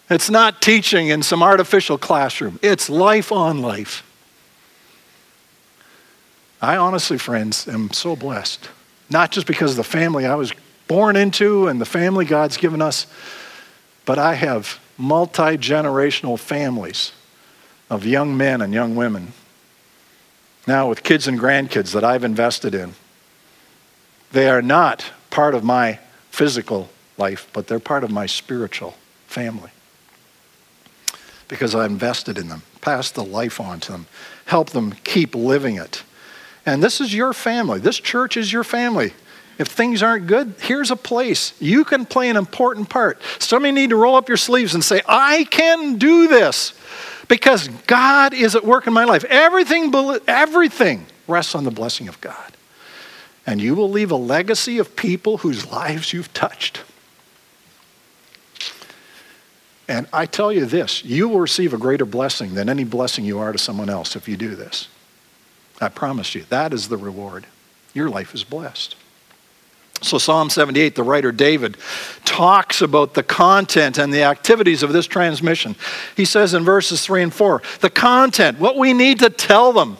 It's 0.09 0.29
not 0.29 0.61
teaching 0.61 1.07
in 1.07 1.21
some 1.21 1.43
artificial 1.43 1.97
classroom, 1.97 2.59
it's 2.61 2.89
life 2.89 3.31
on 3.31 3.61
life. 3.61 4.05
I 6.61 6.75
honestly, 6.75 7.17
friends, 7.17 7.67
am 7.67 7.91
so 7.91 8.15
blessed. 8.15 8.69
Not 9.09 9.31
just 9.31 9.47
because 9.47 9.71
of 9.71 9.77
the 9.77 9.83
family 9.83 10.25
I 10.25 10.35
was 10.35 10.51
born 10.87 11.15
into 11.15 11.67
and 11.67 11.79
the 11.79 11.85
family 11.85 12.25
God's 12.25 12.57
given 12.57 12.81
us, 12.81 13.07
but 14.05 14.19
I 14.19 14.33
have 14.33 14.79
multi 14.97 15.57
generational 15.57 16.37
families 16.37 17.13
of 17.89 18.05
young 18.05 18.35
men 18.35 18.61
and 18.61 18.73
young 18.73 18.95
women, 18.95 19.33
now 20.67 20.89
with 20.89 21.03
kids 21.03 21.27
and 21.27 21.39
grandkids 21.39 21.93
that 21.93 22.03
I've 22.03 22.23
invested 22.23 22.75
in. 22.75 22.93
They 24.31 24.49
are 24.49 24.61
not 24.61 25.05
part 25.29 25.55
of 25.55 25.63
my 25.63 25.99
physical 26.29 26.89
life, 27.17 27.47
but 27.53 27.67
they're 27.67 27.79
part 27.79 28.03
of 28.03 28.11
my 28.11 28.25
spiritual 28.25 28.95
family. 29.27 29.71
Because 31.49 31.75
I 31.75 31.85
invested 31.85 32.37
in 32.37 32.47
them, 32.47 32.61
passed 32.79 33.15
the 33.15 33.23
life 33.23 33.59
on 33.59 33.81
to 33.81 33.91
them, 33.91 34.05
help 34.45 34.69
them 34.69 34.93
keep 35.03 35.35
living 35.35 35.75
it. 35.75 36.03
And 36.65 36.81
this 36.81 37.01
is 37.01 37.13
your 37.13 37.33
family. 37.33 37.79
This 37.79 37.99
church 37.99 38.37
is 38.37 38.53
your 38.53 38.63
family. 38.63 39.13
If 39.57 39.67
things 39.67 40.01
aren't 40.01 40.27
good, 40.27 40.55
here's 40.61 40.89
a 40.89 40.95
place. 40.95 41.53
You 41.59 41.83
can 41.83 42.05
play 42.05 42.29
an 42.29 42.37
important 42.37 42.89
part. 42.89 43.21
Some 43.39 43.63
of 43.63 43.67
you 43.67 43.73
need 43.73 43.89
to 43.89 43.97
roll 43.97 44.15
up 44.15 44.29
your 44.29 44.37
sleeves 44.37 44.73
and 44.73 44.83
say, 44.83 45.01
I 45.05 45.43
can 45.45 45.97
do 45.97 46.29
this 46.29 46.73
because 47.27 47.67
God 47.85 48.33
is 48.33 48.55
at 48.55 48.63
work 48.63 48.87
in 48.87 48.93
my 48.93 49.03
life. 49.03 49.25
Everything, 49.25 49.93
everything 50.27 51.07
rests 51.27 51.55
on 51.55 51.65
the 51.65 51.71
blessing 51.71 52.07
of 52.07 52.21
God. 52.21 52.53
And 53.45 53.59
you 53.59 53.75
will 53.75 53.89
leave 53.89 54.11
a 54.11 54.15
legacy 54.15 54.77
of 54.77 54.95
people 54.95 55.39
whose 55.39 55.69
lives 55.69 56.13
you've 56.13 56.33
touched. 56.33 56.83
And 59.89 60.07
I 60.13 60.27
tell 60.27 60.53
you 60.53 60.65
this 60.65 61.03
you 61.03 61.27
will 61.27 61.39
receive 61.39 61.73
a 61.73 61.77
greater 61.77 62.05
blessing 62.05 62.53
than 62.53 62.69
any 62.69 62.85
blessing 62.85 63.25
you 63.25 63.39
are 63.39 63.51
to 63.51 63.57
someone 63.57 63.89
else 63.89 64.15
if 64.15 64.29
you 64.29 64.37
do 64.37 64.55
this. 64.55 64.87
I 65.81 65.89
promise 65.89 66.35
you, 66.35 66.45
that 66.49 66.73
is 66.73 66.87
the 66.87 66.97
reward. 66.97 67.45
Your 67.93 68.09
life 68.09 68.35
is 68.35 68.43
blessed. 68.43 68.95
So, 70.01 70.17
Psalm 70.17 70.49
78, 70.49 70.95
the 70.95 71.03
writer 71.03 71.31
David 71.31 71.75
talks 72.23 72.81
about 72.81 73.15
the 73.15 73.23
content 73.23 73.97
and 73.97 74.13
the 74.13 74.23
activities 74.23 74.83
of 74.83 74.93
this 74.93 75.07
transmission. 75.07 75.75
He 76.15 76.23
says 76.23 76.53
in 76.53 76.63
verses 76.63 77.03
3 77.03 77.23
and 77.23 77.33
4 77.33 77.61
the 77.81 77.89
content, 77.89 78.59
what 78.59 78.77
we 78.77 78.93
need 78.93 79.19
to 79.19 79.29
tell 79.29 79.73
them, 79.73 79.97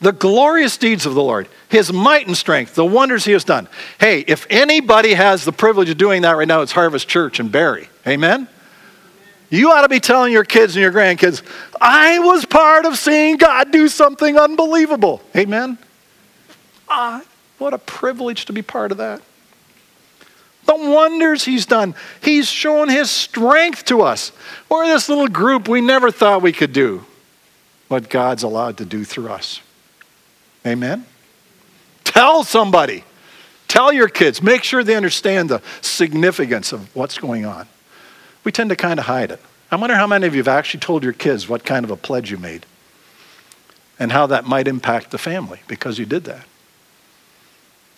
the 0.00 0.12
glorious 0.12 0.76
deeds 0.78 1.06
of 1.06 1.14
the 1.14 1.22
Lord, 1.22 1.48
his 1.68 1.92
might 1.92 2.26
and 2.26 2.36
strength, 2.36 2.74
the 2.74 2.84
wonders 2.84 3.24
he 3.24 3.32
has 3.32 3.44
done. 3.44 3.68
Hey, 4.00 4.20
if 4.20 4.46
anybody 4.48 5.14
has 5.14 5.44
the 5.44 5.52
privilege 5.52 5.90
of 5.90 5.98
doing 5.98 6.22
that 6.22 6.32
right 6.32 6.48
now, 6.48 6.62
it's 6.62 6.72
Harvest 6.72 7.08
Church 7.08 7.38
in 7.38 7.48
Barrie. 7.48 7.88
Amen? 8.06 8.48
You 9.52 9.70
ought 9.70 9.82
to 9.82 9.88
be 9.90 10.00
telling 10.00 10.32
your 10.32 10.44
kids 10.44 10.74
and 10.76 10.82
your 10.82 10.90
grandkids, 10.90 11.42
I 11.78 12.18
was 12.20 12.46
part 12.46 12.86
of 12.86 12.96
seeing 12.96 13.36
God 13.36 13.70
do 13.70 13.86
something 13.86 14.38
unbelievable. 14.38 15.20
Amen? 15.36 15.76
I 16.88 17.22
what 17.58 17.74
a 17.74 17.78
privilege 17.78 18.46
to 18.46 18.54
be 18.54 18.62
part 18.62 18.92
of 18.92 18.98
that. 18.98 19.20
The 20.64 20.74
wonders 20.74 21.44
he's 21.44 21.66
done. 21.66 21.94
He's 22.22 22.48
shown 22.48 22.88
his 22.88 23.10
strength 23.10 23.84
to 23.84 24.00
us. 24.00 24.32
We're 24.70 24.86
this 24.86 25.10
little 25.10 25.28
group 25.28 25.68
we 25.68 25.82
never 25.82 26.10
thought 26.10 26.40
we 26.40 26.52
could 26.52 26.72
do 26.72 27.04
what 27.88 28.08
God's 28.08 28.42
allowed 28.42 28.78
to 28.78 28.86
do 28.86 29.04
through 29.04 29.28
us. 29.28 29.60
Amen? 30.66 31.04
Tell 32.04 32.42
somebody. 32.42 33.04
Tell 33.68 33.92
your 33.92 34.08
kids. 34.08 34.42
Make 34.42 34.64
sure 34.64 34.82
they 34.82 34.96
understand 34.96 35.50
the 35.50 35.60
significance 35.82 36.72
of 36.72 36.94
what's 36.96 37.18
going 37.18 37.44
on. 37.44 37.68
We 38.44 38.52
tend 38.52 38.70
to 38.70 38.76
kind 38.76 38.98
of 38.98 39.06
hide 39.06 39.30
it. 39.30 39.40
I 39.70 39.76
wonder 39.76 39.96
how 39.96 40.06
many 40.06 40.26
of 40.26 40.34
you 40.34 40.40
have 40.40 40.48
actually 40.48 40.80
told 40.80 41.02
your 41.02 41.12
kids 41.12 41.48
what 41.48 41.64
kind 41.64 41.84
of 41.84 41.90
a 41.90 41.96
pledge 41.96 42.30
you 42.30 42.36
made 42.36 42.66
and 43.98 44.12
how 44.12 44.26
that 44.26 44.44
might 44.44 44.68
impact 44.68 45.10
the 45.10 45.18
family 45.18 45.60
because 45.68 45.98
you 45.98 46.04
did 46.04 46.24
that. 46.24 46.44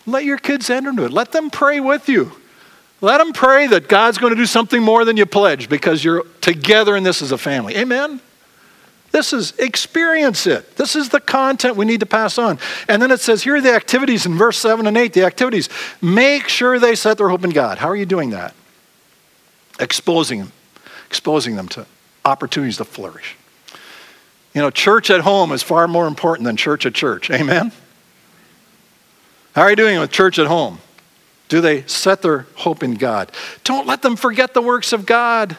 Let 0.07 0.25
your 0.25 0.39
kids 0.39 0.69
enter 0.71 0.91
into 0.91 1.05
it. 1.05 1.13
Let 1.13 1.33
them 1.33 1.51
pray 1.51 1.81
with 1.81 2.09
you. 2.09 2.33
Let 3.01 3.19
them 3.19 3.33
pray 3.33 3.67
that 3.67 3.89
God's 3.89 4.19
going 4.19 4.33
to 4.33 4.37
do 4.37 4.47
something 4.47 4.83
more 4.83 5.05
than 5.05 5.17
you 5.17 5.27
pledge 5.27 5.69
because 5.69 6.05
you're 6.05 6.25
together 6.41 6.97
in 6.97 7.03
this 7.03 7.23
as 7.23 7.33
a 7.33 7.39
family. 7.39 7.77
Amen? 7.77 8.21
This 9.11 9.33
is 9.33 9.53
experience 9.59 10.47
it. 10.47 10.77
This 10.77 10.97
is 10.97 11.09
the 11.09 11.21
content 11.21 11.77
we 11.77 11.85
need 11.85 12.01
to 12.01 12.07
pass 12.07 12.37
on. 12.37 12.59
And 12.89 13.01
then 13.01 13.11
it 13.11 13.21
says 13.21 13.45
here 13.45 13.57
are 13.57 13.61
the 13.61 13.73
activities 13.73 14.27
in 14.27 14.35
verse 14.35 14.59
7 14.59 14.87
and 14.87 14.97
8. 14.97 15.13
The 15.13 15.25
activities. 15.25 15.69
Make 16.01 16.49
sure 16.49 16.79
they 16.79 16.95
set 16.95 17.19
their 17.19 17.29
hope 17.29 17.45
in 17.45 17.51
God. 17.51 17.79
How 17.79 17.89
are 17.89 17.97
you 17.97 18.07
doing 18.07 18.31
that? 18.31 18.55
Exposing 19.81 20.39
them, 20.39 20.53
exposing 21.07 21.57
them 21.57 21.69
to 21.69 21.87
opportunities 22.25 22.77
to 22.79 22.85
flourish. 22.85 23.37
You 24.55 24.61
know, 24.61 24.71
church 24.71 25.11
at 25.11 25.23
home 25.23 25.53
is 25.53 25.63
far 25.63 25.89
more 25.89 26.07
important 26.07 26.45
than 26.47 26.57
church 26.57 26.87
at 26.87 26.95
church. 26.95 27.31
Amen? 27.31 27.73
How 29.55 29.63
are 29.63 29.71
you 29.71 29.77
doing 29.77 29.99
with 29.99 30.11
church 30.11 30.39
at 30.39 30.47
home? 30.47 30.79
Do 31.49 31.61
they 31.61 31.83
set 31.83 32.23
their 32.23 32.47
hope 32.55 32.83
in 32.83 32.95
God? 32.95 33.31
Don't 33.65 33.87
let 33.87 34.03
them 34.03 34.17
forget 34.17 34.55
the 34.55 34.63
works 34.63 34.93
of 34.93 35.07
God. 35.07 35.57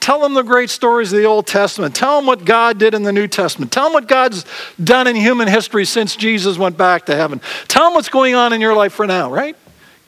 Tell 0.00 0.20
them 0.20 0.32
the 0.32 0.42
great 0.42 0.70
stories 0.70 1.12
of 1.12 1.18
the 1.18 1.26
Old 1.26 1.46
Testament. 1.46 1.94
Tell 1.94 2.16
them 2.16 2.26
what 2.26 2.44
God 2.44 2.78
did 2.78 2.94
in 2.94 3.02
the 3.02 3.12
New 3.12 3.28
Testament. 3.28 3.70
Tell 3.70 3.84
them 3.84 3.92
what 3.92 4.08
God's 4.08 4.46
done 4.82 5.06
in 5.06 5.14
human 5.14 5.46
history 5.46 5.84
since 5.84 6.16
Jesus 6.16 6.56
went 6.56 6.78
back 6.78 7.06
to 7.06 7.14
heaven. 7.14 7.40
Tell 7.68 7.84
them 7.84 7.94
what's 7.94 8.08
going 8.08 8.34
on 8.34 8.54
in 8.54 8.60
your 8.62 8.74
life 8.74 8.94
for 8.94 9.06
now, 9.06 9.30
right? 9.30 9.56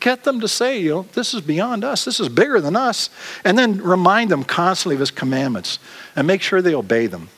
Get 0.03 0.25
them 0.25 0.41
to 0.41 0.49
say, 0.49 0.81
you 0.81 0.91
know, 0.91 1.07
this 1.13 1.33
is 1.33 1.41
beyond 1.41 1.85
us. 1.85 2.05
This 2.05 2.19
is 2.19 2.29
bigger 2.29 2.61
than 2.61 2.75
us. 2.75 3.09
And 3.45 3.57
then 3.57 3.81
remind 3.81 4.33
them 4.33 4.43
constantly 4.43 4.97
of 4.97 5.01
his 5.01 5.13
commandments 5.13 5.79
and 6.17 6.27
make 6.27 6.43
sure 6.43 6.61
they 6.61 6.75
obey 6.75 7.07
them. 7.07 7.29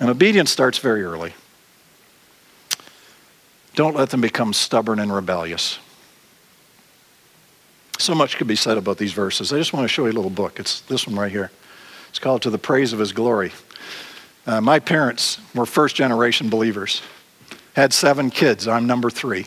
And 0.00 0.08
obedience 0.08 0.50
starts 0.50 0.78
very 0.78 1.02
early. 1.02 1.34
Don't 3.74 3.94
let 3.94 4.08
them 4.08 4.22
become 4.22 4.54
stubborn 4.54 4.98
and 4.98 5.14
rebellious. 5.14 5.78
So 7.98 8.14
much 8.14 8.38
could 8.38 8.46
be 8.46 8.56
said 8.56 8.78
about 8.78 8.96
these 8.96 9.12
verses. 9.12 9.52
I 9.52 9.58
just 9.58 9.74
want 9.74 9.84
to 9.84 9.88
show 9.88 10.06
you 10.06 10.12
a 10.12 10.14
little 10.14 10.30
book. 10.30 10.58
It's 10.58 10.80
this 10.80 11.06
one 11.06 11.16
right 11.16 11.30
here. 11.30 11.50
It's 12.08 12.18
called 12.18 12.40
To 12.42 12.50
the 12.50 12.56
Praise 12.56 12.94
of 12.94 13.00
His 13.00 13.12
Glory. 13.12 13.52
Uh, 14.46 14.62
my 14.62 14.78
parents 14.78 15.38
were 15.54 15.66
first 15.66 15.94
generation 15.94 16.48
believers, 16.48 17.02
had 17.74 17.92
seven 17.92 18.30
kids. 18.30 18.66
I'm 18.66 18.86
number 18.86 19.10
three. 19.10 19.44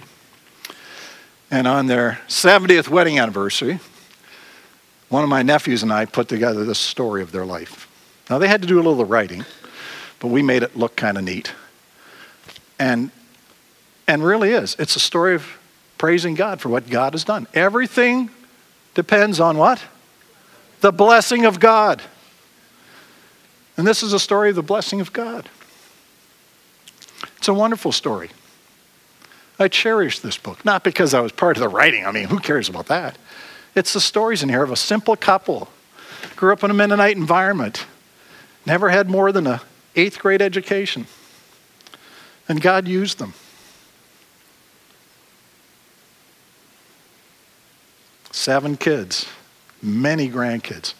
And 1.51 1.67
on 1.67 1.87
their 1.87 2.19
70th 2.27 2.89
wedding 2.89 3.19
anniversary, 3.19 3.79
one 5.09 5.23
of 5.23 5.29
my 5.29 5.41
nephews 5.41 5.81
and 5.81 5.91
I 5.91 6.05
put 6.05 6.27
together 6.27 6.63
this 6.63 6.79
story 6.79 7.21
of 7.21 7.31
their 7.31 7.45
life. 7.45 7.87
Now, 8.29 8.37
they 8.37 8.47
had 8.47 8.61
to 8.61 8.67
do 8.67 8.79
a 8.79 8.83
little 8.83 9.05
writing, 9.05 9.43
but 10.19 10.27
we 10.27 10.43
made 10.43 10.61
it 10.61 10.77
look 10.77 10.95
kind 10.95 11.17
of 11.17 11.23
neat. 11.23 11.51
And, 12.77 13.09
and 14.07 14.23
really 14.23 14.51
is. 14.51 14.75
It's 14.77 14.95
a 14.95 14.99
story 14.99 15.33
of 15.33 15.57
praising 15.97 16.35
God 16.35 16.61
for 16.61 16.69
what 16.69 16.87
God 16.89 17.13
has 17.13 17.23
done. 17.23 17.47
Everything 17.55 18.29
depends 18.93 19.39
on 19.39 19.57
what? 19.57 19.81
The 20.81 20.91
blessing 20.91 21.45
of 21.45 21.59
God. 21.59 22.01
And 23.75 23.87
this 23.87 24.03
is 24.03 24.13
a 24.13 24.19
story 24.19 24.49
of 24.49 24.55
the 24.55 24.63
blessing 24.63 25.01
of 25.01 25.11
God. 25.11 25.49
It's 27.37 27.47
a 27.47 27.53
wonderful 27.53 27.91
story. 27.91 28.29
I 29.59 29.67
cherish 29.67 30.19
this 30.19 30.37
book, 30.37 30.63
not 30.63 30.83
because 30.85 31.13
I 31.13 31.19
was 31.19 31.33
part 31.33 31.57
of 31.57 31.61
the 31.61 31.67
writing. 31.67 32.05
I 32.05 32.11
mean, 32.11 32.29
who 32.29 32.39
cares 32.39 32.69
about 32.69 32.87
that? 32.87 33.17
It's 33.75 33.93
the 33.93 34.01
stories 34.01 34.41
in 34.41 34.49
here 34.49 34.63
of 34.63 34.71
a 34.71 34.77
simple 34.77 35.15
couple, 35.15 35.69
grew 36.37 36.53
up 36.53 36.63
in 36.63 36.71
a 36.71 36.73
Mennonite 36.73 37.17
environment, 37.17 37.85
never 38.65 38.89
had 38.89 39.09
more 39.09 39.31
than 39.31 39.45
a 39.45 39.61
eighth 39.95 40.19
grade 40.19 40.41
education, 40.41 41.07
and 42.47 42.61
God 42.61 42.87
used 42.87 43.19
them. 43.19 43.33
Seven 48.31 48.77
kids, 48.77 49.27
many 49.81 50.29
grandkids, 50.29 50.93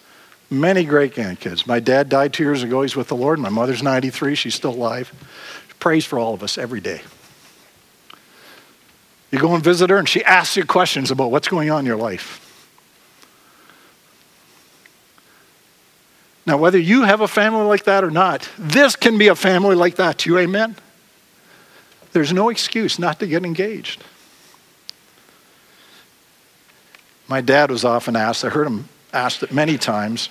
many 0.49 0.83
great 0.83 1.13
grandkids. 1.15 1.65
My 1.65 1.79
dad 1.79 2.09
died 2.09 2.33
two 2.33 2.43
years 2.43 2.63
ago. 2.63 2.81
He's 2.81 2.95
with 2.95 3.07
the 3.07 3.15
Lord. 3.15 3.39
My 3.39 3.49
mother's 3.49 3.81
93. 3.81 4.35
She's 4.35 4.55
still 4.55 4.73
alive. 4.73 5.13
She 5.67 5.73
Prays 5.75 6.05
for 6.05 6.19
all 6.19 6.33
of 6.33 6.43
us 6.43 6.57
every 6.57 6.81
day. 6.81 7.01
You 9.31 9.39
go 9.39 9.53
and 9.53 9.63
visit 9.63 9.89
her, 9.89 9.97
and 9.97 10.09
she 10.09 10.23
asks 10.23 10.57
you 10.57 10.65
questions 10.65 11.11
about 11.11 11.31
what's 11.31 11.47
going 11.47 11.69
on 11.69 11.81
in 11.81 11.85
your 11.85 11.97
life. 11.97 12.45
Now, 16.45 16.57
whether 16.57 16.79
you 16.79 17.03
have 17.03 17.21
a 17.21 17.27
family 17.27 17.65
like 17.65 17.83
that 17.83 18.03
or 18.03 18.09
not, 18.09 18.49
this 18.57 18.95
can 18.95 19.19
be 19.19 19.27
a 19.27 19.35
family 19.35 19.75
like 19.75 19.97
that 19.97 20.17
to 20.19 20.31
you. 20.31 20.39
Amen? 20.39 20.75
There's 22.11 22.33
no 22.33 22.49
excuse 22.49 22.97
not 22.97 23.19
to 23.19 23.27
get 23.27 23.45
engaged. 23.45 24.03
My 27.27 27.41
dad 27.41 27.69
was 27.69 27.85
often 27.85 28.15
asked, 28.15 28.43
I 28.43 28.49
heard 28.49 28.65
him 28.65 28.89
asked 29.13 29.43
it 29.43 29.53
many 29.53 29.77
times, 29.77 30.29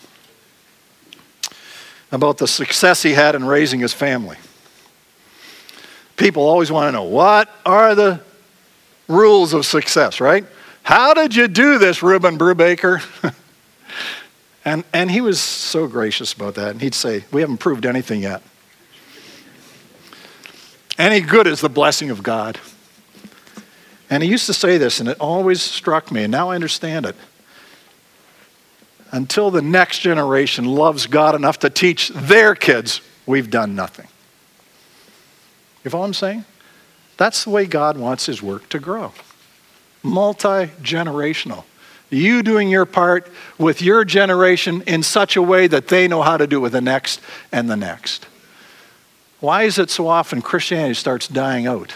about 2.11 2.39
the 2.39 2.49
success 2.49 3.03
he 3.05 3.13
had 3.13 3.37
in 3.37 3.45
raising 3.45 3.79
his 3.79 3.93
family. 3.93 4.39
People 6.17 6.43
always 6.43 6.73
want 6.73 6.89
to 6.89 6.93
know 6.93 7.05
what 7.05 7.49
are 7.65 7.95
the 7.95 8.21
rules 9.09 9.55
of 9.55 9.67
success, 9.67 10.21
right? 10.21 10.45
How 10.83 11.15
did 11.15 11.35
you 11.35 11.49
do 11.49 11.79
this, 11.79 12.03
Reuben 12.03 12.39
Brubaker? 12.39 13.03
and, 14.65 14.85
and 14.93 15.11
he 15.11 15.21
was 15.21 15.41
so 15.41 15.87
gracious 15.87 16.33
about 16.33 16.55
that. 16.55 16.71
And 16.71 16.81
he'd 16.81 16.95
say, 16.95 17.25
We 17.33 17.41
haven't 17.41 17.59
proved 17.59 17.85
anything 17.85 18.23
yet. 18.23 18.43
Any 20.97 21.21
good 21.21 21.47
is 21.47 21.61
the 21.61 21.69
blessing 21.69 22.11
of 22.11 22.23
God. 22.23 22.59
And 24.11 24.23
he 24.23 24.29
used 24.29 24.47
to 24.47 24.55
say 24.55 24.79
this, 24.79 25.01
and 25.01 25.09
it 25.09 25.19
always 25.21 25.63
struck 25.63 26.11
me, 26.11 26.25
and 26.25 26.31
now 26.31 26.51
I 26.51 26.55
understand 26.55 27.07
it. 27.07 27.15
Until 29.11 29.51
the 29.51 29.63
next 29.63 30.01
generation 30.01 30.65
loves 30.65 31.07
God 31.07 31.35
enough 31.35 31.59
to 31.61 31.71
teach 31.71 32.09
their 32.09 32.55
kids, 32.55 33.01
we've 33.27 33.51
done 33.51 33.75
nothing. 33.75 34.09
You 35.85 35.91
follow 35.91 36.03
what 36.03 36.09
I'm 36.09 36.15
saying? 36.15 36.45
That's 37.19 37.45
the 37.45 37.51
way 37.51 37.67
God 37.67 37.99
wants 37.99 38.25
his 38.25 38.43
work 38.43 38.69
to 38.71 38.79
grow. 38.79 39.13
Multi 40.03 40.69
generational. 40.81 41.65
You 42.09 42.43
doing 42.43 42.71
your 42.71 42.87
part 42.87 43.31
with 43.59 43.83
your 43.83 44.05
generation 44.05 44.83
in 44.87 45.03
such 45.03 45.37
a 45.37 45.43
way 45.43 45.67
that 45.67 45.89
they 45.89 46.09
know 46.09 46.23
how 46.23 46.39
to 46.39 46.47
do 46.47 46.57
it 46.57 46.61
with 46.61 46.73
the 46.73 46.81
next 46.81 47.21
and 47.53 47.69
the 47.69 47.77
next. 47.77 48.27
Why 49.41 49.65
is 49.65 49.79
it 49.79 49.91
so 49.91 50.09
often 50.09 50.41
Christianity 50.41 50.95
starts 50.95 51.29
dying 51.29 51.67
out, 51.67 51.93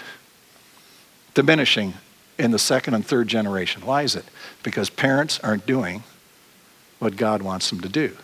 diminishing 1.35 1.95
in 2.39 2.51
the 2.51 2.59
second 2.59 2.95
and 2.95 3.07
third 3.07 3.29
generation? 3.29 3.87
Why 3.87 4.03
is 4.03 4.15
it? 4.15 4.27
Because 4.63 4.91
parents 4.91 5.41
aren't 5.41 5.67
doing 5.67 6.03
what 6.99 7.17
God 7.17 7.43
wants 7.43 7.71
them 7.71 7.81
to 7.81 7.89
do. 7.89 8.17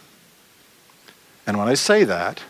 And 1.46 1.56
when 1.56 1.68
I 1.68 1.74
say 1.74 2.04
that, 2.04 2.42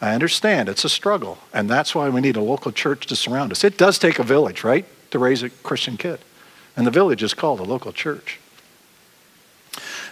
I 0.00 0.14
understand 0.14 0.68
it's 0.68 0.84
a 0.84 0.88
struggle, 0.88 1.38
and 1.52 1.68
that's 1.68 1.94
why 1.94 2.08
we 2.08 2.20
need 2.20 2.36
a 2.36 2.40
local 2.40 2.70
church 2.70 3.06
to 3.06 3.16
surround 3.16 3.50
us. 3.50 3.64
It 3.64 3.76
does 3.76 3.98
take 3.98 4.18
a 4.18 4.22
village, 4.22 4.62
right, 4.62 4.84
to 5.10 5.18
raise 5.18 5.42
a 5.42 5.50
Christian 5.50 5.96
kid. 5.96 6.20
And 6.76 6.86
the 6.86 6.92
village 6.92 7.22
is 7.22 7.34
called 7.34 7.58
a 7.58 7.64
local 7.64 7.92
church. 7.92 8.38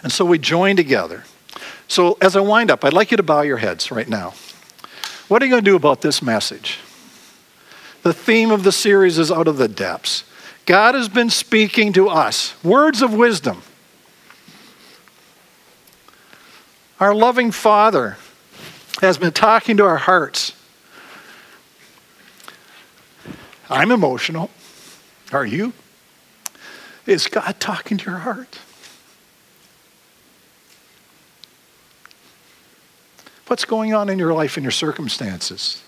And 0.03 0.11
so 0.11 0.25
we 0.25 0.37
join 0.37 0.75
together. 0.75 1.23
So 1.87 2.17
as 2.21 2.35
I 2.35 2.41
wind 2.41 2.69
up, 2.69 2.83
I'd 2.83 2.93
like 2.93 3.11
you 3.11 3.17
to 3.17 3.23
bow 3.23 3.41
your 3.41 3.57
heads 3.57 3.89
right 3.89 4.07
now. 4.07 4.33
What 5.29 5.41
are 5.41 5.45
you 5.45 5.51
going 5.51 5.63
to 5.63 5.71
do 5.71 5.75
about 5.75 6.01
this 6.01 6.21
message? 6.21 6.79
The 8.03 8.13
theme 8.13 8.51
of 8.51 8.63
the 8.63 8.71
series 8.71 9.17
is 9.17 9.31
Out 9.31 9.47
of 9.47 9.57
the 9.57 9.67
Depths. 9.67 10.23
God 10.65 10.95
has 10.95 11.07
been 11.07 11.29
speaking 11.29 11.93
to 11.93 12.09
us 12.09 12.61
words 12.63 13.01
of 13.01 13.13
wisdom. 13.13 13.61
Our 16.99 17.15
loving 17.15 17.51
Father 17.51 18.17
has 19.01 19.17
been 19.17 19.31
talking 19.31 19.77
to 19.77 19.85
our 19.85 19.97
hearts. 19.97 20.53
I'm 23.69 23.91
emotional. 23.91 24.49
Are 25.31 25.45
you? 25.45 25.73
Is 27.05 27.27
God 27.27 27.59
talking 27.59 27.97
to 27.97 28.09
your 28.09 28.19
heart? 28.19 28.59
What's 33.47 33.65
going 33.65 33.93
on 33.93 34.09
in 34.09 34.19
your 34.19 34.33
life 34.33 34.57
and 34.57 34.63
your 34.63 34.71
circumstances? 34.71 35.83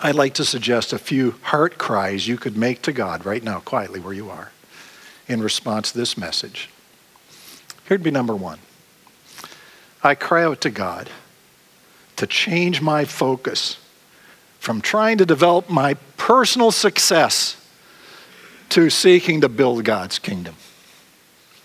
I'd 0.00 0.14
like 0.14 0.34
to 0.34 0.44
suggest 0.44 0.92
a 0.92 0.98
few 0.98 1.32
heart 1.42 1.78
cries 1.78 2.26
you 2.26 2.36
could 2.36 2.56
make 2.56 2.82
to 2.82 2.92
God 2.92 3.24
right 3.24 3.42
now, 3.42 3.60
quietly 3.60 4.00
where 4.00 4.12
you 4.12 4.30
are, 4.30 4.52
in 5.26 5.42
response 5.42 5.92
to 5.92 5.98
this 5.98 6.16
message. 6.16 6.68
Here'd 7.84 8.02
be 8.02 8.10
number 8.10 8.34
one 8.34 8.58
I 10.02 10.14
cry 10.14 10.44
out 10.44 10.60
to 10.62 10.70
God 10.70 11.10
to 12.16 12.26
change 12.26 12.80
my 12.80 13.04
focus 13.04 13.78
from 14.58 14.80
trying 14.80 15.18
to 15.18 15.26
develop 15.26 15.68
my 15.68 15.94
personal 16.16 16.70
success 16.70 17.56
to 18.70 18.90
seeking 18.90 19.40
to 19.40 19.48
build 19.48 19.84
God's 19.84 20.18
kingdom. 20.18 20.54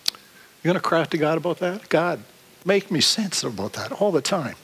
You 0.07 0.69
going 0.69 0.75
to 0.75 0.81
cry 0.81 1.01
out 1.01 1.11
to 1.11 1.17
God 1.17 1.37
about 1.37 1.59
that? 1.59 1.89
God, 1.89 2.23
make 2.63 2.89
me 2.89 3.01
sensitive 3.01 3.57
about 3.57 3.73
that 3.73 3.91
all 3.91 4.11
the 4.11 4.21
time. 4.21 4.55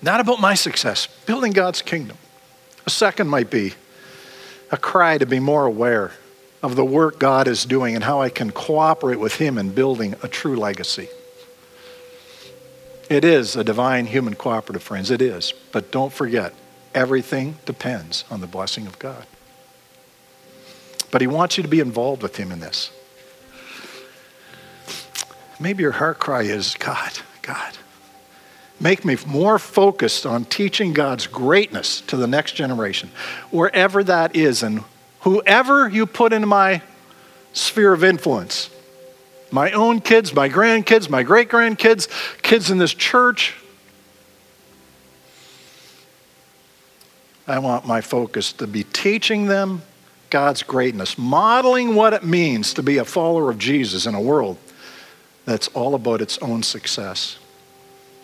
Not 0.00 0.20
about 0.20 0.40
my 0.40 0.54
success, 0.54 1.08
building 1.26 1.52
God's 1.52 1.82
kingdom. 1.82 2.16
A 2.86 2.90
second 2.90 3.28
might 3.28 3.50
be 3.50 3.72
a 4.70 4.76
cry 4.76 5.18
to 5.18 5.26
be 5.26 5.40
more 5.40 5.66
aware 5.66 6.12
of 6.62 6.76
the 6.76 6.84
work 6.84 7.18
God 7.18 7.48
is 7.48 7.64
doing 7.64 7.94
and 7.94 8.04
how 8.04 8.20
I 8.20 8.28
can 8.28 8.50
cooperate 8.50 9.20
with 9.20 9.36
Him 9.36 9.58
in 9.58 9.70
building 9.70 10.14
a 10.22 10.28
true 10.28 10.56
legacy. 10.56 11.08
It 13.08 13.24
is 13.24 13.54
a 13.54 13.62
divine 13.62 14.06
human 14.06 14.34
cooperative, 14.34 14.82
friends. 14.82 15.10
It 15.10 15.22
is. 15.22 15.52
But 15.70 15.92
don't 15.92 16.12
forget, 16.12 16.52
everything 16.94 17.58
depends 17.64 18.24
on 18.30 18.40
the 18.40 18.46
blessing 18.46 18.86
of 18.86 18.98
God. 18.98 19.26
But 21.10 21.20
He 21.20 21.26
wants 21.26 21.56
you 21.56 21.62
to 21.62 21.68
be 21.68 21.80
involved 21.80 22.22
with 22.22 22.36
Him 22.36 22.50
in 22.50 22.60
this. 22.60 22.90
Maybe 25.60 25.82
your 25.82 25.92
heart 25.92 26.18
cry 26.18 26.42
is 26.42 26.74
God, 26.74 27.12
God, 27.42 27.78
make 28.78 29.04
me 29.04 29.16
more 29.26 29.58
focused 29.58 30.26
on 30.26 30.44
teaching 30.44 30.92
God's 30.92 31.26
greatness 31.26 32.02
to 32.02 32.16
the 32.16 32.26
next 32.26 32.52
generation, 32.52 33.10
wherever 33.50 34.04
that 34.04 34.36
is 34.36 34.62
and 34.62 34.84
whoever 35.26 35.88
you 35.88 36.06
put 36.06 36.32
in 36.32 36.46
my 36.46 36.80
sphere 37.52 37.92
of 37.92 38.04
influence 38.04 38.70
my 39.50 39.72
own 39.72 40.00
kids, 40.00 40.34
my 40.34 40.48
grandkids, 40.48 41.08
my 41.08 41.22
great 41.22 41.48
grandkids, 41.48 42.08
kids 42.42 42.70
in 42.70 42.78
this 42.78 42.92
church. 42.92 43.54
I 47.46 47.60
want 47.60 47.86
my 47.86 48.00
focus 48.00 48.52
to 48.54 48.66
be 48.66 48.84
teaching 48.84 49.46
them 49.46 49.82
God's 50.30 50.62
greatness, 50.62 51.16
modeling 51.16 51.94
what 51.94 52.12
it 52.12 52.24
means 52.24 52.74
to 52.74 52.82
be 52.82 52.98
a 52.98 53.04
follower 53.04 53.50
of 53.50 53.58
Jesus 53.58 54.04
in 54.04 54.14
a 54.14 54.20
world 54.20 54.58
that's 55.44 55.68
all 55.68 55.94
about 55.94 56.20
its 56.20 56.38
own 56.38 56.62
success. 56.64 57.38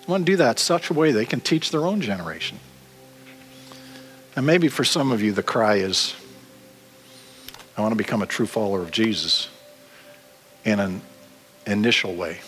I 0.07 0.11
want 0.11 0.27
to 0.27 0.33
do 0.33 0.37
that 0.37 0.59
such 0.59 0.91
a 0.91 0.93
way 0.93 1.13
they 1.13 1.25
can 1.25 1.41
teach 1.41 1.71
their 1.71 1.85
own 1.85 2.01
generation. 2.01 2.59
And 4.37 4.45
maybe 4.45 4.69
for 4.69 4.85
some 4.85 5.13
of 5.13 5.23
you, 5.23 5.33
the 5.33 5.43
cry 5.43 5.77
is 5.77 6.15
I 7.77 7.81
want 7.81 7.93
to 7.93 7.97
become 7.97 8.23
a 8.23 8.27
true 8.27 8.47
follower 8.47 8.81
of 8.81 8.91
Jesus 8.91 9.49
in 10.65 10.79
an 10.79 11.01
initial 11.67 12.15
way. 12.15 12.41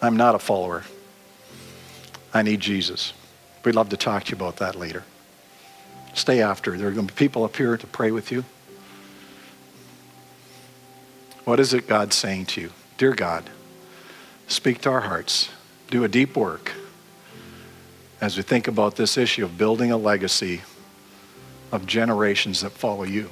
I'm 0.00 0.16
not 0.16 0.34
a 0.34 0.38
follower. 0.38 0.84
I 2.32 2.42
need 2.42 2.60
Jesus. 2.60 3.12
We'd 3.64 3.74
love 3.74 3.88
to 3.88 3.96
talk 3.96 4.24
to 4.24 4.30
you 4.30 4.36
about 4.36 4.56
that 4.56 4.74
later. 4.74 5.04
Stay 6.14 6.40
after. 6.42 6.76
There 6.76 6.88
are 6.88 6.92
going 6.92 7.06
to 7.06 7.14
be 7.14 7.18
people 7.18 7.44
up 7.44 7.56
here 7.56 7.76
to 7.76 7.86
pray 7.86 8.10
with 8.10 8.30
you. 8.30 8.44
What 11.44 11.60
is 11.60 11.74
it 11.74 11.86
God's 11.86 12.14
saying 12.14 12.46
to 12.46 12.60
you? 12.60 12.70
Dear 12.96 13.12
God, 13.12 13.50
speak 14.46 14.80
to 14.82 14.90
our 14.90 15.02
hearts. 15.02 15.50
Do 15.90 16.04
a 16.04 16.08
deep 16.08 16.36
work 16.36 16.72
as 18.20 18.36
we 18.36 18.42
think 18.42 18.68
about 18.68 18.96
this 18.96 19.18
issue 19.18 19.44
of 19.44 19.58
building 19.58 19.90
a 19.90 19.96
legacy 19.96 20.62
of 21.70 21.86
generations 21.86 22.62
that 22.62 22.70
follow 22.70 23.04
you. 23.04 23.30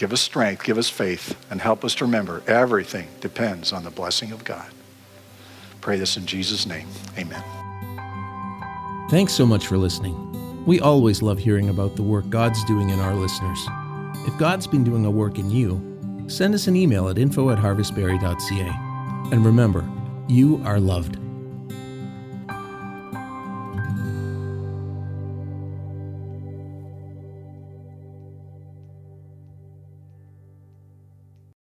Give 0.00 0.14
us 0.14 0.22
strength, 0.22 0.64
give 0.64 0.78
us 0.78 0.88
faith, 0.88 1.36
and 1.50 1.60
help 1.60 1.84
us 1.84 1.94
to 1.96 2.06
remember 2.06 2.42
everything 2.46 3.06
depends 3.20 3.70
on 3.70 3.84
the 3.84 3.90
blessing 3.90 4.32
of 4.32 4.44
God. 4.44 4.64
Pray 5.82 5.98
this 5.98 6.16
in 6.16 6.24
Jesus' 6.24 6.64
name. 6.64 6.88
Amen. 7.18 7.44
Thanks 9.10 9.34
so 9.34 9.44
much 9.44 9.66
for 9.66 9.76
listening. 9.76 10.64
We 10.64 10.80
always 10.80 11.20
love 11.20 11.38
hearing 11.38 11.68
about 11.68 11.96
the 11.96 12.02
work 12.02 12.30
God's 12.30 12.64
doing 12.64 12.88
in 12.88 12.98
our 12.98 13.14
listeners. 13.14 13.62
If 14.26 14.38
God's 14.38 14.66
been 14.66 14.84
doing 14.84 15.04
a 15.04 15.10
work 15.10 15.38
in 15.38 15.50
you, 15.50 16.24
send 16.28 16.54
us 16.54 16.66
an 16.66 16.76
email 16.76 17.10
at 17.10 17.18
info 17.18 17.50
at 17.50 17.58
harvestbarrie.ca. 17.58 18.70
And 19.30 19.44
remember, 19.44 19.86
you 20.28 20.62
are 20.64 20.80
loved. 20.80 21.18